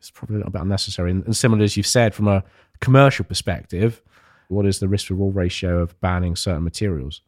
is 0.00 0.10
probably 0.10 0.36
a 0.36 0.38
little 0.38 0.52
bit 0.52 0.62
unnecessary. 0.62 1.10
And, 1.10 1.24
and 1.24 1.36
similar 1.36 1.62
as 1.62 1.76
you've 1.76 1.86
said, 1.86 2.14
from 2.14 2.28
a 2.28 2.44
commercial 2.80 3.24
perspective, 3.24 4.02
what 4.48 4.66
is 4.66 4.78
the 4.78 4.88
risk 4.88 5.10
reward 5.10 5.34
ratio 5.34 5.78
of 5.78 5.98
banning 6.00 6.36
certain 6.36 6.64
materials? 6.64 7.22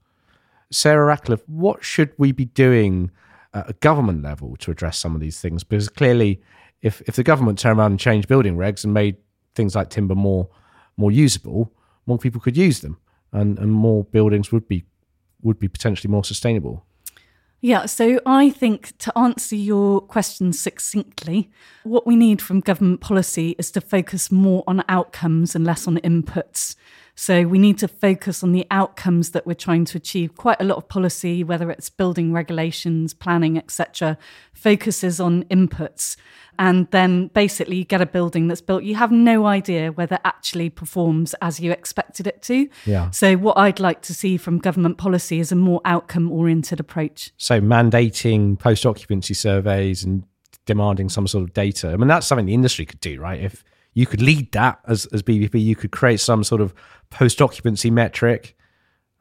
Sarah 0.70 1.06
Ratcliffe, 1.06 1.48
what 1.48 1.84
should 1.84 2.12
we 2.16 2.32
be 2.32 2.44
doing 2.44 3.10
at 3.52 3.68
a 3.68 3.72
government 3.74 4.22
level 4.22 4.56
to 4.58 4.70
address 4.70 4.98
some 4.98 5.14
of 5.14 5.20
these 5.20 5.40
things? 5.40 5.64
Because 5.64 5.88
clearly, 5.88 6.40
if 6.82 7.00
if 7.02 7.16
the 7.16 7.22
government 7.22 7.58
turned 7.58 7.78
around 7.78 7.92
and 7.92 8.00
changed 8.00 8.28
building 8.28 8.56
regs 8.56 8.84
and 8.84 8.94
made 8.94 9.16
things 9.54 9.74
like 9.74 9.90
timber 9.90 10.14
more 10.14 10.48
more 10.96 11.10
usable, 11.10 11.72
more 12.06 12.18
people 12.18 12.40
could 12.40 12.56
use 12.56 12.80
them, 12.80 12.98
and, 13.32 13.58
and 13.58 13.72
more 13.72 14.04
buildings 14.04 14.52
would 14.52 14.68
be 14.68 14.84
would 15.42 15.58
be 15.58 15.68
potentially 15.68 16.10
more 16.10 16.24
sustainable. 16.24 16.84
Yeah, 17.62 17.84
so 17.86 18.20
I 18.24 18.48
think 18.48 18.96
to 18.98 19.16
answer 19.18 19.54
your 19.54 20.00
question 20.00 20.52
succinctly, 20.54 21.50
what 21.82 22.06
we 22.06 22.16
need 22.16 22.40
from 22.40 22.60
government 22.60 23.02
policy 23.02 23.54
is 23.58 23.70
to 23.72 23.82
focus 23.82 24.32
more 24.32 24.64
on 24.66 24.82
outcomes 24.88 25.54
and 25.54 25.64
less 25.64 25.86
on 25.86 25.98
inputs. 25.98 26.74
So 27.14 27.44
we 27.44 27.58
need 27.58 27.78
to 27.78 27.88
focus 27.88 28.42
on 28.42 28.52
the 28.52 28.66
outcomes 28.70 29.30
that 29.30 29.46
we're 29.46 29.54
trying 29.54 29.84
to 29.86 29.98
achieve. 29.98 30.36
Quite 30.36 30.60
a 30.60 30.64
lot 30.64 30.78
of 30.78 30.88
policy, 30.88 31.44
whether 31.44 31.70
it's 31.70 31.90
building 31.90 32.32
regulations, 32.32 33.12
planning, 33.14 33.58
etc., 33.58 34.16
focuses 34.52 35.20
on 35.20 35.44
inputs. 35.44 36.16
And 36.58 36.90
then 36.90 37.28
basically 37.28 37.76
you 37.76 37.84
get 37.84 38.02
a 38.02 38.06
building 38.06 38.48
that's 38.48 38.60
built. 38.60 38.82
You 38.82 38.94
have 38.96 39.10
no 39.10 39.46
idea 39.46 39.92
whether 39.92 40.16
it 40.16 40.22
actually 40.24 40.68
performs 40.68 41.34
as 41.40 41.58
you 41.58 41.72
expected 41.72 42.26
it 42.26 42.42
to. 42.42 42.68
Yeah. 42.84 43.10
So 43.10 43.36
what 43.36 43.56
I'd 43.56 43.80
like 43.80 44.02
to 44.02 44.14
see 44.14 44.36
from 44.36 44.58
government 44.58 44.98
policy 44.98 45.40
is 45.40 45.50
a 45.52 45.56
more 45.56 45.80
outcome 45.84 46.30
oriented 46.30 46.78
approach. 46.78 47.30
So 47.38 47.60
mandating 47.60 48.58
post 48.58 48.84
occupancy 48.84 49.34
surveys 49.34 50.04
and 50.04 50.24
demanding 50.66 51.08
some 51.08 51.26
sort 51.26 51.44
of 51.44 51.54
data. 51.54 51.90
I 51.90 51.96
mean, 51.96 52.08
that's 52.08 52.26
something 52.26 52.46
the 52.46 52.54
industry 52.54 52.84
could 52.84 53.00
do, 53.00 53.20
right? 53.20 53.40
If 53.40 53.64
you 53.94 54.06
could 54.06 54.22
lead 54.22 54.52
that 54.52 54.80
as, 54.86 55.06
as 55.06 55.22
BBP. 55.22 55.62
You 55.62 55.76
could 55.76 55.90
create 55.90 56.20
some 56.20 56.44
sort 56.44 56.60
of 56.60 56.74
post 57.10 57.42
occupancy 57.42 57.90
metric 57.90 58.56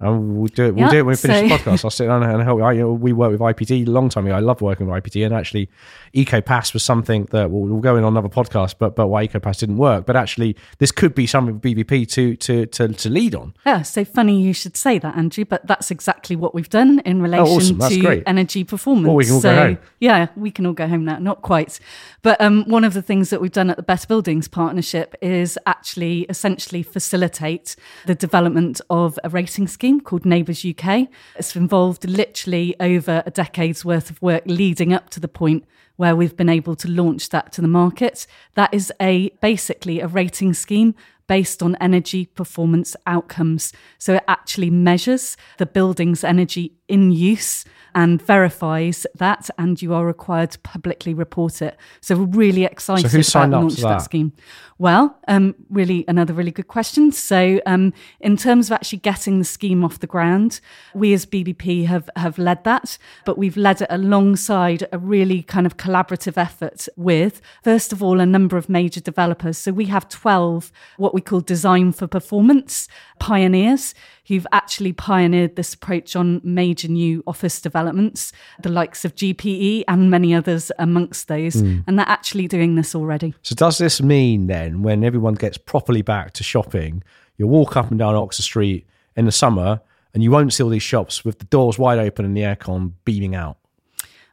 and 0.01 0.37
we'll 0.37 0.47
do 0.47 0.65
it. 0.65 0.75
We'll 0.75 0.85
yep, 0.85 0.91
do 0.91 0.97
it 0.99 1.01
when 1.01 1.11
we 1.11 1.15
finish 1.17 1.37
so. 1.37 1.57
the 1.57 1.63
podcast. 1.63 1.83
I'll 1.83 1.91
sit 1.91 2.07
down 2.07 2.23
and 2.23 2.41
help. 2.41 2.61
I, 2.61 2.71
you 2.71 2.79
know, 2.81 2.93
we 2.93 3.11
work 3.11 3.31
with 3.31 3.41
IPD 3.41 3.85
a 3.85 3.89
long 3.89 4.07
time 4.07 4.25
ago. 4.25 4.35
I 4.35 4.39
love 4.39 4.61
working 4.61 4.87
with 4.87 5.03
IPD, 5.03 5.25
and 5.25 5.35
actually, 5.35 5.69
EcoPass 6.13 6.73
was 6.73 6.83
something 6.83 7.25
that 7.31 7.51
we'll, 7.51 7.63
we'll, 7.63 7.81
go 7.81 7.97
in 7.97 8.05
on 8.05 8.13
another 8.13 8.29
podcast. 8.29 8.75
But 8.79 8.95
but 8.95 9.07
why 9.07 9.27
EcoPass 9.27 9.59
didn't 9.59 9.77
work. 9.77 10.05
But 10.05 10.15
actually, 10.15 10.55
this 10.77 10.93
could 10.93 11.13
be 11.13 11.27
something 11.27 11.59
for 11.59 11.67
BBP 11.67 12.09
to 12.11 12.35
to 12.37 12.65
to 12.67 12.87
to 12.87 13.09
lead 13.09 13.35
on. 13.35 13.53
Yeah. 13.65 13.81
So 13.81 14.05
funny 14.05 14.41
you 14.41 14.53
should 14.53 14.77
say 14.77 14.99
that, 14.99 15.17
Andrew. 15.17 15.43
But 15.43 15.67
that's 15.67 15.91
exactly 15.91 16.37
what 16.37 16.55
we've 16.55 16.69
done 16.69 16.99
in 16.99 17.21
relation 17.21 17.47
oh, 17.47 17.57
awesome. 17.57 17.79
to 17.79 17.99
great. 17.99 18.23
energy 18.25 18.63
performance. 18.63 19.07
Well, 19.07 19.17
we 19.17 19.25
can 19.25 19.33
all 19.33 19.41
so, 19.41 19.53
go 19.53 19.61
home. 19.61 19.77
Yeah, 19.99 20.27
we 20.37 20.49
can 20.49 20.65
all 20.65 20.73
go 20.73 20.87
home 20.87 21.03
now. 21.03 21.19
Not 21.19 21.41
quite, 21.41 21.77
but 22.21 22.39
um, 22.39 22.63
one 22.69 22.85
of 22.85 22.93
the 22.93 23.01
things 23.01 23.31
that 23.31 23.41
we've 23.41 23.51
done 23.51 23.69
at 23.69 23.75
the 23.75 23.83
Better 23.83 24.07
Buildings 24.07 24.47
Partnership 24.47 25.15
is 25.21 25.59
actually 25.65 26.21
essentially 26.29 26.83
facilitate 26.83 27.75
the 28.05 28.15
development 28.15 28.79
of 28.89 29.19
a 29.25 29.29
rating 29.29 29.67
scheme 29.67 29.88
called 29.97 30.23
NABERS 30.23 30.65
UK. 30.65 31.07
It's 31.37 31.55
involved 31.55 32.03
literally 32.03 32.75
over 32.81 33.23
a 33.25 33.31
decade's 33.31 33.85
worth 33.85 34.09
of 34.09 34.21
work 34.21 34.43
leading 34.45 34.91
up 34.91 35.09
to 35.11 35.21
the 35.21 35.29
point 35.29 35.63
where 35.95 36.17
we've 36.17 36.35
been 36.35 36.49
able 36.49 36.75
to 36.75 36.89
launch 36.89 37.29
that 37.29 37.53
to 37.53 37.61
the 37.61 37.67
market. 37.69 38.27
That 38.55 38.73
is 38.73 38.91
a 39.01 39.29
basically 39.41 40.01
a 40.01 40.07
rating 40.07 40.53
scheme 40.53 40.95
based 41.27 41.63
on 41.63 41.77
energy 41.79 42.25
performance 42.25 42.95
outcomes. 43.05 43.71
So 43.99 44.15
it 44.15 44.23
actually 44.27 44.69
measures 44.69 45.37
the 45.59 45.65
building's 45.65 46.23
energy 46.23 46.78
in 46.89 47.11
use 47.11 47.65
and 47.95 48.21
verifies 48.21 49.05
that, 49.15 49.49
and 49.57 49.81
you 49.81 49.93
are 49.93 50.05
required 50.05 50.51
to 50.51 50.59
publicly 50.59 51.13
report 51.13 51.61
it. 51.61 51.77
So 52.01 52.17
we're 52.17 52.25
really 52.25 52.63
excited 52.63 53.25
so 53.25 53.39
about 53.39 53.61
launch 53.61 53.75
that? 53.77 53.81
that 53.81 54.01
scheme. 54.01 54.33
Well, 54.77 55.17
um, 55.27 55.55
really 55.69 56.05
another 56.07 56.33
really 56.33 56.51
good 56.51 56.67
question. 56.67 57.11
So 57.11 57.59
um, 57.65 57.93
in 58.21 58.37
terms 58.37 58.69
of 58.69 58.73
actually 58.73 58.99
getting 58.99 59.39
the 59.39 59.45
scheme 59.45 59.83
off 59.83 59.99
the 59.99 60.07
ground, 60.07 60.61
we 60.93 61.13
as 61.13 61.25
BBP 61.25 61.85
have 61.87 62.09
have 62.15 62.37
led 62.37 62.63
that, 62.63 62.97
but 63.25 63.37
we've 63.37 63.57
led 63.57 63.81
it 63.81 63.87
alongside 63.89 64.87
a 64.91 64.97
really 64.97 65.43
kind 65.43 65.65
of 65.65 65.77
collaborative 65.77 66.37
effort 66.37 66.87
with, 66.95 67.41
first 67.63 67.91
of 67.91 68.01
all, 68.01 68.19
a 68.19 68.25
number 68.25 68.55
of 68.55 68.69
major 68.69 69.01
developers. 69.01 69.57
So 69.57 69.71
we 69.71 69.85
have 69.85 70.07
12 70.07 70.71
what 70.97 71.13
we 71.13 71.21
call 71.21 71.41
design 71.41 71.91
for 71.91 72.07
performance 72.07 72.87
pioneers 73.19 73.93
who've 74.29 74.47
actually 74.51 74.93
pioneered 74.93 75.55
this 75.55 75.73
approach 75.73 76.15
on 76.15 76.39
major 76.43 76.87
new 76.87 77.23
office 77.27 77.59
developments, 77.59 78.31
the 78.61 78.69
likes 78.69 79.03
of 79.03 79.15
GPE 79.15 79.83
and 79.87 80.09
many 80.09 80.33
others 80.33 80.71
amongst 80.79 81.27
those. 81.27 81.55
Mm. 81.55 81.83
And 81.85 81.99
they're 81.99 82.07
actually 82.07 82.47
doing 82.47 82.75
this 82.75 82.95
already. 82.95 83.33
So, 83.41 83.55
does 83.55 83.79
this 83.79 84.01
mean 84.01 84.47
then, 84.47 84.83
when 84.83 85.03
everyone 85.03 85.33
gets 85.33 85.57
properly 85.57 86.01
back 86.01 86.31
to 86.33 86.43
shopping, 86.43 87.03
you'll 87.37 87.49
walk 87.49 87.75
up 87.75 87.89
and 87.89 87.99
down 87.99 88.15
Oxford 88.15 88.43
Street 88.43 88.87
in 89.15 89.25
the 89.25 89.31
summer 89.31 89.81
and 90.13 90.23
you 90.23 90.31
won't 90.31 90.53
see 90.53 90.63
all 90.63 90.69
these 90.69 90.83
shops 90.83 91.25
with 91.25 91.39
the 91.39 91.45
doors 91.45 91.77
wide 91.77 91.99
open 91.99 92.25
and 92.25 92.35
the 92.35 92.41
aircon 92.41 92.93
beaming 93.05 93.35
out? 93.35 93.57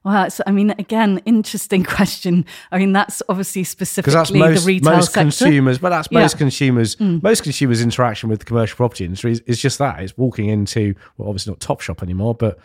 Well, 0.07 0.29
I 0.47 0.53
mean, 0.53 0.71
again, 0.71 1.21
interesting 1.25 1.83
question. 1.97 2.45
I 2.71 2.79
mean, 2.79 2.93
that's 2.93 3.25
obviously 3.29 3.65
specifically 3.65 4.15
that's 4.15 4.31
most, 4.31 4.63
the 4.63 4.67
retail 4.69 4.93
most 4.93 5.13
sector. 5.13 5.21
consumers, 5.23 5.79
but 5.79 5.89
that's 5.89 6.13
most 6.13 6.35
yeah. 6.35 6.39
consumers. 6.39 6.95
Mm. 6.95 7.25
Most 7.25 7.43
consumers' 7.43 7.83
interaction 7.83 8.29
with 8.29 8.39
the 8.39 8.45
commercial 8.45 8.77
property 8.77 9.05
industry 9.05 9.33
is, 9.33 9.41
is 9.41 9.61
just 9.61 9.81
that. 9.81 10.01
It's 10.01 10.17
walking 10.17 10.49
into, 10.49 10.95
well, 11.19 11.29
obviously 11.29 11.51
not 11.51 11.59
Topshop 11.59 12.05
anymore, 12.05 12.37
but 12.37 12.57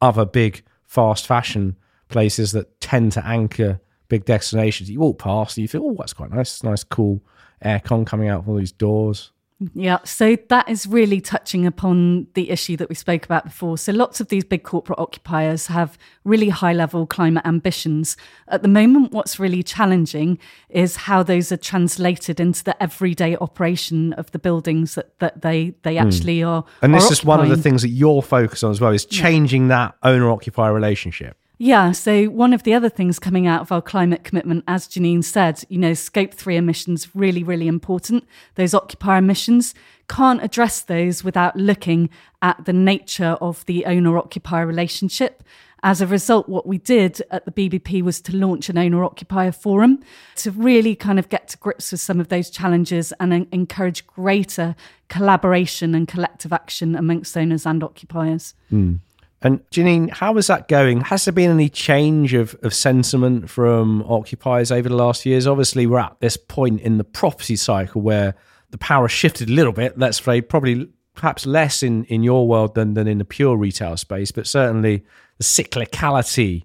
other 0.00 0.24
big 0.24 0.62
fast 0.86 1.26
fashion 1.26 1.74
places 2.10 2.52
that 2.52 2.80
tend 2.80 3.10
to 3.10 3.26
anchor 3.26 3.80
big 4.08 4.24
destinations. 4.24 4.88
You 4.88 5.00
walk 5.00 5.18
past, 5.18 5.56
and 5.56 5.62
you 5.62 5.68
think, 5.68 5.82
oh, 5.82 5.96
that's 5.98 6.12
quite 6.12 6.30
nice. 6.30 6.54
It's 6.54 6.62
nice, 6.62 6.84
cool 6.84 7.20
aircon 7.64 8.06
coming 8.06 8.28
out 8.28 8.42
of 8.42 8.48
all 8.48 8.54
these 8.54 8.70
doors. 8.70 9.32
Yeah, 9.74 9.98
so 10.04 10.36
that 10.48 10.68
is 10.68 10.86
really 10.86 11.20
touching 11.20 11.66
upon 11.66 12.26
the 12.34 12.50
issue 12.50 12.76
that 12.76 12.88
we 12.88 12.94
spoke 12.94 13.24
about 13.24 13.44
before. 13.44 13.78
So 13.78 13.92
lots 13.92 14.20
of 14.20 14.28
these 14.28 14.44
big 14.44 14.64
corporate 14.64 14.98
occupiers 14.98 15.68
have 15.68 15.96
really 16.24 16.48
high 16.48 16.72
level 16.72 17.06
climate 17.06 17.46
ambitions. 17.46 18.16
At 18.48 18.62
the 18.62 18.68
moment, 18.68 19.12
what's 19.12 19.38
really 19.38 19.62
challenging 19.62 20.38
is 20.68 20.96
how 20.96 21.22
those 21.22 21.52
are 21.52 21.56
translated 21.56 22.40
into 22.40 22.64
the 22.64 22.80
everyday 22.82 23.36
operation 23.36 24.12
of 24.14 24.30
the 24.32 24.38
buildings 24.38 24.96
that, 24.96 25.18
that 25.20 25.42
they, 25.42 25.74
they 25.82 25.96
hmm. 25.96 26.06
actually 26.06 26.38
mm. 26.38 26.48
are. 26.48 26.64
And 26.82 26.94
this 26.94 27.10
are 27.10 27.12
is 27.12 27.24
one 27.24 27.40
of 27.40 27.48
the 27.48 27.56
things 27.56 27.82
that 27.82 27.90
you're 27.90 28.22
focused 28.22 28.64
on 28.64 28.70
as 28.70 28.80
well, 28.80 28.92
is 28.92 29.04
changing 29.04 29.62
yeah. 29.64 29.68
that 29.68 29.94
owner 30.02 30.30
occupier 30.30 30.72
relationship. 30.72 31.36
Yeah, 31.56 31.92
so 31.92 32.24
one 32.24 32.52
of 32.52 32.64
the 32.64 32.74
other 32.74 32.88
things 32.88 33.18
coming 33.18 33.46
out 33.46 33.60
of 33.60 33.70
our 33.70 33.82
climate 33.82 34.24
commitment, 34.24 34.64
as 34.66 34.88
Janine 34.88 35.22
said, 35.22 35.62
you 35.68 35.78
know, 35.78 35.94
scope 35.94 36.34
three 36.34 36.56
emissions 36.56 37.14
really, 37.14 37.44
really 37.44 37.68
important. 37.68 38.24
Those 38.56 38.74
occupier 38.74 39.18
emissions 39.18 39.72
can't 40.08 40.42
address 40.42 40.82
those 40.82 41.22
without 41.22 41.56
looking 41.56 42.10
at 42.42 42.64
the 42.64 42.72
nature 42.72 43.36
of 43.40 43.64
the 43.66 43.86
owner 43.86 44.18
occupier 44.18 44.66
relationship. 44.66 45.44
As 45.84 46.00
a 46.00 46.06
result, 46.06 46.48
what 46.48 46.66
we 46.66 46.78
did 46.78 47.22
at 47.30 47.44
the 47.44 47.52
BBP 47.52 48.02
was 48.02 48.20
to 48.22 48.34
launch 48.34 48.68
an 48.68 48.78
owner 48.78 49.04
occupier 49.04 49.52
forum 49.52 50.00
to 50.36 50.50
really 50.50 50.96
kind 50.96 51.18
of 51.18 51.28
get 51.28 51.48
to 51.48 51.58
grips 51.58 51.92
with 51.92 52.00
some 52.00 52.20
of 52.20 52.28
those 52.28 52.50
challenges 52.50 53.12
and 53.20 53.46
encourage 53.52 54.06
greater 54.06 54.74
collaboration 55.08 55.94
and 55.94 56.08
collective 56.08 56.52
action 56.52 56.96
amongst 56.96 57.36
owners 57.36 57.66
and 57.66 57.84
occupiers. 57.84 58.54
Mm. 58.72 59.00
And 59.44 59.60
Janine, 59.68 60.10
how 60.10 60.38
is 60.38 60.46
that 60.46 60.68
going? 60.68 61.02
Has 61.02 61.26
there 61.26 61.32
been 61.32 61.50
any 61.50 61.68
change 61.68 62.32
of, 62.32 62.56
of 62.62 62.72
sentiment 62.72 63.50
from 63.50 64.02
occupiers 64.04 64.72
over 64.72 64.88
the 64.88 64.96
last 64.96 65.26
years? 65.26 65.46
Obviously, 65.46 65.86
we're 65.86 65.98
at 65.98 66.16
this 66.20 66.38
point 66.38 66.80
in 66.80 66.96
the 66.96 67.04
property 67.04 67.54
cycle 67.54 68.00
where 68.00 68.34
the 68.70 68.78
power 68.78 69.06
shifted 69.06 69.50
a 69.50 69.52
little 69.52 69.74
bit. 69.74 69.98
Let's 69.98 70.24
say 70.24 70.40
probably 70.40 70.88
perhaps 71.14 71.44
less 71.44 71.82
in, 71.82 72.04
in 72.04 72.22
your 72.22 72.48
world 72.48 72.74
than, 72.74 72.94
than 72.94 73.06
in 73.06 73.18
the 73.18 73.24
pure 73.24 73.56
retail 73.56 73.98
space, 73.98 74.32
but 74.32 74.46
certainly 74.46 75.04
the 75.36 75.44
cyclicality 75.44 76.64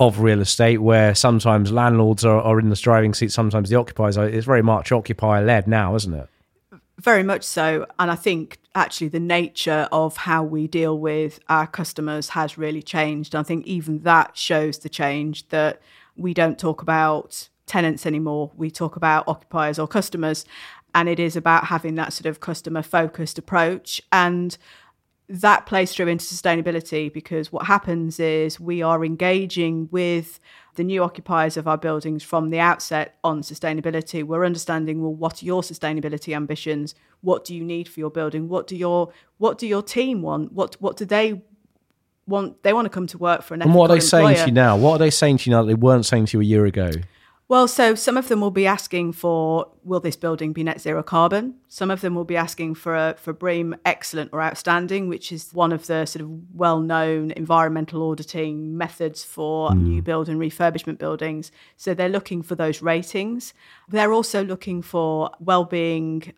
of 0.00 0.18
real 0.18 0.40
estate 0.40 0.78
where 0.78 1.14
sometimes 1.14 1.70
landlords 1.70 2.24
are, 2.24 2.42
are 2.42 2.58
in 2.58 2.68
the 2.68 2.76
driving 2.76 3.14
seat, 3.14 3.30
sometimes 3.30 3.70
the 3.70 3.76
occupiers 3.76 4.16
are. 4.18 4.28
It's 4.28 4.44
very 4.44 4.62
much 4.62 4.90
occupier 4.90 5.44
led 5.44 5.68
now, 5.68 5.94
isn't 5.94 6.14
it? 6.14 6.28
Very 6.98 7.22
much 7.22 7.44
so. 7.44 7.86
And 7.98 8.10
I 8.10 8.16
think 8.16 8.58
actually 8.74 9.08
the 9.08 9.20
nature 9.20 9.88
of 9.92 10.16
how 10.16 10.42
we 10.42 10.66
deal 10.66 10.98
with 10.98 11.38
our 11.48 11.66
customers 11.66 12.30
has 12.30 12.58
really 12.58 12.82
changed. 12.82 13.36
I 13.36 13.44
think 13.44 13.66
even 13.66 14.00
that 14.00 14.36
shows 14.36 14.78
the 14.78 14.88
change 14.88 15.48
that 15.48 15.80
we 16.16 16.34
don't 16.34 16.58
talk 16.58 16.82
about 16.82 17.48
tenants 17.66 18.04
anymore. 18.04 18.50
We 18.56 18.70
talk 18.70 18.96
about 18.96 19.28
occupiers 19.28 19.78
or 19.78 19.86
customers. 19.86 20.44
And 20.92 21.08
it 21.08 21.20
is 21.20 21.36
about 21.36 21.66
having 21.66 21.94
that 21.96 22.12
sort 22.12 22.26
of 22.26 22.40
customer 22.40 22.82
focused 22.82 23.38
approach. 23.38 24.02
And 24.10 24.58
that 25.28 25.66
plays 25.66 25.92
through 25.92 26.08
into 26.08 26.24
sustainability 26.24 27.12
because 27.12 27.52
what 27.52 27.66
happens 27.66 28.18
is 28.18 28.58
we 28.58 28.82
are 28.82 29.04
engaging 29.04 29.88
with 29.92 30.40
the 30.78 30.84
new 30.84 31.02
occupiers 31.02 31.58
of 31.58 31.68
our 31.68 31.76
buildings 31.76 32.22
from 32.22 32.48
the 32.48 32.60
outset 32.60 33.18
on 33.22 33.42
sustainability. 33.42 34.24
We're 34.24 34.46
understanding 34.46 35.02
well, 35.02 35.12
what 35.12 35.42
are 35.42 35.44
your 35.44 35.60
sustainability 35.60 36.34
ambitions? 36.34 36.94
What 37.20 37.44
do 37.44 37.54
you 37.54 37.62
need 37.62 37.88
for 37.88 38.00
your 38.00 38.10
building? 38.10 38.48
What 38.48 38.66
do 38.66 38.76
your 38.76 39.12
what 39.36 39.58
do 39.58 39.66
your 39.66 39.82
team 39.82 40.22
want? 40.22 40.52
What 40.52 40.76
what 40.80 40.96
do 40.96 41.04
they 41.04 41.42
want? 42.26 42.62
They 42.62 42.72
want 42.72 42.86
to 42.86 42.90
come 42.90 43.08
to 43.08 43.18
work 43.18 43.42
for 43.42 43.54
an. 43.54 43.62
And 43.62 43.74
what 43.74 43.90
are 43.90 43.98
they 43.98 44.04
employer. 44.04 44.34
saying 44.34 44.36
to 44.36 44.46
you 44.46 44.52
now? 44.52 44.76
What 44.76 44.92
are 44.92 44.98
they 44.98 45.10
saying 45.10 45.38
to 45.38 45.50
you 45.50 45.56
now 45.56 45.62
that 45.62 45.68
they 45.68 45.74
weren't 45.74 46.06
saying 46.06 46.26
to 46.26 46.38
you 46.38 46.40
a 46.40 46.44
year 46.44 46.64
ago? 46.64 46.90
Well, 47.50 47.66
so 47.66 47.94
some 47.94 48.18
of 48.18 48.28
them 48.28 48.42
will 48.42 48.50
be 48.50 48.66
asking 48.66 49.12
for 49.12 49.70
will 49.82 50.00
this 50.00 50.16
building 50.16 50.52
be 50.52 50.62
net 50.62 50.82
zero 50.82 51.02
carbon? 51.02 51.54
Some 51.68 51.90
of 51.90 52.02
them 52.02 52.14
will 52.14 52.24
be 52.24 52.36
asking 52.36 52.74
for 52.74 52.94
a, 52.94 53.14
for 53.18 53.32
BREEAM 53.32 53.74
excellent 53.86 54.34
or 54.34 54.42
outstanding, 54.42 55.08
which 55.08 55.32
is 55.32 55.54
one 55.54 55.72
of 55.72 55.86
the 55.86 56.04
sort 56.04 56.22
of 56.22 56.54
well-known 56.54 57.30
environmental 57.30 58.10
auditing 58.10 58.76
methods 58.76 59.24
for 59.24 59.70
mm. 59.70 59.80
new 59.80 60.02
build 60.02 60.28
and 60.28 60.38
refurbishment 60.38 60.98
buildings. 60.98 61.50
So 61.78 61.94
they're 61.94 62.10
looking 62.10 62.42
for 62.42 62.54
those 62.54 62.82
ratings. 62.82 63.54
They're 63.88 64.12
also 64.12 64.44
looking 64.44 64.82
for 64.82 65.30
well-being 65.40 66.34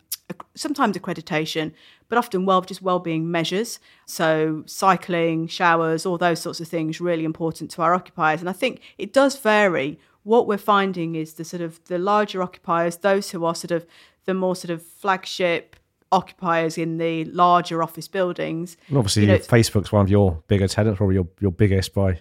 sometimes 0.55 0.97
accreditation, 0.97 1.73
but 2.07 2.17
often 2.17 2.45
well 2.45 2.61
just 2.61 2.81
well-being 2.81 3.29
measures. 3.29 3.79
So 4.05 4.63
cycling, 4.65 5.47
showers, 5.47 6.05
all 6.05 6.17
those 6.17 6.39
sorts 6.39 6.61
of 6.61 6.69
things 6.69 7.01
really 7.01 7.25
important 7.25 7.69
to 7.71 7.81
our 7.81 7.93
occupiers. 7.93 8.39
And 8.39 8.49
I 8.49 8.53
think 8.53 8.79
it 8.97 9.11
does 9.11 9.37
vary 9.37 9.99
what 10.23 10.47
we're 10.47 10.57
finding 10.57 11.15
is 11.15 11.33
the 11.33 11.43
sort 11.43 11.61
of 11.61 11.83
the 11.85 11.97
larger 11.97 12.41
occupiers, 12.41 12.97
those 12.97 13.31
who 13.31 13.45
are 13.45 13.55
sort 13.55 13.71
of 13.71 13.85
the 14.25 14.33
more 14.33 14.55
sort 14.55 14.69
of 14.71 14.83
flagship 14.83 15.75
occupiers 16.11 16.77
in 16.77 16.97
the 16.97 17.25
larger 17.25 17.81
office 17.81 18.07
buildings. 18.07 18.77
And 18.87 18.97
obviously, 18.97 19.23
you 19.23 19.29
know, 19.29 19.37
Facebook's 19.37 19.91
one 19.91 20.01
of 20.01 20.09
your 20.09 20.43
bigger 20.47 20.67
tenants, 20.67 20.97
probably 20.97 21.15
your, 21.15 21.27
your 21.39 21.51
biggest 21.51 21.93
by. 21.93 22.19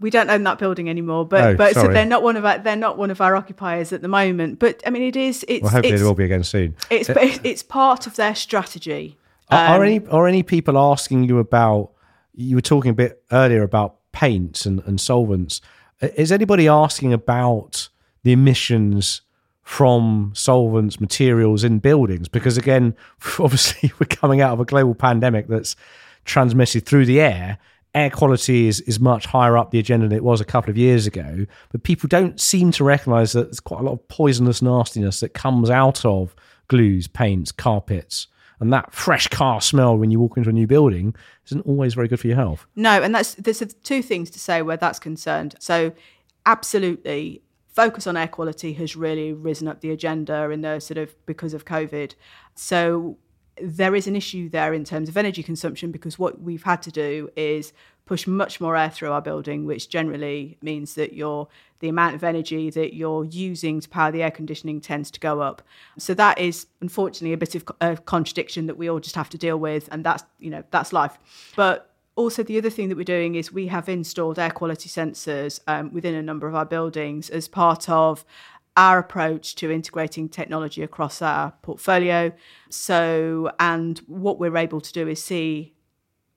We 0.00 0.10
don't 0.10 0.30
own 0.30 0.44
that 0.44 0.58
building 0.58 0.88
anymore, 0.88 1.26
but 1.26 1.44
oh, 1.44 1.56
but 1.56 1.74
sorry. 1.74 1.88
so 1.88 1.92
they're 1.92 2.06
not 2.06 2.22
one 2.22 2.36
of 2.36 2.44
our 2.44 2.58
they're 2.58 2.74
not 2.74 2.96
one 2.96 3.10
of 3.10 3.20
our 3.20 3.36
occupiers 3.36 3.92
at 3.92 4.00
the 4.00 4.08
moment. 4.08 4.58
But 4.58 4.82
I 4.86 4.90
mean, 4.90 5.02
it 5.02 5.14
is. 5.14 5.44
It's, 5.46 5.62
well, 5.62 5.72
hopefully, 5.72 5.94
it 5.94 6.02
will 6.02 6.14
be 6.14 6.24
again 6.24 6.42
soon. 6.42 6.74
It's 6.90 7.10
it's 7.10 7.62
part 7.62 8.06
of 8.06 8.16
their 8.16 8.34
strategy. 8.34 9.18
Are, 9.50 9.74
um, 9.74 9.80
are 9.80 9.84
any 9.84 10.06
are 10.06 10.26
any 10.26 10.42
people 10.42 10.78
asking 10.78 11.24
you 11.24 11.38
about? 11.38 11.92
You 12.34 12.56
were 12.56 12.62
talking 12.62 12.92
a 12.92 12.94
bit 12.94 13.22
earlier 13.30 13.62
about 13.62 13.96
paints 14.12 14.64
and, 14.64 14.80
and 14.86 14.98
solvents 14.98 15.60
is 16.00 16.32
anybody 16.32 16.68
asking 16.68 17.12
about 17.12 17.88
the 18.22 18.32
emissions 18.32 19.22
from 19.62 20.32
solvents, 20.34 21.00
materials 21.00 21.64
in 21.64 21.78
buildings? 21.78 22.28
Because 22.28 22.56
again, 22.56 22.94
obviously, 23.38 23.92
we're 23.98 24.06
coming 24.06 24.40
out 24.40 24.52
of 24.52 24.60
a 24.60 24.64
global 24.64 24.94
pandemic 24.94 25.48
that's 25.48 25.76
transmitted 26.24 26.86
through 26.86 27.06
the 27.06 27.20
air. 27.20 27.58
Air 27.92 28.10
quality 28.10 28.68
is, 28.68 28.80
is 28.82 29.00
much 29.00 29.26
higher 29.26 29.58
up 29.58 29.72
the 29.72 29.80
agenda 29.80 30.06
than 30.08 30.16
it 30.16 30.24
was 30.24 30.40
a 30.40 30.44
couple 30.44 30.70
of 30.70 30.78
years 30.78 31.08
ago, 31.08 31.44
but 31.72 31.82
people 31.82 32.06
don't 32.06 32.40
seem 32.40 32.70
to 32.72 32.84
recognize 32.84 33.32
that 33.32 33.44
there's 33.44 33.58
quite 33.58 33.80
a 33.80 33.82
lot 33.82 33.94
of 33.94 34.08
poisonous 34.08 34.62
nastiness 34.62 35.20
that 35.20 35.34
comes 35.34 35.70
out 35.70 36.04
of 36.04 36.34
glues, 36.68 37.08
paints, 37.08 37.50
carpets, 37.50 38.28
and 38.60 38.72
that 38.72 38.92
fresh 38.92 39.28
car 39.28 39.60
smell 39.60 39.96
when 39.96 40.10
you 40.10 40.20
walk 40.20 40.36
into 40.36 40.50
a 40.50 40.52
new 40.52 40.66
building 40.66 41.14
isn't 41.46 41.62
always 41.62 41.94
very 41.94 42.08
good 42.08 42.20
for 42.20 42.26
your 42.26 42.36
health. 42.36 42.66
No, 42.76 43.02
and 43.02 43.14
that's 43.14 43.34
there's 43.34 43.60
two 43.82 44.02
things 44.02 44.30
to 44.30 44.38
say 44.38 44.62
where 44.62 44.76
that's 44.76 44.98
concerned. 44.98 45.56
So, 45.58 45.92
absolutely, 46.46 47.42
focus 47.72 48.06
on 48.06 48.16
air 48.16 48.28
quality 48.28 48.72
has 48.74 48.96
really 48.96 49.32
risen 49.32 49.68
up 49.68 49.80
the 49.80 49.90
agenda 49.90 50.50
in 50.50 50.60
the 50.60 50.80
sort 50.80 50.98
of 50.98 51.14
because 51.26 51.54
of 51.54 51.64
COVID. 51.64 52.14
So 52.54 53.16
there 53.62 53.94
is 53.94 54.06
an 54.06 54.16
issue 54.16 54.48
there 54.48 54.72
in 54.74 54.84
terms 54.84 55.08
of 55.08 55.16
energy 55.16 55.42
consumption 55.42 55.90
because 55.90 56.18
what 56.18 56.40
we've 56.40 56.62
had 56.62 56.82
to 56.82 56.90
do 56.90 57.30
is 57.36 57.72
push 58.10 58.26
much 58.26 58.60
more 58.60 58.76
air 58.76 58.90
through 58.90 59.12
our 59.12 59.22
building, 59.22 59.64
which 59.64 59.88
generally 59.88 60.58
means 60.62 60.94
that 60.96 61.12
your 61.12 61.46
the 61.78 61.88
amount 61.88 62.16
of 62.16 62.24
energy 62.24 62.68
that 62.68 62.92
you're 62.92 63.24
using 63.24 63.80
to 63.80 63.88
power 63.88 64.10
the 64.10 64.20
air 64.20 64.32
conditioning 64.32 64.80
tends 64.80 65.12
to 65.12 65.20
go 65.20 65.40
up. 65.40 65.62
So 65.96 66.12
that 66.14 66.36
is 66.36 66.66
unfortunately 66.80 67.34
a 67.34 67.36
bit 67.36 67.54
of 67.54 67.64
a 67.80 67.96
contradiction 67.96 68.66
that 68.66 68.76
we 68.76 68.90
all 68.90 68.98
just 68.98 69.14
have 69.14 69.30
to 69.30 69.38
deal 69.38 69.58
with, 69.58 69.88
and 69.92 70.02
that's 70.02 70.24
you 70.40 70.50
know 70.50 70.64
that's 70.72 70.92
life. 70.92 71.18
But 71.54 71.94
also 72.16 72.42
the 72.42 72.58
other 72.58 72.68
thing 72.68 72.88
that 72.88 72.96
we're 72.96 73.04
doing 73.04 73.36
is 73.36 73.52
we 73.52 73.68
have 73.68 73.88
installed 73.88 74.40
air 74.40 74.50
quality 74.50 74.88
sensors 74.88 75.60
um, 75.68 75.92
within 75.92 76.16
a 76.16 76.22
number 76.22 76.48
of 76.48 76.56
our 76.56 76.66
buildings 76.66 77.30
as 77.30 77.46
part 77.46 77.88
of 77.88 78.24
our 78.76 78.98
approach 78.98 79.54
to 79.54 79.70
integrating 79.70 80.28
technology 80.28 80.82
across 80.82 81.22
our 81.22 81.52
portfolio. 81.62 82.32
So, 82.70 83.52
and 83.60 84.00
what 84.08 84.40
we're 84.40 84.56
able 84.56 84.80
to 84.80 84.92
do 84.92 85.06
is 85.06 85.22
see 85.22 85.74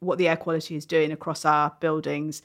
what 0.04 0.18
the 0.18 0.28
air 0.28 0.38
quality 0.38 0.76
is 0.76 0.86
doing 0.86 1.12
across 1.12 1.46
our 1.46 1.76
buildings. 1.80 2.42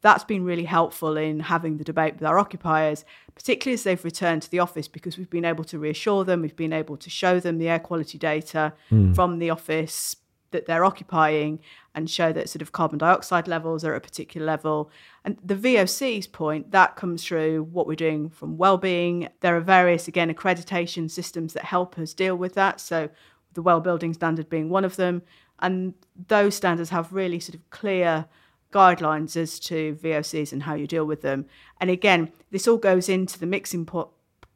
That's 0.00 0.24
been 0.24 0.44
really 0.44 0.64
helpful 0.64 1.16
in 1.16 1.40
having 1.40 1.76
the 1.76 1.84
debate 1.84 2.14
with 2.14 2.24
our 2.24 2.38
occupiers, 2.38 3.04
particularly 3.34 3.74
as 3.74 3.84
they've 3.84 4.04
returned 4.04 4.42
to 4.42 4.50
the 4.50 4.58
office, 4.58 4.88
because 4.88 5.16
we've 5.16 5.30
been 5.30 5.44
able 5.44 5.64
to 5.64 5.78
reassure 5.78 6.24
them, 6.24 6.42
we've 6.42 6.56
been 6.56 6.72
able 6.72 6.96
to 6.96 7.08
show 7.08 7.38
them 7.38 7.58
the 7.58 7.68
air 7.68 7.78
quality 7.78 8.18
data 8.18 8.72
mm. 8.90 9.14
from 9.14 9.38
the 9.38 9.50
office 9.50 10.16
that 10.52 10.66
they're 10.66 10.84
occupying 10.84 11.58
and 11.94 12.08
show 12.08 12.32
that 12.32 12.48
sort 12.48 12.62
of 12.62 12.72
carbon 12.72 12.98
dioxide 12.98 13.48
levels 13.48 13.84
are 13.84 13.94
at 13.94 13.98
a 13.98 14.00
particular 14.00 14.46
level. 14.46 14.90
And 15.24 15.36
the 15.44 15.54
VOC's 15.54 16.26
point, 16.26 16.70
that 16.70 16.96
comes 16.96 17.24
through 17.24 17.64
what 17.64 17.86
we're 17.86 17.96
doing 17.96 18.30
from 18.30 18.56
well-being. 18.56 19.28
There 19.40 19.56
are 19.56 19.60
various, 19.60 20.08
again, 20.08 20.32
accreditation 20.32 21.10
systems 21.10 21.52
that 21.54 21.64
help 21.64 21.98
us 21.98 22.14
deal 22.14 22.36
with 22.36 22.54
that. 22.54 22.80
So 22.80 23.10
the 23.54 23.62
well 23.62 23.80
building 23.80 24.14
standard 24.14 24.48
being 24.48 24.68
one 24.68 24.84
of 24.84 24.96
them. 24.96 25.22
And 25.58 25.94
those 26.28 26.54
standards 26.54 26.90
have 26.90 27.12
really 27.12 27.40
sort 27.40 27.54
of 27.54 27.70
clear 27.70 28.26
guidelines 28.72 29.36
as 29.36 29.58
to 29.60 29.98
VOCs 30.02 30.52
and 30.52 30.62
how 30.62 30.74
you 30.74 30.86
deal 30.86 31.04
with 31.04 31.22
them. 31.22 31.46
And 31.80 31.90
again, 31.90 32.32
this 32.50 32.66
all 32.66 32.78
goes 32.78 33.08
into 33.08 33.38
the 33.38 33.46
mixing 33.46 33.84
pot, 33.84 34.10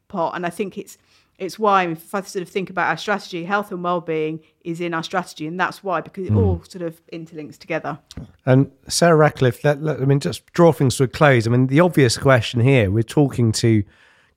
pot 0.07 0.35
and 0.35 0.45
I 0.45 0.49
think 0.49 0.77
it's 0.77 0.97
it's 1.37 1.59
why 1.59 1.85
if 1.87 2.15
I 2.15 2.21
sort 2.21 2.41
of 2.41 2.49
think 2.49 2.69
about 2.69 2.89
our 2.89 2.97
strategy, 2.97 3.45
health 3.45 3.71
and 3.71 3.83
well-being 3.83 4.39
is 4.61 4.81
in 4.81 4.93
our 4.95 5.03
strategy, 5.03 5.45
and 5.45 5.59
that's 5.59 5.83
why 5.83 6.01
because 6.01 6.25
it 6.25 6.33
mm. 6.33 6.37
all 6.37 6.63
sort 6.67 6.81
of 6.81 6.99
interlinks 7.13 7.59
together. 7.59 7.99
And 8.45 8.71
Sarah 8.87 9.15
Ratcliffe, 9.15 9.63
let, 9.63 9.81
let, 9.83 10.01
I 10.01 10.05
mean, 10.05 10.19
just 10.19 10.51
draw 10.53 10.71
things 10.71 10.97
to 10.97 11.03
a 11.03 11.07
close. 11.07 11.45
I 11.45 11.51
mean, 11.51 11.67
the 11.67 11.79
obvious 11.79 12.17
question 12.17 12.61
here: 12.61 12.89
we're 12.89 13.03
talking 13.03 13.51
to 13.53 13.83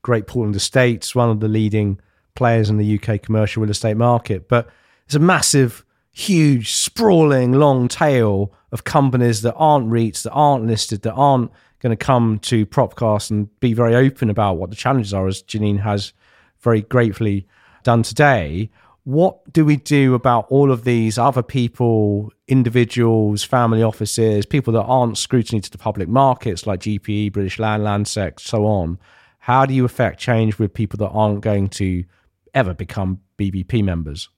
Great 0.02 0.26
Portland 0.26 0.56
Estates, 0.56 1.14
one 1.14 1.30
of 1.30 1.40
the 1.40 1.48
leading 1.48 1.98
players 2.35 2.68
in 2.68 2.76
the 2.76 3.00
UK 3.00 3.22
commercial 3.22 3.62
real 3.62 3.70
estate 3.70 3.96
market, 3.96 4.48
but 4.48 4.68
it's 5.06 5.14
a 5.14 5.18
massive, 5.18 5.85
huge, 6.12 6.73
sprawling, 6.73 7.53
long 7.53 7.88
tail 7.88 8.53
of 8.73 8.85
companies 8.85 9.42
that 9.42 9.55
aren't 9.55 9.88
REITs, 9.88 10.23
that 10.23 10.33
aren't 10.33 10.66
listed, 10.66 11.03
that 11.03 11.14
aren't 11.14 11.51
going 11.81 11.96
to 11.96 12.05
come 12.05 12.38
to 12.40 12.66
Propcast 12.66 13.31
and 13.31 13.49
be 13.61 13.73
very 13.73 13.94
open 13.94 14.31
about 14.31 14.59
what 14.59 14.70
the 14.70 14.77
challenges 14.77 15.14
are, 15.14 15.27
as 15.27 15.42
Janine 15.42 15.81
has 15.81 16.12
very 16.61 16.83
gratefully 16.83 17.46
done 17.83 18.03
today. 18.03 18.70
What 19.05 19.51
do 19.51 19.64
we 19.64 19.77
do 19.77 20.14
about 20.14 20.46
all 20.51 20.70
of 20.70 20.85
these 20.85 21.16
other 21.16 21.42
people, 21.42 22.31
individuals, 22.49 23.42
family 23.42 23.83
offices, 23.83 24.44
people 24.44 24.75
that 24.75 24.83
aren't 24.83 25.16
scrutiny 25.16 25.61
to 25.62 25.70
the 25.70 25.79
public 25.79 26.09
markets 26.09 26.66
like 26.66 26.81
GPE, 26.81 27.33
British 27.33 27.59
Land, 27.59 27.83
Landsec, 27.83 28.38
so 28.38 28.66
on? 28.66 28.99
How 29.38 29.64
do 29.64 29.73
you 29.73 29.87
affect 29.87 30.20
change 30.20 30.59
with 30.59 30.75
people 30.75 30.99
that 30.99 31.09
aren't 31.09 31.40
going 31.40 31.70
to 31.70 32.05
ever 32.53 32.75
become 32.75 33.20
BBP 33.38 33.83
members? 33.83 34.29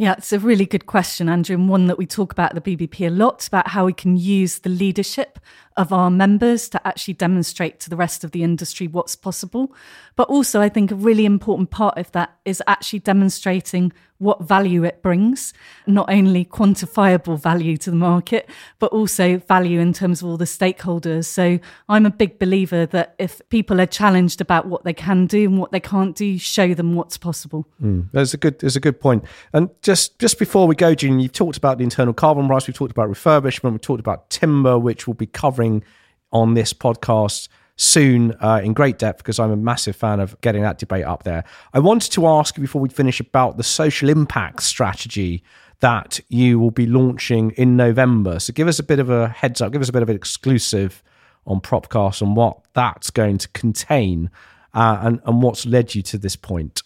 Yeah, 0.00 0.14
it's 0.16 0.32
a 0.32 0.38
really 0.38 0.64
good 0.64 0.86
question, 0.86 1.28
Andrew, 1.28 1.54
and 1.54 1.68
one 1.68 1.86
that 1.88 1.98
we 1.98 2.06
talk 2.06 2.32
about 2.32 2.56
at 2.56 2.64
the 2.64 2.74
BBP 2.74 3.06
a 3.06 3.10
lot 3.10 3.46
about 3.46 3.68
how 3.68 3.84
we 3.84 3.92
can 3.92 4.16
use 4.16 4.60
the 4.60 4.70
leadership 4.70 5.38
of 5.80 5.94
our 5.94 6.10
members 6.10 6.68
to 6.68 6.86
actually 6.86 7.14
demonstrate 7.14 7.80
to 7.80 7.88
the 7.88 7.96
rest 7.96 8.22
of 8.22 8.32
the 8.32 8.42
industry 8.42 8.86
what's 8.86 9.16
possible. 9.16 9.74
But 10.14 10.28
also, 10.28 10.60
I 10.60 10.68
think 10.68 10.90
a 10.90 10.94
really 10.94 11.24
important 11.24 11.70
part 11.70 11.96
of 11.96 12.12
that 12.12 12.36
is 12.44 12.62
actually 12.66 12.98
demonstrating 12.98 13.92
what 14.20 14.42
value 14.42 14.84
it 14.84 15.02
brings, 15.02 15.54
not 15.86 16.12
only 16.12 16.44
quantifiable 16.44 17.40
value 17.40 17.78
to 17.78 17.90
the 17.90 17.96
market, 17.96 18.48
but 18.78 18.92
also 18.92 19.38
value 19.38 19.80
in 19.80 19.94
terms 19.94 20.20
of 20.20 20.28
all 20.28 20.36
the 20.36 20.44
stakeholders. 20.44 21.24
So 21.24 21.58
I'm 21.88 22.04
a 22.04 22.10
big 22.10 22.38
believer 22.38 22.84
that 22.84 23.14
if 23.18 23.40
people 23.48 23.80
are 23.80 23.86
challenged 23.86 24.42
about 24.42 24.66
what 24.66 24.84
they 24.84 24.92
can 24.92 25.26
do 25.26 25.44
and 25.44 25.58
what 25.58 25.72
they 25.72 25.80
can't 25.80 26.14
do, 26.14 26.38
show 26.38 26.74
them 26.74 26.94
what's 26.94 27.16
possible. 27.16 27.66
Mm, 27.82 28.08
that's 28.12 28.34
a 28.34 28.36
good 28.36 28.58
that's 28.58 28.76
a 28.76 28.80
good 28.80 29.00
point. 29.00 29.24
And 29.54 29.70
just 29.80 30.18
just 30.18 30.38
before 30.38 30.66
we 30.66 30.74
go, 30.74 30.94
June, 30.94 31.18
you've 31.18 31.32
talked 31.32 31.56
about 31.56 31.78
the 31.78 31.84
internal 31.84 32.12
carbon 32.12 32.46
price, 32.46 32.66
we've 32.66 32.76
talked 32.76 32.92
about 32.92 33.08
refurbishment, 33.08 33.72
we've 33.72 33.80
talked 33.80 34.00
about 34.00 34.28
timber, 34.28 34.78
which 34.78 35.06
we'll 35.06 35.14
be 35.14 35.26
covering 35.26 35.69
on 36.32 36.54
this 36.54 36.72
podcast 36.72 37.48
soon 37.76 38.34
uh, 38.40 38.60
in 38.62 38.74
great 38.74 38.98
depth 38.98 39.18
because 39.18 39.38
I'm 39.38 39.50
a 39.50 39.56
massive 39.56 39.96
fan 39.96 40.20
of 40.20 40.38
getting 40.42 40.62
that 40.62 40.78
debate 40.78 41.04
up 41.04 41.22
there. 41.22 41.44
I 41.72 41.78
wanted 41.78 42.12
to 42.12 42.26
ask 42.26 42.54
before 42.56 42.82
we 42.82 42.90
finish 42.90 43.20
about 43.20 43.56
the 43.56 43.62
social 43.62 44.10
impact 44.10 44.62
strategy 44.62 45.42
that 45.80 46.20
you 46.28 46.58
will 46.58 46.70
be 46.70 46.86
launching 46.86 47.52
in 47.52 47.76
November. 47.76 48.38
So 48.38 48.52
give 48.52 48.68
us 48.68 48.78
a 48.78 48.82
bit 48.82 48.98
of 48.98 49.08
a 49.08 49.28
heads 49.28 49.62
up, 49.62 49.72
give 49.72 49.80
us 49.80 49.88
a 49.88 49.92
bit 49.92 50.02
of 50.02 50.10
an 50.10 50.16
exclusive 50.16 51.02
on 51.46 51.60
Propcast 51.60 52.20
and 52.20 52.36
what 52.36 52.58
that's 52.74 53.08
going 53.08 53.38
to 53.38 53.48
contain 53.48 54.30
uh, 54.74 54.98
and, 55.00 55.20
and 55.24 55.42
what's 55.42 55.64
led 55.64 55.94
you 55.94 56.02
to 56.02 56.18
this 56.18 56.36
point. 56.36 56.82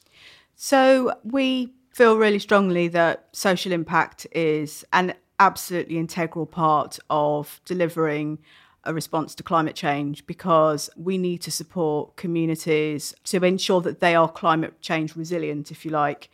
So 0.55 1.13
we 1.25 1.75
feel 1.93 2.17
really 2.17 2.39
strongly 2.39 2.89
that 2.89 3.29
social 3.33 3.73
impact 3.73 4.29
is 4.33 4.85
an 4.93 5.15
absolutely 5.41 5.99
integral 5.99 6.47
part 6.47 6.99
of 7.11 7.61
delivering 7.65 8.39
a 8.85 8.95
response 8.95 9.35
to 9.35 9.43
climate 9.43 9.75
change 9.75 10.27
because 10.27 10.91
we 10.97 11.19
need 11.19 11.39
to 11.43 11.51
support 11.51 12.17
communities 12.17 13.15
to 13.25 13.43
ensure 13.45 13.81
that 13.81 14.01
they 14.01 14.15
are 14.15 14.29
climate 14.29 14.81
change 14.81 15.17
resilient, 15.17 15.71
if 15.71 15.85
you 15.85 15.91
like. 15.91 16.31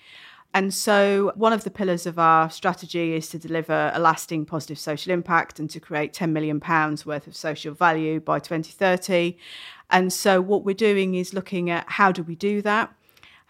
And 0.52 0.74
so, 0.74 1.32
one 1.36 1.52
of 1.52 1.62
the 1.62 1.70
pillars 1.70 2.06
of 2.06 2.18
our 2.18 2.50
strategy 2.50 3.14
is 3.14 3.28
to 3.28 3.38
deliver 3.38 3.92
a 3.94 4.00
lasting 4.00 4.46
positive 4.46 4.78
social 4.78 5.12
impact 5.12 5.60
and 5.60 5.70
to 5.70 5.78
create 5.78 6.12
£10 6.12 6.30
million 6.32 6.60
worth 7.06 7.26
of 7.28 7.36
social 7.36 7.72
value 7.72 8.18
by 8.18 8.40
2030. 8.40 9.36
And 9.90 10.12
so, 10.12 10.40
what 10.40 10.64
we're 10.64 10.74
doing 10.74 11.14
is 11.14 11.32
looking 11.32 11.70
at 11.70 11.84
how 11.88 12.10
do 12.10 12.24
we 12.24 12.34
do 12.34 12.62
that? 12.62 12.92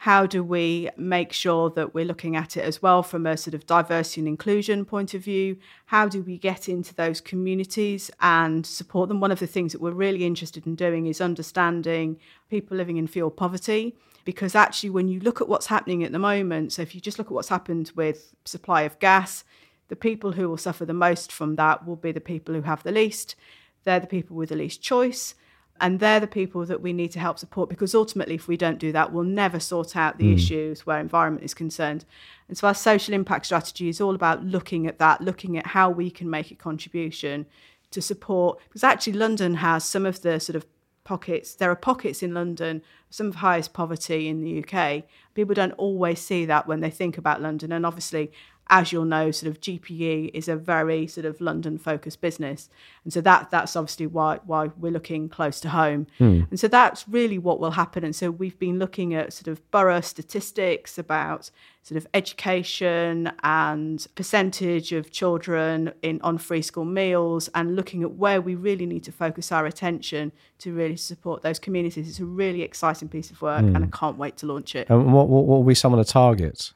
How 0.05 0.25
do 0.25 0.43
we 0.43 0.89
make 0.97 1.31
sure 1.31 1.69
that 1.69 1.93
we're 1.93 2.07
looking 2.07 2.35
at 2.35 2.57
it 2.57 2.63
as 2.63 2.81
well 2.81 3.03
from 3.03 3.27
a 3.27 3.37
sort 3.37 3.53
of 3.53 3.67
diversity 3.67 4.23
and 4.23 4.29
inclusion 4.29 4.87
point 4.87 5.13
of 5.13 5.23
view? 5.23 5.59
How 5.85 6.09
do 6.09 6.23
we 6.23 6.39
get 6.39 6.71
into 6.71 6.95
those 6.95 7.21
communities 7.21 8.11
and 8.19 8.65
support 8.65 9.11
them? 9.11 9.21
One 9.21 9.31
of 9.31 9.41
the 9.41 9.47
things 9.47 9.73
that 9.73 9.81
we're 9.83 9.91
really 9.91 10.25
interested 10.25 10.67
in 10.67 10.75
doing 10.75 11.07
is 11.07 11.21
understanding 11.21 12.19
people 12.49 12.79
living 12.79 12.97
in 12.97 13.09
fuel 13.09 13.31
poverty. 13.31 13.95
Because 14.25 14.55
actually, 14.55 14.89
when 14.89 15.09
you 15.09 15.21
look 15.21 15.43
at 15.43 15.51
what's 15.51 15.67
happening 15.67 16.03
at 16.03 16.13
the 16.13 16.19
moment, 16.19 16.73
so 16.73 16.81
if 16.81 16.95
you 16.95 17.01
just 17.03 17.19
look 17.19 17.27
at 17.27 17.35
what's 17.35 17.51
happened 17.51 17.93
with 17.95 18.35
supply 18.47 18.83
of 18.83 18.99
gas, 19.01 19.45
the 19.89 19.97
people 19.97 20.33
who 20.33 20.49
will 20.49 20.57
suffer 20.57 20.87
the 20.87 20.95
most 20.95 21.31
from 21.31 21.57
that 21.57 21.87
will 21.87 21.97
be 21.97 22.11
the 22.11 22.23
people 22.23 22.55
who 22.55 22.63
have 22.63 22.83
the 22.85 22.93
least. 22.93 23.37
They're 23.85 24.01
the 24.01 24.07
people 24.07 24.35
with 24.35 24.49
the 24.49 24.57
least 24.57 24.81
choice. 24.81 25.35
And 25.81 25.99
they're 25.99 26.21
the 26.21 26.27
people 26.27 26.65
that 26.67 26.83
we 26.83 26.93
need 26.93 27.11
to 27.13 27.19
help 27.19 27.39
support 27.39 27.69
because 27.69 27.95
ultimately, 27.95 28.35
if 28.35 28.49
we 28.49 28.57
don't 28.57 28.79
do 28.79 28.93
that, 28.93 29.13
we'll 29.13 29.25
never 29.25 29.59
sort 29.59 29.97
out 29.97 30.19
the 30.19 30.33
mm. 30.33 30.35
issues 30.35 30.87
where 30.87 31.01
environment 31.01 31.45
is 31.45 31.55
concerned. 31.55 32.05
And 32.49 32.59
so, 32.59 32.69
our 32.69 32.75
social 32.75 33.15
impact 33.15 33.47
strategy 33.47 33.89
is 33.89 34.01
all 34.01 34.15
about 34.15 34.45
looking 34.45 34.87
at 34.87 34.99
that, 34.99 35.21
looking 35.21 35.57
at 35.57 35.69
how 35.69 35.91
we 35.91 36.11
can 36.11 36.29
make 36.29 36.51
a 36.51 36.55
contribution 36.55 37.47
to 37.91 38.03
support. 38.03 38.59
Because 38.69 38.85
actually, 38.85 39.15
London 39.15 39.55
has 39.55 39.85
some 39.85 40.07
of 40.07 40.23
the 40.23 40.39
sort 40.39 40.57
of 40.57 40.67
pockets, 41.05 41.55
there 41.55 41.71
are 41.71 41.77
pockets 41.77 42.23
in 42.23 42.35
London, 42.35 42.83
some 43.09 43.29
of 43.29 43.33
the 43.33 43.39
highest 43.39 43.73
poverty 43.73 44.29
in 44.29 44.41
the 44.43 44.63
UK. 44.63 45.05
People 45.35 45.55
don't 45.55 45.73
always 45.73 46.21
see 46.21 46.45
that 46.45 46.67
when 46.69 46.81
they 46.81 46.91
think 46.91 47.19
about 47.19 47.43
London. 47.43 47.73
And 47.73 47.85
obviously, 47.87 48.31
as 48.71 48.93
you'll 48.93 49.05
know, 49.05 49.31
sort 49.33 49.51
of 49.51 49.61
GPE 49.61 50.31
is 50.33 50.49
a 50.49 50.57
very 50.57 51.07
sort 51.07 51.27
of 51.27 51.41
London 51.41 51.77
focused 51.77 52.21
business. 52.21 52.71
And 53.05 53.13
so 53.13 53.21
that 53.21 53.51
that's 53.51 53.77
obviously 53.77 54.07
why 54.07 54.39
why 54.47 54.71
we're 54.79 54.93
looking 54.93 55.29
close 55.29 55.61
to 55.61 55.71
home. 55.71 56.07
Mm. 56.21 56.49
And 56.49 56.59
so 56.59 56.69
that's 56.69 57.07
really 57.09 57.37
what 57.37 57.59
will 57.59 57.73
happen. 57.73 58.05
And 58.05 58.15
so 58.15 58.31
we've 58.31 58.59
been 58.59 58.79
looking 58.79 59.13
at 59.13 59.33
sort 59.33 59.49
of 59.49 59.69
borough 59.71 60.01
statistics 60.01 60.97
about 60.97 61.51
sort 61.83 61.97
of 61.97 62.07
education 62.15 63.33
and 63.43 64.07
percentage 64.15 64.93
of 64.93 65.11
children 65.11 65.93
in 66.03 66.21
on 66.23 66.39
free 66.39 66.63
school 66.63 66.85
meals 66.85 67.49
and 67.55 67.75
looking 67.75 68.03
at 68.03 68.13
where 68.13 68.41
we 68.41 68.55
really 68.55 68.87
need 68.87 69.03
to 69.03 69.13
focus 69.13 69.51
our 69.51 69.67
attention 69.67 70.31
to 70.59 70.73
really 70.73 70.97
support 70.97 71.43
those 71.43 71.59
communities. 71.59 72.09
It's 72.09 72.21
a 72.21 72.25
really 72.25 72.63
exciting 72.63 73.09
piece 73.09 73.31
of 73.31 73.43
work 73.43 73.65
mm. 73.65 73.75
and 73.75 73.79
I 73.79 73.87
hmm. 73.87 73.91
can't 73.91 74.17
wait 74.17 74.37
to 74.39 74.47
launch 74.47 74.77
it. 74.77 74.89
And 74.91 75.13
what, 75.13 75.29
what, 75.29 75.45
what 75.45 75.57
will 75.59 75.65
be 75.65 75.75
some 75.75 75.93
of 75.93 75.99
the 75.99 76.05
targets? 76.05 76.73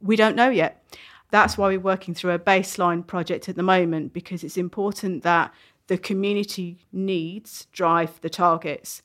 We 0.00 0.16
don't 0.16 0.34
know 0.34 0.48
yet. 0.48 0.82
That's 1.32 1.56
why 1.56 1.68
we're 1.68 1.80
working 1.80 2.12
through 2.12 2.32
a 2.32 2.38
baseline 2.38 3.06
project 3.06 3.48
at 3.48 3.56
the 3.56 3.62
moment 3.62 4.12
because 4.12 4.44
it's 4.44 4.58
important 4.58 5.22
that 5.22 5.50
the 5.86 5.96
community 5.96 6.86
needs 6.92 7.68
drive 7.72 8.20
the 8.20 8.28
targets. 8.28 9.00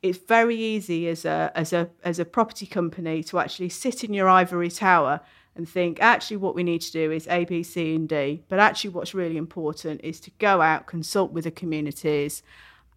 It's 0.00 0.16
very 0.16 0.54
easy 0.56 1.08
as 1.08 1.24
a 1.24 1.50
as 1.56 1.72
a 1.72 1.90
as 2.04 2.20
a 2.20 2.24
property 2.24 2.66
company 2.66 3.24
to 3.24 3.40
actually 3.40 3.68
sit 3.68 4.04
in 4.04 4.14
your 4.14 4.28
ivory 4.28 4.70
tower 4.70 5.22
and 5.56 5.68
think 5.68 6.00
actually 6.00 6.36
what 6.36 6.54
we 6.54 6.62
need 6.62 6.82
to 6.82 6.92
do 6.92 7.10
is 7.10 7.26
A, 7.26 7.44
B, 7.44 7.64
C, 7.64 7.96
and 7.96 8.08
D. 8.08 8.44
But 8.48 8.60
actually, 8.60 8.90
what's 8.90 9.12
really 9.12 9.36
important 9.36 10.00
is 10.04 10.20
to 10.20 10.30
go 10.38 10.62
out, 10.62 10.86
consult 10.86 11.32
with 11.32 11.44
the 11.44 11.50
communities, 11.50 12.44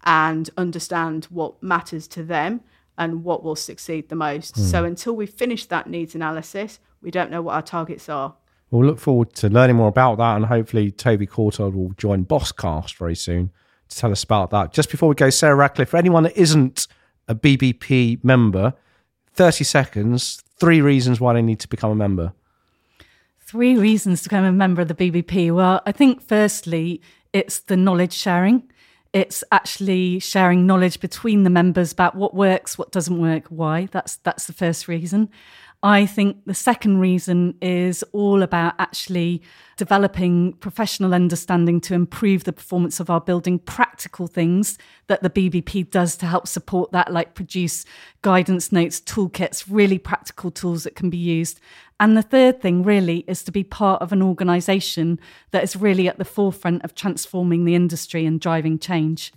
and 0.04 0.48
understand 0.56 1.24
what 1.24 1.60
matters 1.60 2.06
to 2.08 2.22
them 2.22 2.60
and 2.96 3.24
what 3.24 3.42
will 3.42 3.56
succeed 3.56 4.08
the 4.08 4.14
most. 4.14 4.54
Mm. 4.54 4.70
So 4.70 4.84
until 4.84 5.16
we 5.16 5.26
finish 5.26 5.66
that 5.66 5.88
needs 5.88 6.14
analysis, 6.14 6.78
we 7.02 7.10
don't 7.10 7.32
know 7.32 7.42
what 7.42 7.56
our 7.56 7.62
targets 7.62 8.08
are. 8.08 8.36
We'll 8.70 8.86
look 8.86 8.98
forward 8.98 9.32
to 9.36 9.48
learning 9.48 9.76
more 9.76 9.88
about 9.88 10.18
that, 10.18 10.36
and 10.36 10.46
hopefully 10.46 10.90
Toby 10.90 11.26
Courtauld 11.26 11.74
will 11.74 11.92
join 11.96 12.24
Propcast 12.24 12.96
very 12.96 13.14
soon 13.14 13.50
to 13.88 13.96
tell 13.96 14.10
us 14.10 14.24
about 14.24 14.50
that. 14.50 14.72
Just 14.72 14.90
before 14.90 15.08
we 15.08 15.14
go, 15.14 15.30
Sarah 15.30 15.54
Ratcliffe, 15.54 15.90
for 15.90 15.96
anyone 15.96 16.24
that 16.24 16.36
isn't 16.36 16.88
a 17.28 17.34
BBP 17.34 18.22
member, 18.24 18.74
30 19.34 19.64
seconds, 19.64 20.42
three 20.58 20.80
reasons 20.80 21.20
why 21.20 21.34
they 21.34 21.42
need 21.42 21.60
to 21.60 21.68
become 21.68 21.90
a 21.90 21.94
member. 21.94 22.32
Three 23.40 23.76
reasons 23.76 24.22
to 24.22 24.28
become 24.28 24.44
a 24.44 24.50
member 24.50 24.82
of 24.82 24.88
the 24.88 24.94
BBP. 24.94 25.54
Well, 25.54 25.80
I 25.86 25.92
think 25.92 26.20
firstly, 26.20 27.00
it's 27.32 27.60
the 27.60 27.76
knowledge 27.76 28.12
sharing. 28.12 28.68
It's 29.16 29.42
actually 29.50 30.18
sharing 30.18 30.66
knowledge 30.66 31.00
between 31.00 31.42
the 31.42 31.48
members 31.48 31.90
about 31.90 32.16
what 32.16 32.34
works, 32.34 32.76
what 32.76 32.92
doesn't 32.92 33.18
work, 33.18 33.46
why. 33.48 33.88
That's 33.90 34.16
that's 34.16 34.46
the 34.46 34.52
first 34.52 34.88
reason. 34.88 35.30
I 35.82 36.04
think 36.04 36.44
the 36.44 36.54
second 36.54 36.98
reason 36.98 37.54
is 37.62 38.02
all 38.12 38.42
about 38.42 38.74
actually 38.78 39.42
developing 39.78 40.54
professional 40.54 41.14
understanding 41.14 41.80
to 41.82 41.94
improve 41.94 42.44
the 42.44 42.52
performance 42.52 43.00
of 43.00 43.08
our 43.08 43.20
building, 43.20 43.58
practical 43.58 44.26
things 44.26 44.76
that 45.06 45.22
the 45.22 45.30
BBP 45.30 45.90
does 45.90 46.16
to 46.16 46.26
help 46.26 46.46
support 46.46 46.92
that, 46.92 47.12
like 47.12 47.34
produce 47.34 47.86
guidance 48.20 48.70
notes, 48.70 49.00
toolkits, 49.00 49.64
really 49.68 49.98
practical 49.98 50.50
tools 50.50 50.84
that 50.84 50.96
can 50.96 51.08
be 51.08 51.16
used. 51.16 51.58
And 51.98 52.16
the 52.16 52.22
third 52.22 52.60
thing, 52.60 52.82
really, 52.82 53.24
is 53.26 53.42
to 53.44 53.52
be 53.52 53.64
part 53.64 54.02
of 54.02 54.12
an 54.12 54.22
organisation 54.22 55.18
that 55.50 55.64
is 55.64 55.76
really 55.76 56.08
at 56.08 56.18
the 56.18 56.24
forefront 56.24 56.84
of 56.84 56.94
transforming 56.94 57.64
the 57.64 57.74
industry 57.74 58.26
and 58.26 58.38
driving 58.38 58.78
change. 58.78 59.32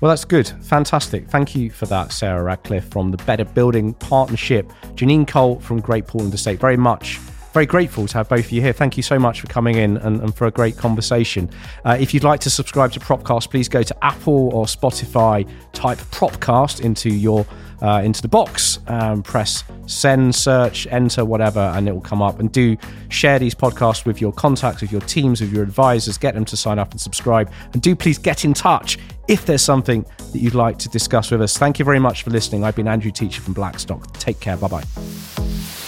Well, 0.00 0.08
that's 0.08 0.24
good. 0.24 0.48
Fantastic. 0.62 1.28
Thank 1.28 1.54
you 1.54 1.70
for 1.70 1.84
that, 1.86 2.10
Sarah 2.10 2.42
Ratcliffe 2.42 2.88
from 2.90 3.10
the 3.10 3.18
Better 3.18 3.44
Building 3.44 3.92
Partnership. 3.94 4.72
Janine 4.94 5.28
Cole 5.28 5.60
from 5.60 5.80
Great 5.80 6.06
Portland 6.06 6.32
Estate. 6.32 6.58
Very 6.58 6.78
much 6.78 7.18
very 7.52 7.66
grateful 7.66 8.06
to 8.06 8.16
have 8.18 8.28
both 8.28 8.44
of 8.44 8.52
you 8.52 8.60
here. 8.60 8.72
Thank 8.72 8.96
you 8.96 9.02
so 9.02 9.18
much 9.18 9.40
for 9.40 9.48
coming 9.48 9.76
in 9.76 9.96
and, 9.98 10.20
and 10.20 10.34
for 10.34 10.46
a 10.46 10.50
great 10.50 10.76
conversation. 10.76 11.50
Uh, 11.84 11.96
if 11.98 12.14
you'd 12.14 12.24
like 12.24 12.40
to 12.40 12.50
subscribe 12.50 12.92
to 12.92 13.00
Propcast, 13.00 13.50
please 13.50 13.68
go 13.68 13.82
to 13.82 14.04
Apple 14.04 14.54
or 14.54 14.66
Spotify, 14.66 15.48
type 15.72 15.98
Propcast 15.98 16.80
into 16.80 17.10
your 17.10 17.44
uh, 17.82 18.02
into 18.04 18.22
the 18.22 18.28
box, 18.28 18.78
um, 18.86 19.22
press 19.22 19.64
send, 19.86 20.34
search, 20.34 20.86
enter, 20.90 21.24
whatever, 21.24 21.60
and 21.60 21.88
it 21.88 21.92
will 21.92 22.00
come 22.00 22.22
up. 22.22 22.40
And 22.40 22.50
do 22.52 22.76
share 23.08 23.38
these 23.38 23.54
podcasts 23.54 24.04
with 24.04 24.20
your 24.20 24.32
contacts, 24.32 24.80
with 24.80 24.92
your 24.92 25.00
teams, 25.02 25.40
with 25.40 25.52
your 25.52 25.62
advisors. 25.62 26.16
Get 26.18 26.34
them 26.34 26.44
to 26.46 26.56
sign 26.56 26.78
up 26.78 26.90
and 26.92 27.00
subscribe. 27.00 27.50
And 27.72 27.82
do 27.82 27.96
please 27.96 28.18
get 28.18 28.44
in 28.44 28.54
touch 28.54 28.98
if 29.28 29.46
there's 29.46 29.62
something 29.62 30.04
that 30.32 30.38
you'd 30.38 30.54
like 30.54 30.78
to 30.78 30.88
discuss 30.88 31.30
with 31.30 31.42
us. 31.42 31.56
Thank 31.56 31.78
you 31.78 31.84
very 31.84 32.00
much 32.00 32.22
for 32.22 32.30
listening. 32.30 32.64
I've 32.64 32.76
been 32.76 32.88
Andrew 32.88 33.10
Teacher 33.10 33.40
from 33.40 33.54
Blackstock. 33.54 34.12
Take 34.18 34.40
care. 34.40 34.56
Bye 34.56 34.68
bye. 34.68 35.79